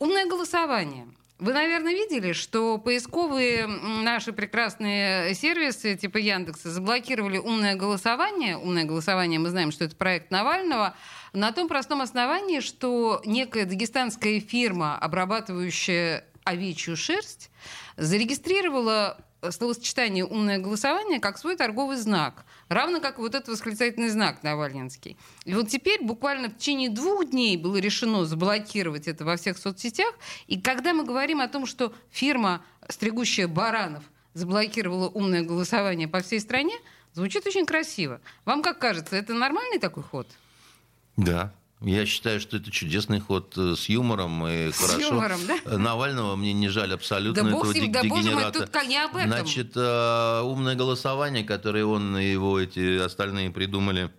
Умное 0.00 0.24
голосование. 0.24 1.06
Вы, 1.38 1.52
наверное, 1.52 1.92
видели, 1.92 2.32
что 2.32 2.78
поисковые 2.78 3.66
наши 3.66 4.32
прекрасные 4.32 5.34
сервисы 5.34 5.94
типа 5.94 6.16
Яндекса 6.16 6.70
заблокировали 6.70 7.36
умное 7.36 7.74
голосование. 7.74 8.56
Умное 8.56 8.84
голосование, 8.84 9.38
мы 9.38 9.50
знаем, 9.50 9.70
что 9.70 9.84
это 9.84 9.94
проект 9.94 10.30
Навального. 10.30 10.96
На 11.34 11.52
том 11.52 11.68
простом 11.68 12.00
основании, 12.00 12.60
что 12.60 13.20
некая 13.26 13.66
дагестанская 13.66 14.40
фирма, 14.40 14.96
обрабатывающая 14.96 16.24
овечью 16.44 16.96
шерсть, 16.96 17.50
зарегистрировала 17.98 19.18
словосочетание 19.48 20.24
«умное 20.24 20.58
голосование» 20.58 21.20
как 21.20 21.38
свой 21.38 21.56
торговый 21.56 21.96
знак, 21.96 22.44
равно 22.68 23.00
как 23.00 23.18
вот 23.18 23.34
этот 23.34 23.48
восклицательный 23.48 24.08
знак 24.08 24.42
Навальнинский. 24.42 25.16
И 25.44 25.54
вот 25.54 25.68
теперь 25.68 26.02
буквально 26.02 26.48
в 26.48 26.56
течение 26.56 26.90
двух 26.90 27.30
дней 27.30 27.56
было 27.56 27.76
решено 27.78 28.24
заблокировать 28.24 29.08
это 29.08 29.24
во 29.24 29.36
всех 29.36 29.58
соцсетях. 29.58 30.14
И 30.46 30.60
когда 30.60 30.92
мы 30.92 31.04
говорим 31.04 31.40
о 31.40 31.48
том, 31.48 31.66
что 31.66 31.94
фирма, 32.10 32.62
стригущая 32.88 33.48
баранов, 33.48 34.04
заблокировала 34.34 35.08
умное 35.08 35.42
голосование 35.42 36.08
по 36.08 36.20
всей 36.20 36.40
стране, 36.40 36.74
звучит 37.14 37.46
очень 37.46 37.66
красиво. 37.66 38.20
Вам 38.44 38.62
как 38.62 38.78
кажется, 38.78 39.16
это 39.16 39.34
нормальный 39.34 39.78
такой 39.78 40.02
ход? 40.02 40.28
Да, 41.16 41.52
я 41.82 42.04
считаю, 42.06 42.40
что 42.40 42.58
это 42.58 42.70
чудесный 42.70 43.20
ход 43.20 43.54
э, 43.56 43.74
с 43.76 43.88
юмором 43.88 44.46
и 44.46 44.70
с 44.70 44.76
хорошо. 44.76 45.00
Юмором, 45.00 45.40
да? 45.46 45.58
Э, 45.64 45.76
Навального 45.78 46.36
мне 46.36 46.52
не 46.52 46.68
жаль 46.68 46.92
абсолютно 46.92 47.42
да 47.42 47.48
этого 47.48 47.62
бог 47.64 47.72
д- 47.74 47.86
да 47.86 48.02
дегенерата. 48.02 48.24
Боже 48.34 48.34
мой, 48.34 48.52
тут 48.52 48.88
не 48.88 48.96
об 49.02 49.16
этом. 49.16 49.28
Значит, 49.30 49.72
э, 49.76 50.40
умное 50.42 50.74
голосование, 50.74 51.42
которое 51.44 51.84
он 51.86 52.16
и 52.18 52.24
его 52.32 52.60
эти 52.60 52.98
остальные 52.98 53.50
придумали, 53.50 54.10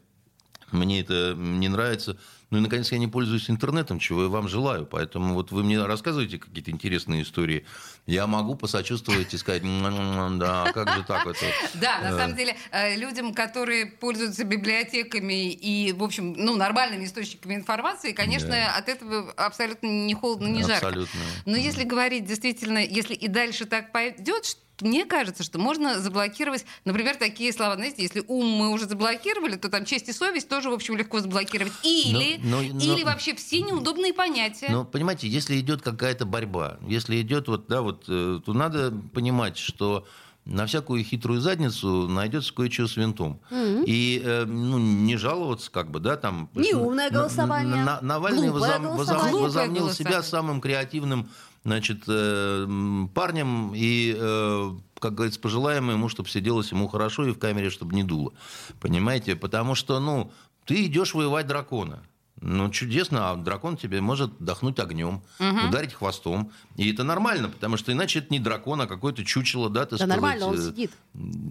мне 0.72 1.01
это 1.01 1.36
не 1.38 1.68
нравится. 1.68 2.18
Ну 2.52 2.58
и, 2.58 2.62
наконец, 2.62 2.91
я 2.91 2.97
не 2.97 3.08
пользуюсь 3.08 3.49
интернетом, 3.49 3.97
чего 3.97 4.24
я 4.24 4.28
вам 4.28 4.49
желаю. 4.49 4.86
Поэтому 4.86 5.34
вот 5.36 5.52
вы 5.52 5.64
мне 5.64 5.82
рассказываете 5.84 6.38
какие-то 6.38 6.70
интересные 6.70 7.24
истории. 7.24 7.66
Я 8.06 8.28
могу 8.28 8.56
посочувствовать 8.56 9.34
и 9.34 9.38
сказать, 9.38 9.64
да, 9.64 10.70
как 10.74 10.89
же 10.93 11.04
так 11.04 11.28
это? 11.28 11.45
Да, 11.76 11.99
на 12.02 12.10
э. 12.10 12.18
самом 12.18 12.36
деле, 12.36 12.58
э, 12.72 12.97
людям, 12.97 13.34
которые 13.34 13.86
пользуются 13.86 14.43
библиотеками 14.43 15.49
и, 15.49 15.93
в 15.93 16.04
общем, 16.04 16.34
ну, 16.34 16.58
нормальными 16.58 17.06
источниками 17.06 17.56
информации, 17.56 18.12
конечно, 18.12 18.76
от 18.76 18.89
этого 18.89 19.32
абсолютно 19.38 19.88
не 19.88 20.14
холодно, 20.14 20.47
не 20.47 20.64
жарко. 20.64 20.88
Абсолютно. 20.88 21.22
Но 21.45 21.56
если 21.56 21.86
говорить 21.86 22.26
действительно, 22.26 22.80
если 22.80 23.14
и 23.14 23.30
дальше 23.30 23.66
так 23.66 23.93
пойдет, 23.93 24.58
мне 24.80 25.06
кажется, 25.06 25.44
что 25.44 25.60
можно 25.60 26.00
заблокировать, 26.00 26.66
например, 26.86 27.16
такие 27.16 27.54
слова. 27.54 27.76
Знаете, 27.76 28.02
если 28.02 28.24
ум 28.28 28.48
мы 28.48 28.70
уже 28.70 28.88
заблокировали, 28.88 29.56
то 29.56 29.70
там 29.70 29.86
честь 29.86 30.10
и 30.10 30.14
совесть 30.14 30.50
тоже, 30.50 30.70
в 30.70 30.74
общем, 30.74 30.98
легко 30.98 31.20
заблокировать. 31.20 31.74
Или, 31.84 32.40
но, 32.44 32.58
но, 32.58 32.62
или 32.62 33.04
но, 33.04 33.12
вообще 33.12 33.36
все 33.36 33.62
неудобные 33.62 34.14
понятия. 34.14 34.70
Ну, 34.70 34.86
понимаете, 34.86 35.28
если 35.28 35.60
идет 35.60 35.82
какая-то 35.82 36.26
борьба, 36.26 36.80
если 36.88 37.22
идет 37.22 37.48
вот, 37.48 37.68
да, 37.68 37.82
вот, 37.82 38.06
э, 38.08 38.40
то 38.46 38.54
надо 38.54 38.92
понимать, 39.14 39.58
что 39.58 40.06
на 40.46 40.66
всякую 40.66 41.04
хитрую 41.04 41.40
задницу 41.40 42.08
найдется 42.08 42.54
кое-что 42.54 42.88
с 42.88 42.98
винтом. 42.98 43.40
Mm-hmm. 43.52 43.84
И 43.86 44.22
э, 44.24 44.46
ну, 44.46 44.80
не 44.80 45.16
жаловаться, 45.18 45.70
как 45.70 45.92
бы, 45.92 46.00
да, 46.00 46.18
там... 46.18 46.50
Неумное 46.56 47.12
голосование. 47.12 47.76
На, 47.76 48.02
на, 48.02 48.02
Навальный 48.02 48.50
возом, 48.50 48.88
возом, 48.88 49.32
возомнил 49.34 49.92
себя 49.92 50.24
самым 50.24 50.60
креативным 50.60 51.30
значит, 51.64 52.03
э, 52.07 53.07
парнем, 53.14 53.74
и, 53.76 54.16
э, 54.18 54.72
как 54.99 55.14
говорится, 55.14 55.39
пожелаем 55.39 55.89
ему, 55.89 56.09
чтобы 56.09 56.30
сиделось 56.30 56.72
ему 56.72 56.88
хорошо 56.88 57.28
и 57.28 57.32
в 57.32 57.39
камере, 57.39 57.70
чтобы 57.70 57.95
не 57.95 58.03
дуло. 58.03 58.34
Понимаете? 58.80 59.36
Потому 59.36 59.76
что, 59.76 59.99
ну, 59.99 60.32
ты 60.66 60.86
идешь 60.86 61.14
воевать 61.14 61.47
дракона. 61.47 62.03
Ну, 62.43 62.72
чудесно, 62.72 63.30
а 63.30 63.36
дракон 63.36 63.78
тебе 63.78 64.01
может 64.01 64.32
дохнуть 64.39 64.80
огнем, 64.80 65.22
угу. 65.39 65.68
ударить 65.68 65.93
хвостом. 65.93 66.51
И 66.76 66.91
это 66.91 67.03
нормально, 67.03 67.49
потому 67.49 67.78
что 67.78 67.91
иначе 67.91 68.18
это 68.18 68.30
не 68.32 68.39
дракон, 68.39 68.82
а 68.82 68.88
какое-то 68.88 69.24
чучело, 69.24 69.70
да, 69.70 69.86
ты 69.86 69.91
Да 69.91 69.97
сказать, 69.97 70.09
нормально, 70.09 70.47
он 70.47 70.55
э, 70.55 70.62
сидит. 70.64 70.91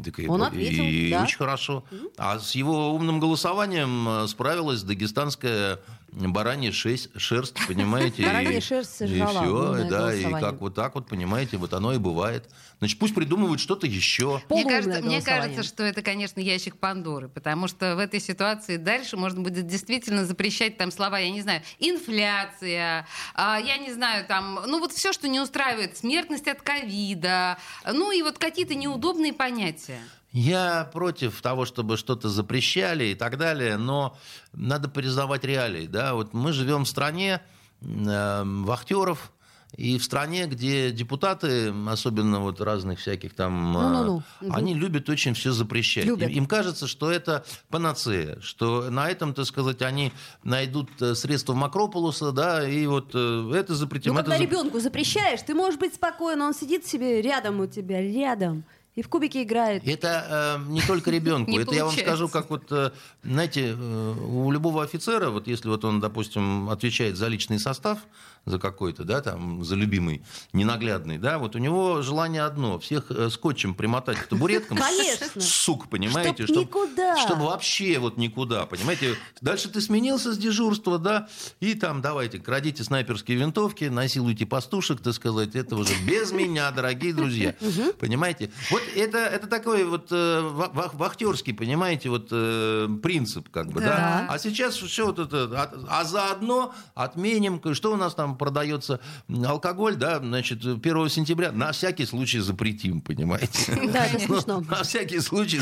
Так, 0.05 0.19
он 0.27 0.43
и, 0.43 0.47
ответил, 0.47 0.83
и 0.83 1.11
да. 1.13 1.23
очень 1.23 1.37
хорошо. 1.37 1.85
Угу. 1.93 2.13
А 2.19 2.41
с 2.41 2.57
его 2.57 2.93
умным 2.93 3.21
голосованием 3.21 4.27
справилась 4.27 4.83
дагестанская 4.83 5.79
баранья 6.13 6.73
шесть, 6.73 7.09
шерсть, 7.17 7.57
понимаете? 7.67 8.23
Баранья 8.27 8.61
шерсть 8.61 8.97
сожрала. 8.97 9.79
И 9.79 9.81
все, 9.83 9.89
да, 9.89 10.15
и 10.15 10.23
как 10.25 10.61
вот 10.61 10.75
так 10.75 10.95
вот, 10.95 11.07
понимаете, 11.07 11.57
вот 11.57 11.73
оно 11.73 11.93
и 11.93 11.99
бывает. 11.99 12.49
Значит, 12.79 12.99
пусть 12.99 13.15
придумывают 13.15 13.61
что-то 13.61 13.87
еще. 13.87 14.43
Мне 14.49 14.65
кажется, 14.65 15.03
мне 15.03 15.23
кажется, 15.23 15.63
что 15.63 15.83
это, 15.83 16.03
конечно, 16.03 16.41
ящик 16.41 16.77
Пандоры, 16.77 17.29
потому 17.29 17.69
что 17.69 17.97
в 17.97 17.99
этой 17.99 18.21
ситуации 18.21 18.77
дальше 18.77 19.17
можно 19.17 19.43
будет 19.43 19.67
действительно 19.67 20.25
запрещать 20.25 20.77
там 20.77 20.91
слова, 20.91 21.19
я 21.19 21.31
не 21.31 21.43
знаю, 21.43 21.63
инфляция, 21.79 23.07
а, 23.35 23.59
я 23.59 23.79
не 23.79 23.93
знаю, 23.93 24.27
там, 24.27 24.61
ну 24.67 24.79
вот 24.79 24.93
все, 24.93 25.13
что 25.13 25.29
не 25.29 25.41
устраивает, 25.41 25.97
смертность 25.97 26.49
от 26.49 26.63
ковида, 26.63 27.59
ну 27.85 28.13
и 28.13 28.23
вот 28.23 28.39
какие-то 28.39 28.75
неудобные 28.75 29.33
понятия. 29.33 30.01
Я 30.33 30.89
против 30.93 31.41
того, 31.43 31.65
чтобы 31.65 31.97
что-то 31.97 32.29
запрещали 32.29 33.05
и 33.05 33.15
так 33.15 33.37
далее, 33.37 33.77
но 33.77 34.17
надо 34.53 34.89
признавать 34.89 35.45
реалии. 35.45 35.87
Да? 35.87 36.15
Вот 36.15 36.33
мы 36.35 36.53
живем 36.53 36.85
в 36.85 36.89
стране 36.89 37.41
э, 37.81 38.43
вахтеров, 38.45 39.33
и 39.77 39.99
в 39.99 40.05
стране, 40.05 40.47
где 40.47 40.91
депутаты, 40.91 41.73
особенно 41.89 42.41
вот 42.41 42.61
разных 42.61 42.99
всяких 42.99 43.35
там, 43.35 43.73
ну, 43.73 44.05
ну, 44.05 44.23
ну. 44.41 44.55
они 44.55 44.75
любят 44.75 45.09
очень 45.09 45.35
все 45.35 45.53
запрещать. 45.53 46.05
Любят. 46.05 46.29
Им, 46.31 46.39
им 46.39 46.47
кажется, 46.47 46.87
что 46.87 47.11
это 47.11 47.45
панацея, 47.69 48.39
что 48.41 48.91
на 48.91 49.09
этом, 49.09 49.33
так 49.33 49.47
сказать, 49.47 49.83
они 49.83 50.13
найдут 50.43 50.91
э, 51.01 51.15
средства 51.15 51.55
Макрополуса, 51.55 52.33
да, 52.33 52.69
и 52.69 52.87
вот 52.87 53.13
э, 53.15 53.53
это 53.55 53.75
запретим. 53.75 54.15
Ну, 54.15 54.19
когда 54.19 54.39
зап... 54.39 54.41
ребенку 54.41 54.81
запрещаешь, 54.81 55.41
ты 55.43 55.55
можешь 55.55 55.79
быть 55.79 55.95
спокоен, 55.95 56.43
он 56.43 56.53
сидит 56.53 56.85
себе 56.85 57.23
рядом 57.23 57.61
у 57.61 57.67
тебя, 57.67 58.01
рядом 58.03 58.65
И 58.97 59.03
в 59.03 59.09
кубике 59.09 59.45
играет. 59.45 59.87
Это 59.87 60.59
э, 60.61 60.71
не 60.71 60.83
только 60.83 61.11
ребенку. 61.11 61.53
Это 61.59 61.75
я 61.75 61.85
вам 61.85 61.97
скажу, 61.97 62.29
как 62.29 62.51
вот, 62.51 62.65
э, 62.71 62.91
знаете, 63.23 63.77
э, 63.79 64.15
у 64.21 64.51
любого 64.51 64.83
офицера, 64.83 65.31
вот 65.31 65.47
если 65.47 65.69
вот 65.69 65.85
он, 65.85 66.01
допустим, 66.01 66.69
отвечает 66.69 67.17
за 67.17 67.29
личный 67.29 67.61
состав, 67.61 67.99
за 68.47 68.59
какой-то, 68.59 69.05
да, 69.05 69.21
там, 69.21 69.65
за 69.65 69.77
любимый, 69.77 70.23
ненаглядный, 70.53 71.19
да, 71.19 71.39
вот 71.39 71.55
у 71.57 71.59
него 71.59 72.03
желание 72.03 72.43
одно, 72.43 72.79
всех 72.79 73.11
э, 73.11 73.29
скотчем 73.31 73.75
примотать 73.75 74.19
к 74.19 74.27
табуреткам. 74.27 74.79
Конечно. 74.79 75.41
Сук, 75.41 75.89
понимаете? 75.89 76.45
Чтоб 76.45 76.57
никуда. 76.57 77.17
Чтобы 77.19 77.45
вообще 77.45 77.99
вот 77.99 78.17
никуда, 78.17 78.67
понимаете? 78.67 79.17
Дальше 79.41 79.69
ты 79.69 79.81
сменился 79.81 80.33
с 80.33 80.39
дежурства, 80.39 80.99
да, 80.99 81.29
и 81.61 81.75
там 81.75 82.01
давайте, 82.01 82.39
крадите 82.39 82.83
снайперские 82.83 83.37
винтовки, 83.37 83.85
насилуйте 83.85 84.47
пастушек, 84.47 85.01
так 85.01 85.15
сказать, 85.15 85.55
это 85.55 85.77
уже 85.77 85.93
без 86.05 86.33
меня, 86.33 86.71
дорогие 86.71 87.15
друзья. 87.15 87.55
Понимаете? 87.99 88.51
Вот 88.71 88.80
это, 88.97 89.19
это 89.19 89.47
такой 89.47 89.85
вот 89.85 90.09
э, 90.11 90.41
вахтерский, 90.43 91.55
понимаете, 91.55 92.09
вот 92.09 92.29
э, 92.31 92.89
принцип, 93.03 93.49
как 93.51 93.69
бы, 93.69 93.81
да. 93.81 94.27
А 94.29 94.39
сейчас 94.39 94.77
все 94.77 95.07
вот 95.07 95.19
это, 95.19 95.45
а, 95.55 96.01
а 96.01 96.05
заодно 96.05 96.75
отменим, 96.95 97.61
что 97.75 97.93
у 97.93 97.97
нас 97.97 98.15
там 98.15 98.37
продается 98.37 99.01
алкоголь, 99.29 99.97
да, 99.97 100.19
значит, 100.19 100.65
1 100.65 101.09
сентября 101.09 101.53
на 101.53 101.73
всякий 101.73 102.07
случай 102.07 102.41
запретим, 102.41 103.01
понимаете? 103.01 103.79
Да, 103.93 104.07
это 104.07 104.25
ну, 104.29 104.41
смешно. 104.41 104.61
На 104.61 104.83
всякий 104.83 105.21
случай. 105.21 105.61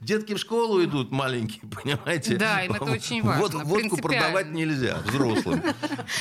Детки 0.00 0.34
в 0.34 0.38
школу 0.38 0.82
идут 0.82 1.10
маленькие, 1.10 1.62
понимаете? 1.82 2.36
Да, 2.36 2.62
им 2.62 2.72
это 2.72 2.84
очень 2.84 3.22
важно. 3.22 3.64
Водку 3.64 3.96
продавать 3.96 4.50
нельзя 4.50 4.98
взрослым. 5.04 5.62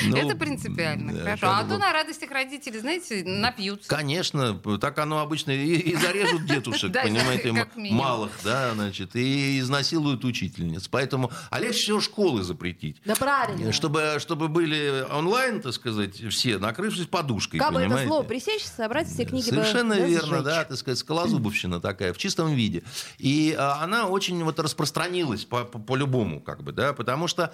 Ну, 0.04 0.16
это 0.16 0.36
принципиально, 0.36 1.14
хорошо. 1.14 1.48
А 1.50 1.64
то 1.64 1.78
на 1.78 1.92
радостях 1.92 2.30
родители, 2.32 2.78
знаете, 2.78 3.24
напьются. 3.26 3.90
Конечно, 3.90 4.60
так 4.80 4.98
оно 5.00 5.20
обычно 5.20 5.52
и 5.52 5.96
зарежут 5.96 6.37
детушек, 6.46 6.94
понимаете, 7.04 7.68
малых, 7.76 8.32
да, 8.44 8.74
значит, 8.74 9.16
и 9.16 9.60
изнасилуют 9.60 10.24
учительниц. 10.26 10.88
Поэтому, 10.88 11.32
а 11.50 11.60
легче 11.60 11.80
всего 11.84 12.02
школы 12.02 12.44
запретить. 12.44 13.02
Да 13.06 13.16
правильно. 13.16 13.72
Чтобы, 13.72 14.18
чтобы 14.20 14.48
были 14.48 15.06
онлайн, 15.12 15.62
так 15.62 15.74
сказать, 15.74 16.16
все, 16.32 16.58
накрывшись 16.58 17.08
подушкой, 17.08 17.60
Как 17.60 17.74
бы 17.74 17.82
это 17.82 18.06
зло 18.06 18.24
пресечь, 18.24 18.64
собрать 18.66 19.08
все 19.08 19.26
книги 19.26 19.50
Совершенно 19.50 19.94
верно, 19.94 20.42
да, 20.42 20.64
так 20.66 20.78
сказать, 20.78 21.00
скалозубовщина 21.00 21.80
такая, 21.80 22.14
в 22.14 22.18
чистом 22.18 22.54
виде. 22.54 22.84
И 23.18 23.56
а, 23.58 23.84
она 23.84 24.08
очень 24.08 24.44
вот 24.44 24.60
распространилась 24.60 25.46
по- 25.46 25.64
по- 25.66 25.80
по-любому, 25.80 26.42
как 26.42 26.64
бы, 26.64 26.72
да, 26.72 26.94
потому 26.94 27.28
что 27.28 27.54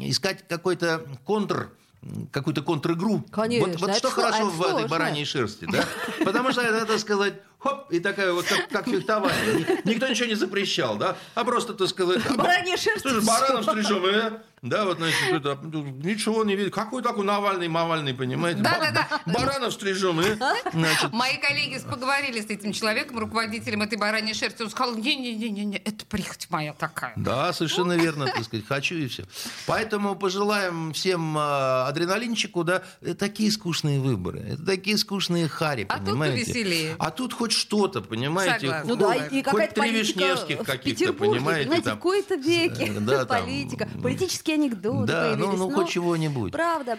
искать 0.00 0.46
какой-то 0.48 1.02
контр 1.24 1.70
какую-то 2.32 2.60
контр-игру. 2.62 3.24
Конечно, 3.32 3.68
вот, 3.68 3.80
вот 3.80 3.88
это 3.90 3.98
что 3.98 4.10
что- 4.10 4.20
хорошо 4.20 4.36
это 4.36 4.46
в 4.50 4.62
этой 4.62 4.88
бараньей 4.88 5.24
шерсти, 5.24 5.66
да? 5.70 5.84
Потому 6.24 6.52
что 6.52 6.60
это, 6.60 6.84
так 6.84 6.98
сказать, 6.98 7.34
хоп, 7.64 7.90
и 7.90 7.98
такая 7.98 8.32
вот 8.32 8.44
как, 8.46 8.68
как 8.68 8.84
фехтование. 8.86 9.80
Ни- 9.84 9.90
Никто 9.94 10.06
ничего 10.06 10.28
не 10.28 10.34
запрещал, 10.34 10.96
да? 10.96 11.16
А 11.34 11.44
просто, 11.44 11.72
так 11.74 11.88
сказать... 11.88 12.20
Баранья 12.36 12.76
шерсть. 12.76 13.00
Слушай, 13.02 13.24
бараном 13.26 13.62
стрижем, 13.64 14.04
э? 14.06 14.32
Да, 14.64 14.86
вот, 14.86 14.96
значит, 14.96 15.18
это, 15.30 15.58
ничего 15.62 16.42
не 16.42 16.56
видит. 16.56 16.74
Какой 16.74 17.02
такой 17.02 17.24
Навальный, 17.24 17.68
Мавальный, 17.68 18.14
понимаете? 18.14 18.62
Да, 18.62 18.78
Ба- 18.78 18.90
да, 18.92 19.20
да. 19.26 19.32
Баранов 19.32 19.74
стрижем, 19.74 20.20
э? 20.20 20.36
Значит, 20.72 21.12
Мои 21.12 21.36
коллеги 21.36 21.78
поговорили 21.80 22.40
с 22.40 22.46
этим 22.46 22.72
человеком, 22.72 23.18
руководителем 23.18 23.82
этой 23.82 23.98
бараньей 23.98 24.34
шерсти. 24.34 24.62
Он 24.62 24.70
сказал, 24.70 24.94
не-не-не, 24.96 25.76
это 25.76 26.06
прихоть 26.06 26.46
моя 26.48 26.72
такая. 26.72 27.12
Да, 27.16 27.52
совершенно 27.52 27.92
верно, 27.92 28.24
так 28.24 28.42
сказать, 28.44 28.66
хочу 28.66 28.94
и 28.94 29.06
все. 29.06 29.24
Поэтому 29.66 30.16
пожелаем 30.16 30.94
всем 30.94 31.36
э, 31.36 31.82
адреналинчику, 31.86 32.64
да, 32.64 32.82
такие 33.18 33.52
скучные 33.52 34.00
выборы, 34.00 34.40
это 34.40 34.64
такие 34.64 34.96
скучные 34.96 35.46
хари, 35.46 35.84
А 35.90 35.98
тут 35.98 36.06
понимаете? 36.06 36.44
повеселее. 36.44 36.96
А 36.98 37.10
тут 37.10 37.34
хоть 37.34 37.52
что-то, 37.52 38.00
понимаете? 38.00 38.60
Согласна. 38.60 38.88
Ну 38.88 38.96
да, 38.96 39.14
и 39.14 39.42
хоть 39.42 39.44
какая-то 39.44 39.80
три 39.82 39.90
Вишневских 39.90 40.60
в 40.60 40.64
каких-то, 40.64 41.00
Петербурге, 41.04 41.34
понимаете? 41.34 41.62
понимаете, 41.64 41.84
там. 41.84 41.94
в 41.94 41.96
какой-то 41.98 42.34
веке 42.36 42.92
Да, 43.00 43.26
политика, 43.26 43.88
политические 44.02 44.53
анекдоты 44.54 45.06
Да, 45.06 45.34
ну, 45.36 45.46
появились. 45.46 45.58
ну 45.58 45.70
хоть 45.70 45.88
чего-нибудь. 45.90 46.52
Правда. 46.52 46.98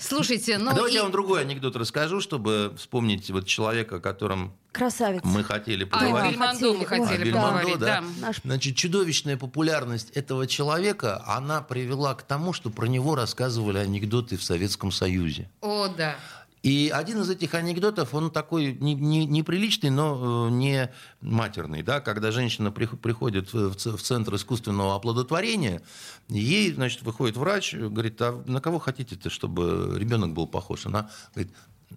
Слушайте, 0.00 0.58
ну... 0.58 0.70
А 0.70 0.74
Давайте 0.74 0.94
и- 0.96 0.98
я 0.98 1.02
вам 1.04 1.12
другой 1.12 1.40
анекдот 1.42 1.76
расскажу, 1.76 2.20
чтобы 2.20 2.72
вспомнить 2.76 3.30
вот 3.30 3.46
человека, 3.46 3.96
о 3.96 4.00
котором 4.00 4.52
Красавец. 4.72 5.20
мы 5.24 5.44
хотели 5.44 5.84
А, 5.84 5.86
поговорить. 5.86 6.32
Бельмондо 6.32 6.72
мы 6.74 6.84
Хотели. 6.86 7.06
хотели 7.06 7.22
А, 7.22 7.24
Бельмондо, 7.24 7.48
поговорить, 7.58 7.78
да. 7.78 8.04
да. 8.20 8.32
Значит, 8.44 8.76
чудовищная 8.76 9.36
популярность 9.36 10.10
этого 10.10 10.46
человека, 10.46 11.22
она 11.26 11.60
привела 11.60 12.14
к 12.14 12.22
тому, 12.22 12.52
что 12.52 12.70
про 12.70 12.86
него 12.86 13.14
рассказывали 13.14 13.78
анекдоты 13.78 14.36
в 14.36 14.42
Советском 14.42 14.90
Союзе. 14.90 15.48
О, 15.60 15.88
да. 15.88 16.16
И 16.64 16.88
один 16.88 17.20
из 17.20 17.28
этих 17.28 17.52
анекдотов, 17.52 18.14
он 18.14 18.30
такой 18.30 18.72
не- 18.72 18.94
не- 18.94 19.26
неприличный, 19.26 19.90
но 19.90 20.48
э, 20.48 20.50
не 20.50 20.90
матерный. 21.20 21.82
Да? 21.82 22.00
Когда 22.00 22.32
женщина 22.32 22.70
прих- 22.70 22.96
приходит 22.96 23.52
в 23.52 23.74
центр 23.74 24.34
искусственного 24.36 24.96
оплодотворения, 24.96 25.82
ей, 26.30 26.72
значит, 26.72 27.02
выходит 27.02 27.36
врач, 27.36 27.74
говорит, 27.74 28.20
а 28.22 28.42
на 28.46 28.62
кого 28.62 28.78
хотите-то, 28.78 29.28
чтобы 29.28 29.92
ребенок 29.98 30.32
был 30.32 30.46
похож? 30.46 30.86
Она 30.86 31.10
говорит, 31.34 31.52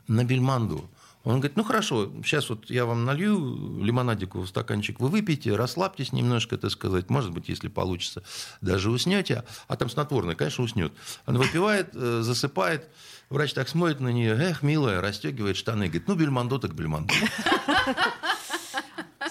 на 0.10 0.26
Бельманду. 0.26 0.90
Он 1.24 1.40
говорит, 1.40 1.56
ну 1.58 1.64
хорошо, 1.64 2.12
сейчас 2.24 2.50
вот 2.50 2.70
я 2.70 2.86
вам 2.86 3.06
налью 3.06 3.84
лимонадику 3.84 4.42
в 4.42 4.48
стаканчик, 4.48 5.00
вы 5.00 5.10
выпейте, 5.10 5.56
расслабьтесь 5.56 6.14
немножко, 6.14 6.58
так 6.58 6.72
сказать, 6.72 7.10
может 7.10 7.32
быть, 7.32 7.50
если 7.50 7.68
получится, 7.70 8.24
даже 8.62 8.90
уснете, 8.90 9.44
а 9.68 9.76
там 9.76 9.90
снотворное, 9.90 10.36
конечно, 10.36 10.64
уснет. 10.64 10.94
Она 11.26 11.40
выпивает, 11.40 11.90
э, 11.94 12.22
засыпает, 12.22 12.90
врач 13.30 13.54
так 13.54 13.68
смотрит 13.68 14.00
на 14.00 14.10
нее, 14.10 14.34
эх, 14.34 14.64
милая, 14.64 15.02
расстегивает 15.02 15.58
штаны, 15.58 15.88
говорит, 15.88 16.08
ну, 16.08 16.16
бельмондо 16.16 16.60
так 16.60 16.74
бельмондо. 16.74 17.14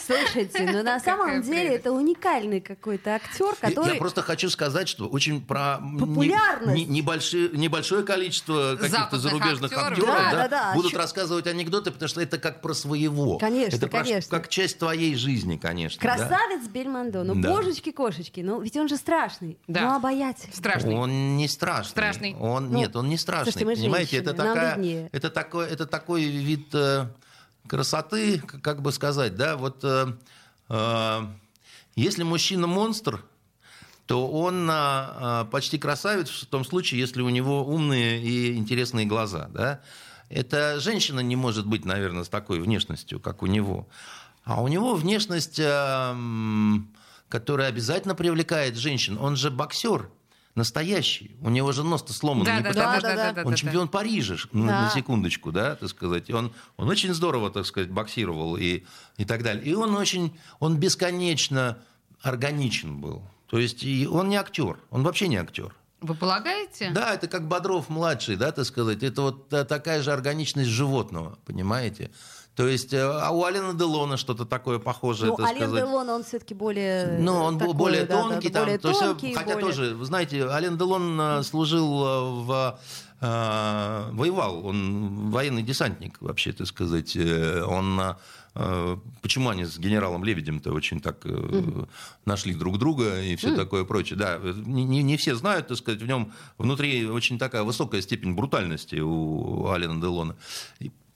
Слушайте, 0.05 0.69
ну 0.73 0.83
на 0.83 1.01
самом 1.01 1.43
деле 1.43 1.77
это 1.77 1.93
уникальный 1.93 2.61
какой-то 2.61 3.15
актер, 3.15 3.55
который... 3.61 3.95
Я 3.95 3.99
просто 3.99 4.23
хочу 4.23 4.51
сказать, 4.51 4.89
что 4.89 5.07
очень 5.09 5.41
про 5.41 5.79
Популярность. 5.99 6.89
небольшое 6.89 8.03
количество 8.05 8.77
каких-то 8.81 9.19
зарубежных 9.19 9.73
актеров. 9.73 9.93
актеров 9.93 10.07
Да, 10.17 10.31
да, 10.33 10.37
да, 10.37 10.49
да. 10.49 10.75
будут 10.75 10.95
рассказывать 10.95 11.47
анекдоты, 11.47 11.91
потому 11.91 12.09
что 12.09 12.21
это 12.21 12.39
как 12.39 12.61
про 12.63 12.75
своего. 12.75 13.39
Конечно, 13.39 13.77
это 13.77 13.89
про- 13.89 14.03
конечно. 14.05 14.31
как 14.39 14.49
часть 14.49 14.79
твоей 14.79 15.15
жизни, 15.15 15.57
конечно. 15.57 16.01
да. 16.03 16.17
Красавец 16.17 16.67
Бельмондо. 16.69 17.25
Ну, 17.25 17.35
Да. 17.35 17.51
божечки-кошечки. 17.51 18.41
Ну, 18.41 18.61
ведь 18.61 18.77
он 18.77 18.89
же 18.89 18.97
страшный. 18.97 19.59
Да. 19.67 19.81
Ну, 19.83 19.97
обаятельный. 19.97 20.55
Страшный. 20.55 20.95
Он 20.95 21.37
не 21.37 21.49
страшный. 21.49 21.91
Страшный. 21.91 22.37
Он, 22.39 22.71
Ну, 22.71 22.79
нет, 22.79 22.97
он 22.97 23.09
не 23.09 23.17
страшный. 23.19 23.53
слушайте, 23.53 23.81
Понимаете, 23.83 24.17
это, 24.19 24.31
женщины, 24.31 24.55
такая, 24.55 25.09
это, 25.13 25.31
такой, 25.31 25.67
это 25.67 25.87
такой 25.87 26.25
вид 26.25 26.69
э, 26.75 27.07
красоты, 27.69 28.39
как 28.39 28.83
бы 28.83 28.93
сказать, 28.93 29.37
да, 29.37 29.57
вот 29.57 29.83
э, 29.83 30.15
э, 30.69 31.27
если 31.95 32.23
мужчина 32.23 32.67
монстр, 32.67 33.25
то 34.07 34.29
он 34.29 34.69
а, 34.71 35.47
почти 35.51 35.79
красавец 35.79 36.29
в 36.29 36.47
том 36.47 36.65
случае, 36.65 37.01
если 37.01 37.23
у 37.23 37.29
него 37.29 37.67
умные 37.67 38.23
и 38.23 38.55
интересные 38.55 39.05
глаза, 39.05 39.49
да. 39.53 39.81
Это 40.29 40.79
женщина 40.81 41.21
не 41.21 41.37
может 41.37 41.67
быть, 41.67 41.85
наверное, 41.85 42.25
с 42.25 42.29
такой 42.29 42.61
внешностью, 42.61 43.19
как 43.19 43.43
у 43.43 43.47
него. 43.47 43.89
А 44.45 44.63
у 44.63 44.69
него 44.69 44.95
внешность, 44.95 45.59
м, 45.59 46.89
которая 47.29 47.69
обязательно 47.69 48.15
привлекает 48.15 48.77
женщин. 48.77 49.19
Он 49.19 49.37
же 49.37 49.51
боксер 49.51 50.09
настоящий. 50.57 51.37
У 51.43 51.51
него 51.51 51.71
же 51.73 51.85
нос-то 51.85 52.13
сломан 52.13 52.45
Да, 52.45 52.57
не 52.57 52.63
да, 52.63 52.69
потому, 52.71 52.87
да, 52.93 52.99
что 52.99 53.09
да, 53.09 53.15
да, 53.17 53.33
да, 53.33 53.43
он 53.45 53.51
да, 53.53 53.57
чемпион 53.57 53.89
Парижа, 53.89 54.37
ш- 54.37 54.49
на, 54.53 54.67
Да. 54.67 54.81
на 54.83 54.91
секундочку, 54.91 55.53
да, 55.53 55.77
так 55.77 55.89
сказать. 55.89 56.31
Он, 56.31 56.53
он 56.77 56.89
очень 56.89 57.15
здорово, 57.15 57.51
так 57.51 57.65
сказать, 57.67 57.91
боксировал 57.91 58.57
и, 58.57 58.85
и 59.19 59.25
так 59.25 59.43
далее. 59.43 59.65
И 59.65 59.75
он 59.75 59.95
очень, 59.95 60.37
он 60.59 60.77
бесконечно 60.79 61.79
органичен 62.23 63.01
был. 63.01 63.23
То 63.49 63.59
есть 63.59 63.85
и 63.85 64.07
он 64.09 64.29
не 64.29 64.37
актер, 64.37 64.79
он 64.91 65.03
вообще 65.05 65.29
не 65.29 65.37
актер. 65.37 65.75
Вы 66.01 66.15
полагаете? 66.15 66.91
Да, 66.91 67.15
это 67.15 67.27
как 67.29 67.47
Бодров 67.49 67.89
младший, 67.89 68.37
да, 68.37 68.53
так 68.53 68.65
сказать. 68.67 69.03
Это 69.03 69.23
вот 69.23 69.49
та- 69.49 69.65
такая 69.65 70.03
же 70.03 70.13
органичность 70.13 70.69
животного, 70.69 71.39
понимаете? 71.47 72.11
То 72.57 72.67
есть, 72.67 72.95
э, 72.95 73.03
а 73.03 73.31
у 73.33 73.45
Алена 73.45 73.75
Делона 73.75 74.17
что-то 74.17 74.47
такое 74.47 74.79
похожее, 74.79 75.29
Ну, 75.37 75.45
Ален 75.45 75.57
сказать. 75.59 75.85
Делон, 75.85 76.09
он 76.09 76.25
все-таки 76.25 76.55
более... 76.55 77.19
Ну, 77.19 77.35
он 77.35 77.55
был 77.59 77.67
такой, 77.67 77.75
более 77.75 78.05
да, 78.07 78.23
тонкий, 78.23 78.49
да, 78.49 78.55
там, 78.61 78.65
более 78.65 78.79
то 78.79 78.89
есть, 78.89 79.03
э, 79.03 79.05
тонкий, 79.05 79.35
хотя 79.35 79.53
более- 79.55 79.67
тоже, 79.67 79.95
вы 79.95 80.05
знаете, 80.07 80.47
Ален 80.49 80.79
Делон 80.79 81.21
э, 81.21 81.43
служил 81.43 82.05
э, 82.07 82.45
в 82.45 82.79
э, 83.21 84.11
воевал, 84.13 84.67
он 84.67 85.31
военный 85.31 85.63
десантник, 85.63 86.17
вообще, 86.21 86.53
так 86.53 86.67
сказать. 86.67 87.15
Э, 87.15 87.63
Он 87.63 88.01
э, 88.55 88.97
почему 89.21 89.51
они 89.51 89.67
с 89.67 89.79
генералом 89.79 90.25
Лебедем-то 90.25 90.73
очень 90.73 91.01
так 91.01 91.19
э, 91.27 91.85
нашли 92.25 92.55
друг 92.55 92.79
друга 92.79 93.21
и 93.21 93.37
все 93.37 93.55
такое 93.55 93.85
прочее. 93.85 94.19
Да, 94.19 94.39
не, 94.43 95.03
не- 95.03 95.19
все 95.19 95.35
знают, 95.35 95.69
так 95.69 95.77
сказать, 95.77 96.01
в 96.01 96.07
нем 96.07 96.33
внутри 96.57 97.05
очень 97.07 97.39
такая 97.39 97.65
высокая 97.65 98.01
степень 98.01 98.33
брутальности 98.35 98.97
у 98.97 99.69
Алена 99.69 100.01
Делона. 100.01 100.37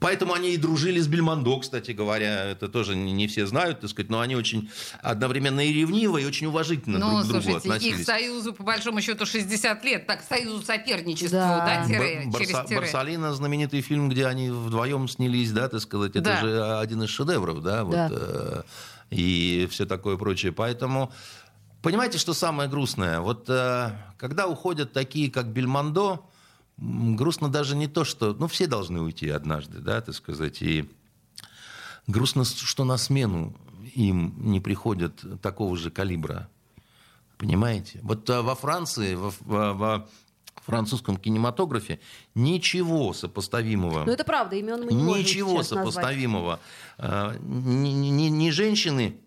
Поэтому 0.00 0.32
они 0.32 0.54
и 0.54 0.56
дружили 0.56 0.98
с 0.98 1.06
Бельмондо, 1.06 1.58
кстати 1.60 1.90
говоря. 1.90 2.46
Это 2.46 2.68
тоже 2.68 2.96
не 2.96 3.28
все 3.28 3.46
знают, 3.46 3.80
так 3.80 3.90
сказать, 3.90 4.10
но 4.10 4.20
они 4.20 4.34
очень 4.34 4.70
одновременно 5.02 5.60
и 5.60 5.72
ревниво, 5.72 6.16
и 6.16 6.24
очень 6.24 6.46
уважительно 6.46 6.98
ну, 6.98 7.10
друг 7.10 7.20
к 7.20 7.26
другу 7.26 7.42
слушайте, 7.42 7.68
относились. 7.68 8.00
их 8.00 8.06
союзу, 8.06 8.54
по 8.54 8.64
большому 8.64 9.02
счету, 9.02 9.26
60 9.26 9.84
лет. 9.84 10.06
Так, 10.06 10.22
союзу 10.26 10.62
соперничеству, 10.62 11.30
да, 11.36 11.66
да 11.66 11.86
тире, 11.86 12.22
Бар- 12.26 12.40
через 12.40 12.66
тире. 12.66 12.80
Барсалина, 12.80 13.34
знаменитый 13.34 13.82
фильм, 13.82 14.08
где 14.08 14.26
они 14.26 14.50
вдвоем 14.50 15.06
снялись, 15.06 15.52
да, 15.52 15.68
так 15.68 15.82
сказать, 15.82 16.12
это 16.12 16.22
да. 16.22 16.40
же 16.40 16.78
один 16.78 17.02
из 17.02 17.10
шедевров, 17.10 17.62
да, 17.62 17.84
вот, 17.84 17.94
да. 17.94 18.08
Э, 18.10 18.62
и 19.10 19.68
все 19.70 19.84
такое 19.84 20.16
прочее. 20.16 20.52
Поэтому, 20.52 21.12
понимаете, 21.82 22.16
что 22.16 22.32
самое 22.32 22.70
грустное? 22.70 23.20
Вот 23.20 23.50
э, 23.50 23.90
когда 24.16 24.46
уходят 24.46 24.94
такие, 24.94 25.30
как 25.30 25.48
Бельмондо, 25.48 26.24
грустно 26.80 27.48
даже 27.48 27.76
не 27.76 27.86
то, 27.86 28.04
что... 28.04 28.34
Ну, 28.34 28.48
все 28.48 28.66
должны 28.66 29.00
уйти 29.00 29.28
однажды, 29.28 29.78
да, 29.78 30.00
так 30.00 30.14
сказать. 30.14 30.62
И 30.62 30.90
грустно, 32.06 32.44
что 32.44 32.84
на 32.84 32.96
смену 32.96 33.54
им 33.94 34.34
не 34.38 34.60
приходят 34.60 35.24
такого 35.42 35.76
же 35.76 35.90
калибра. 35.90 36.48
Понимаете? 37.36 38.00
Вот 38.02 38.28
а, 38.28 38.42
во 38.42 38.54
Франции, 38.54 39.14
во, 39.14 39.32
во, 39.40 39.74
во 39.74 40.08
французском 40.56 41.16
кинематографе 41.16 42.00
ничего 42.34 43.12
сопоставимого. 43.12 44.04
Ну, 44.04 44.12
это 44.12 44.24
правда, 44.24 44.56
имен 44.56 44.84
мы 44.84 44.92
не 44.92 45.20
Ничего 45.20 45.62
сопоставимого. 45.62 46.60
Назвать. 46.98 47.40
Ни, 47.42 47.88
ни, 47.88 48.28
ни 48.28 48.50
женщины 48.50 49.18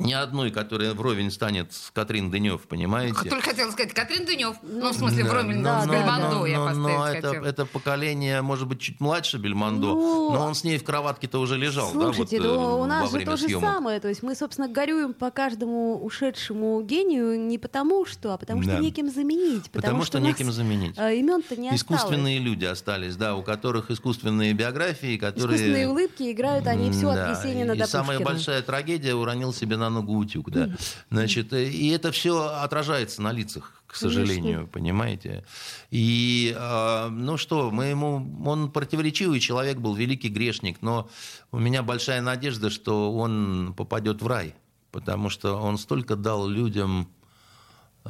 ни 0.00 0.12
одной, 0.12 0.50
которая 0.50 0.94
вровень 0.94 1.30
станет 1.30 1.72
с 1.72 1.90
Катрин 1.90 2.30
Дынев, 2.30 2.62
понимаете? 2.62 3.28
Только 3.28 3.50
хотела 3.50 3.70
сказать, 3.70 3.92
Катрин 3.92 4.24
Дынев. 4.24 4.56
Ну, 4.62 4.90
в 4.90 4.94
смысле, 4.94 5.24
да, 5.24 5.30
вровень 5.30 5.62
да, 5.62 5.82
с 5.82 5.86
да, 5.86 5.92
Бельмондо 5.92 6.46
я 6.46 6.58
поставить 6.58 6.80
но 6.80 7.06
это, 7.06 7.28
это 7.28 7.66
поколение, 7.66 8.42
может 8.42 8.66
быть, 8.66 8.80
чуть 8.80 9.00
младше 9.00 9.38
Бельмондо, 9.38 9.88
ну, 9.88 10.32
но 10.32 10.46
он 10.46 10.54
с 10.54 10.64
ней 10.64 10.78
в 10.78 10.84
кроватке-то 10.84 11.38
уже 11.38 11.56
лежал. 11.56 11.90
Слушайте, 11.90 12.40
да, 12.40 12.48
вот, 12.48 12.56
ну, 12.56 12.80
у 12.80 12.86
нас 12.86 13.10
же 13.10 13.20
то 13.20 13.36
же 13.36 13.48
самое. 13.48 14.00
То 14.00 14.08
есть 14.08 14.22
мы, 14.22 14.34
собственно, 14.34 14.68
горюем 14.68 15.12
по 15.12 15.30
каждому 15.30 16.02
ушедшему 16.02 16.80
гению 16.82 17.38
не 17.38 17.58
потому 17.58 18.06
что, 18.06 18.34
а 18.34 18.38
потому 18.38 18.62
что 18.62 18.72
да. 18.72 18.78
неким 18.78 19.10
заменить. 19.10 19.70
Потому, 19.70 19.82
потому 19.82 20.02
что, 20.04 20.18
что 20.18 20.26
неким 20.26 20.50
заменить. 20.50 20.94
А, 20.98 21.10
имен-то 21.10 21.56
не 21.56 21.74
Искусственные 21.74 22.38
осталось. 22.38 22.40
люди 22.40 22.64
остались, 22.64 23.16
да, 23.16 23.36
у 23.36 23.42
которых 23.42 23.90
искусственные 23.90 24.54
биографии, 24.54 25.16
которые... 25.16 25.56
Искусственные 25.56 25.88
улыбки 25.88 26.32
играют 26.32 26.66
они 26.66 26.90
все 26.90 27.12
да. 27.12 27.30
от 27.30 27.38
Есенина 27.38 27.72
и 27.72 27.78
до 27.78 27.86
самая 27.86 28.20
большая 28.20 28.62
трагедия 28.62 29.14
уронил 29.14 29.52
себе 29.52 29.76
на 29.76 29.89
ногу 29.90 30.16
утюг, 30.16 30.50
да. 30.50 30.70
Значит, 31.10 31.52
э, 31.52 31.68
и 31.68 31.88
это 31.88 32.12
все 32.12 32.46
отражается 32.46 33.22
на 33.22 33.32
лицах, 33.32 33.82
к 33.86 33.96
сожалению, 33.96 34.42
Конечно. 34.42 34.66
понимаете. 34.66 35.44
И, 35.90 36.54
а, 36.56 37.08
ну 37.10 37.36
что, 37.36 37.70
мы 37.70 37.86
ему, 37.86 38.26
он 38.44 38.70
противоречивый 38.70 39.40
человек 39.40 39.78
был, 39.78 39.94
великий 39.94 40.28
грешник, 40.28 40.82
но 40.82 41.08
у 41.52 41.58
меня 41.58 41.82
большая 41.82 42.22
надежда, 42.22 42.70
что 42.70 43.12
он 43.12 43.74
попадет 43.76 44.22
в 44.22 44.26
рай, 44.26 44.54
потому 44.92 45.28
что 45.28 45.56
он 45.56 45.78
столько 45.78 46.16
дал 46.16 46.48
людям 46.48 47.08
Э, 47.19 47.19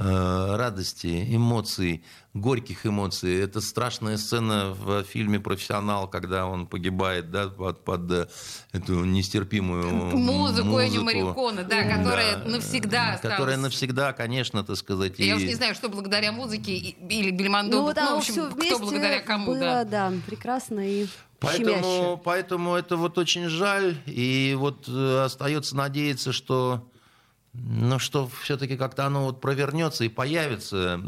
радости, 0.00 1.26
эмоций, 1.34 2.02
горьких 2.34 2.86
эмоций. 2.86 3.38
Это 3.40 3.60
страшная 3.60 4.16
сцена 4.16 4.70
в 4.70 5.02
фильме 5.04 5.40
«Профессионал», 5.40 6.08
когда 6.08 6.46
он 6.46 6.66
погибает 6.66 7.30
да, 7.30 7.48
под, 7.48 7.84
под 7.84 8.10
э, 8.10 8.28
эту 8.72 9.04
нестерпимую 9.04 9.90
музыку. 9.90 10.16
Музыку 10.16 10.78
Энни 10.78 10.98
Мариконы, 10.98 11.64
да, 11.64 11.82
которая 11.82 12.36
да, 12.36 12.44
навсегда 12.50 13.14
осталась. 13.14 13.36
Которая 13.36 13.56
навсегда, 13.56 14.12
конечно, 14.12 14.64
так 14.64 14.76
сказать. 14.76 15.18
Я 15.18 15.26
и... 15.26 15.36
уж 15.36 15.42
не 15.42 15.54
знаю, 15.54 15.74
что 15.74 15.88
благодаря 15.88 16.32
музыке 16.32 16.76
или 16.76 17.30
Бельмондо, 17.30 17.76
ну, 17.78 17.92
ну, 17.94 18.14
в 18.14 18.18
общем, 18.18 18.50
кто 18.52 18.78
благодаря 18.78 19.20
кому. 19.20 19.46
Было, 19.46 19.60
да. 19.60 19.84
да, 19.84 20.12
прекрасно 20.26 20.80
и 20.80 21.06
Поэтому, 21.40 22.20
поэтому 22.22 22.74
это 22.74 22.96
вот 22.96 23.16
очень 23.16 23.48
жаль, 23.48 23.96
и 24.04 24.54
вот 24.58 24.84
э, 24.88 25.22
остается 25.24 25.74
надеяться, 25.74 26.32
что 26.32 26.86
ну, 27.52 27.98
что 27.98 28.28
все-таки 28.42 28.76
как-то 28.76 29.06
оно 29.06 29.24
вот 29.24 29.40
провернется 29.40 30.04
и 30.04 30.08
появятся 30.08 31.00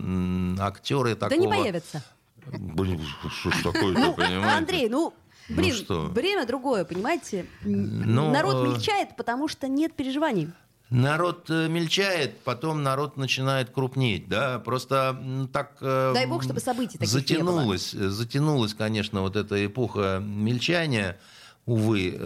актеры 0.59 1.15
такого... 1.15 1.31
Да 1.31 1.37
не 1.37 1.49
появятся. 1.49 2.03
Блин, 2.47 3.01
что 3.31 3.51
ж 3.51 3.63
такое-то, 3.63 4.01
ну, 4.01 4.15
понимаете? 4.15 4.57
Андрей, 4.57 4.89
ну, 4.89 5.15
ну 5.49 5.57
блин, 5.57 5.71
ну, 5.71 5.77
что? 5.77 6.01
время 6.07 6.45
другое, 6.45 6.85
понимаете? 6.85 7.47
Ну, 7.63 8.31
Народ 8.33 8.67
э, 8.67 8.71
мельчает, 8.71 9.17
потому 9.17 9.47
что 9.47 9.69
нет 9.69 9.95
переживаний. 9.95 10.51
Народ 10.91 11.49
э, 11.49 11.69
мельчает, 11.69 12.41
потом 12.41 12.83
народ 12.83 13.17
начинает 13.17 13.71
крупнеть, 13.71 14.29
да, 14.29 14.59
просто 14.59 15.49
так... 15.53 15.77
Э, 15.81 16.11
Дай 16.13 16.27
бог, 16.27 16.43
чтобы 16.43 16.59
событий 16.59 16.99
таких 16.99 17.09
затянулась, 17.09 17.93
не 17.93 18.01
было. 18.01 18.11
Затянулась, 18.11 18.75
конечно, 18.75 19.21
вот 19.21 19.37
эта 19.37 19.65
эпоха 19.65 20.21
мельчания, 20.21 21.21
увы, 21.67 22.19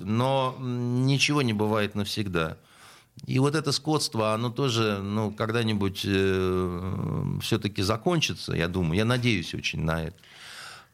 но 0.00 0.56
ничего 0.58 1.42
не 1.42 1.52
бывает 1.52 1.94
навсегда. 1.94 2.58
И 3.26 3.38
вот 3.38 3.54
это 3.54 3.72
скотство, 3.72 4.34
оно 4.34 4.50
тоже 4.50 4.98
ну, 4.98 5.30
когда-нибудь 5.30 6.02
э, 6.04 7.38
все-таки 7.40 7.82
закончится, 7.82 8.52
я 8.52 8.68
думаю. 8.68 8.96
Я 8.96 9.04
надеюсь 9.04 9.54
очень 9.54 9.80
на 9.80 10.04
это. 10.04 10.16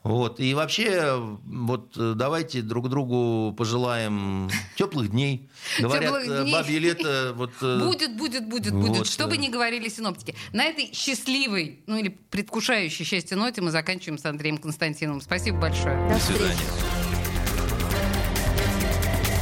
Вот. 0.02 0.38
И 0.38 0.54
вообще, 0.54 1.16
вот 1.44 1.90
давайте 1.96 2.62
друг 2.62 2.88
другу 2.88 3.52
пожелаем 3.56 4.48
теплых 4.76 5.10
дней. 5.10 5.48
Говорят, 5.78 6.04
теплых 6.04 6.28
э, 6.28 6.42
дней. 6.42 6.52
бабье 6.52 6.78
лето... 6.78 7.32
Вот, 7.38 7.50
э, 7.62 7.78
будет, 7.78 8.16
будет, 8.16 8.48
будет, 8.48 8.72
вот. 8.72 8.88
будет. 8.88 9.06
Что 9.06 9.26
бы 9.26 9.36
ни 9.36 9.48
говорили 9.48 9.88
синоптики. 9.88 10.34
На 10.52 10.64
этой 10.64 10.92
счастливой, 10.92 11.80
ну 11.86 11.96
или 11.96 12.08
предвкушающей 12.30 13.04
счастье 13.04 13.36
ноте 13.36 13.60
мы 13.60 13.70
заканчиваем 13.70 14.18
с 14.18 14.24
Андреем 14.24 14.58
Константиновым. 14.58 15.20
Спасибо 15.20 15.58
большое. 15.58 15.96
До, 16.08 16.14
До 16.14 16.20
свидания. 16.20 16.56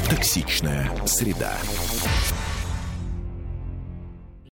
Токсичная 0.08 1.06
среда. 1.06 1.58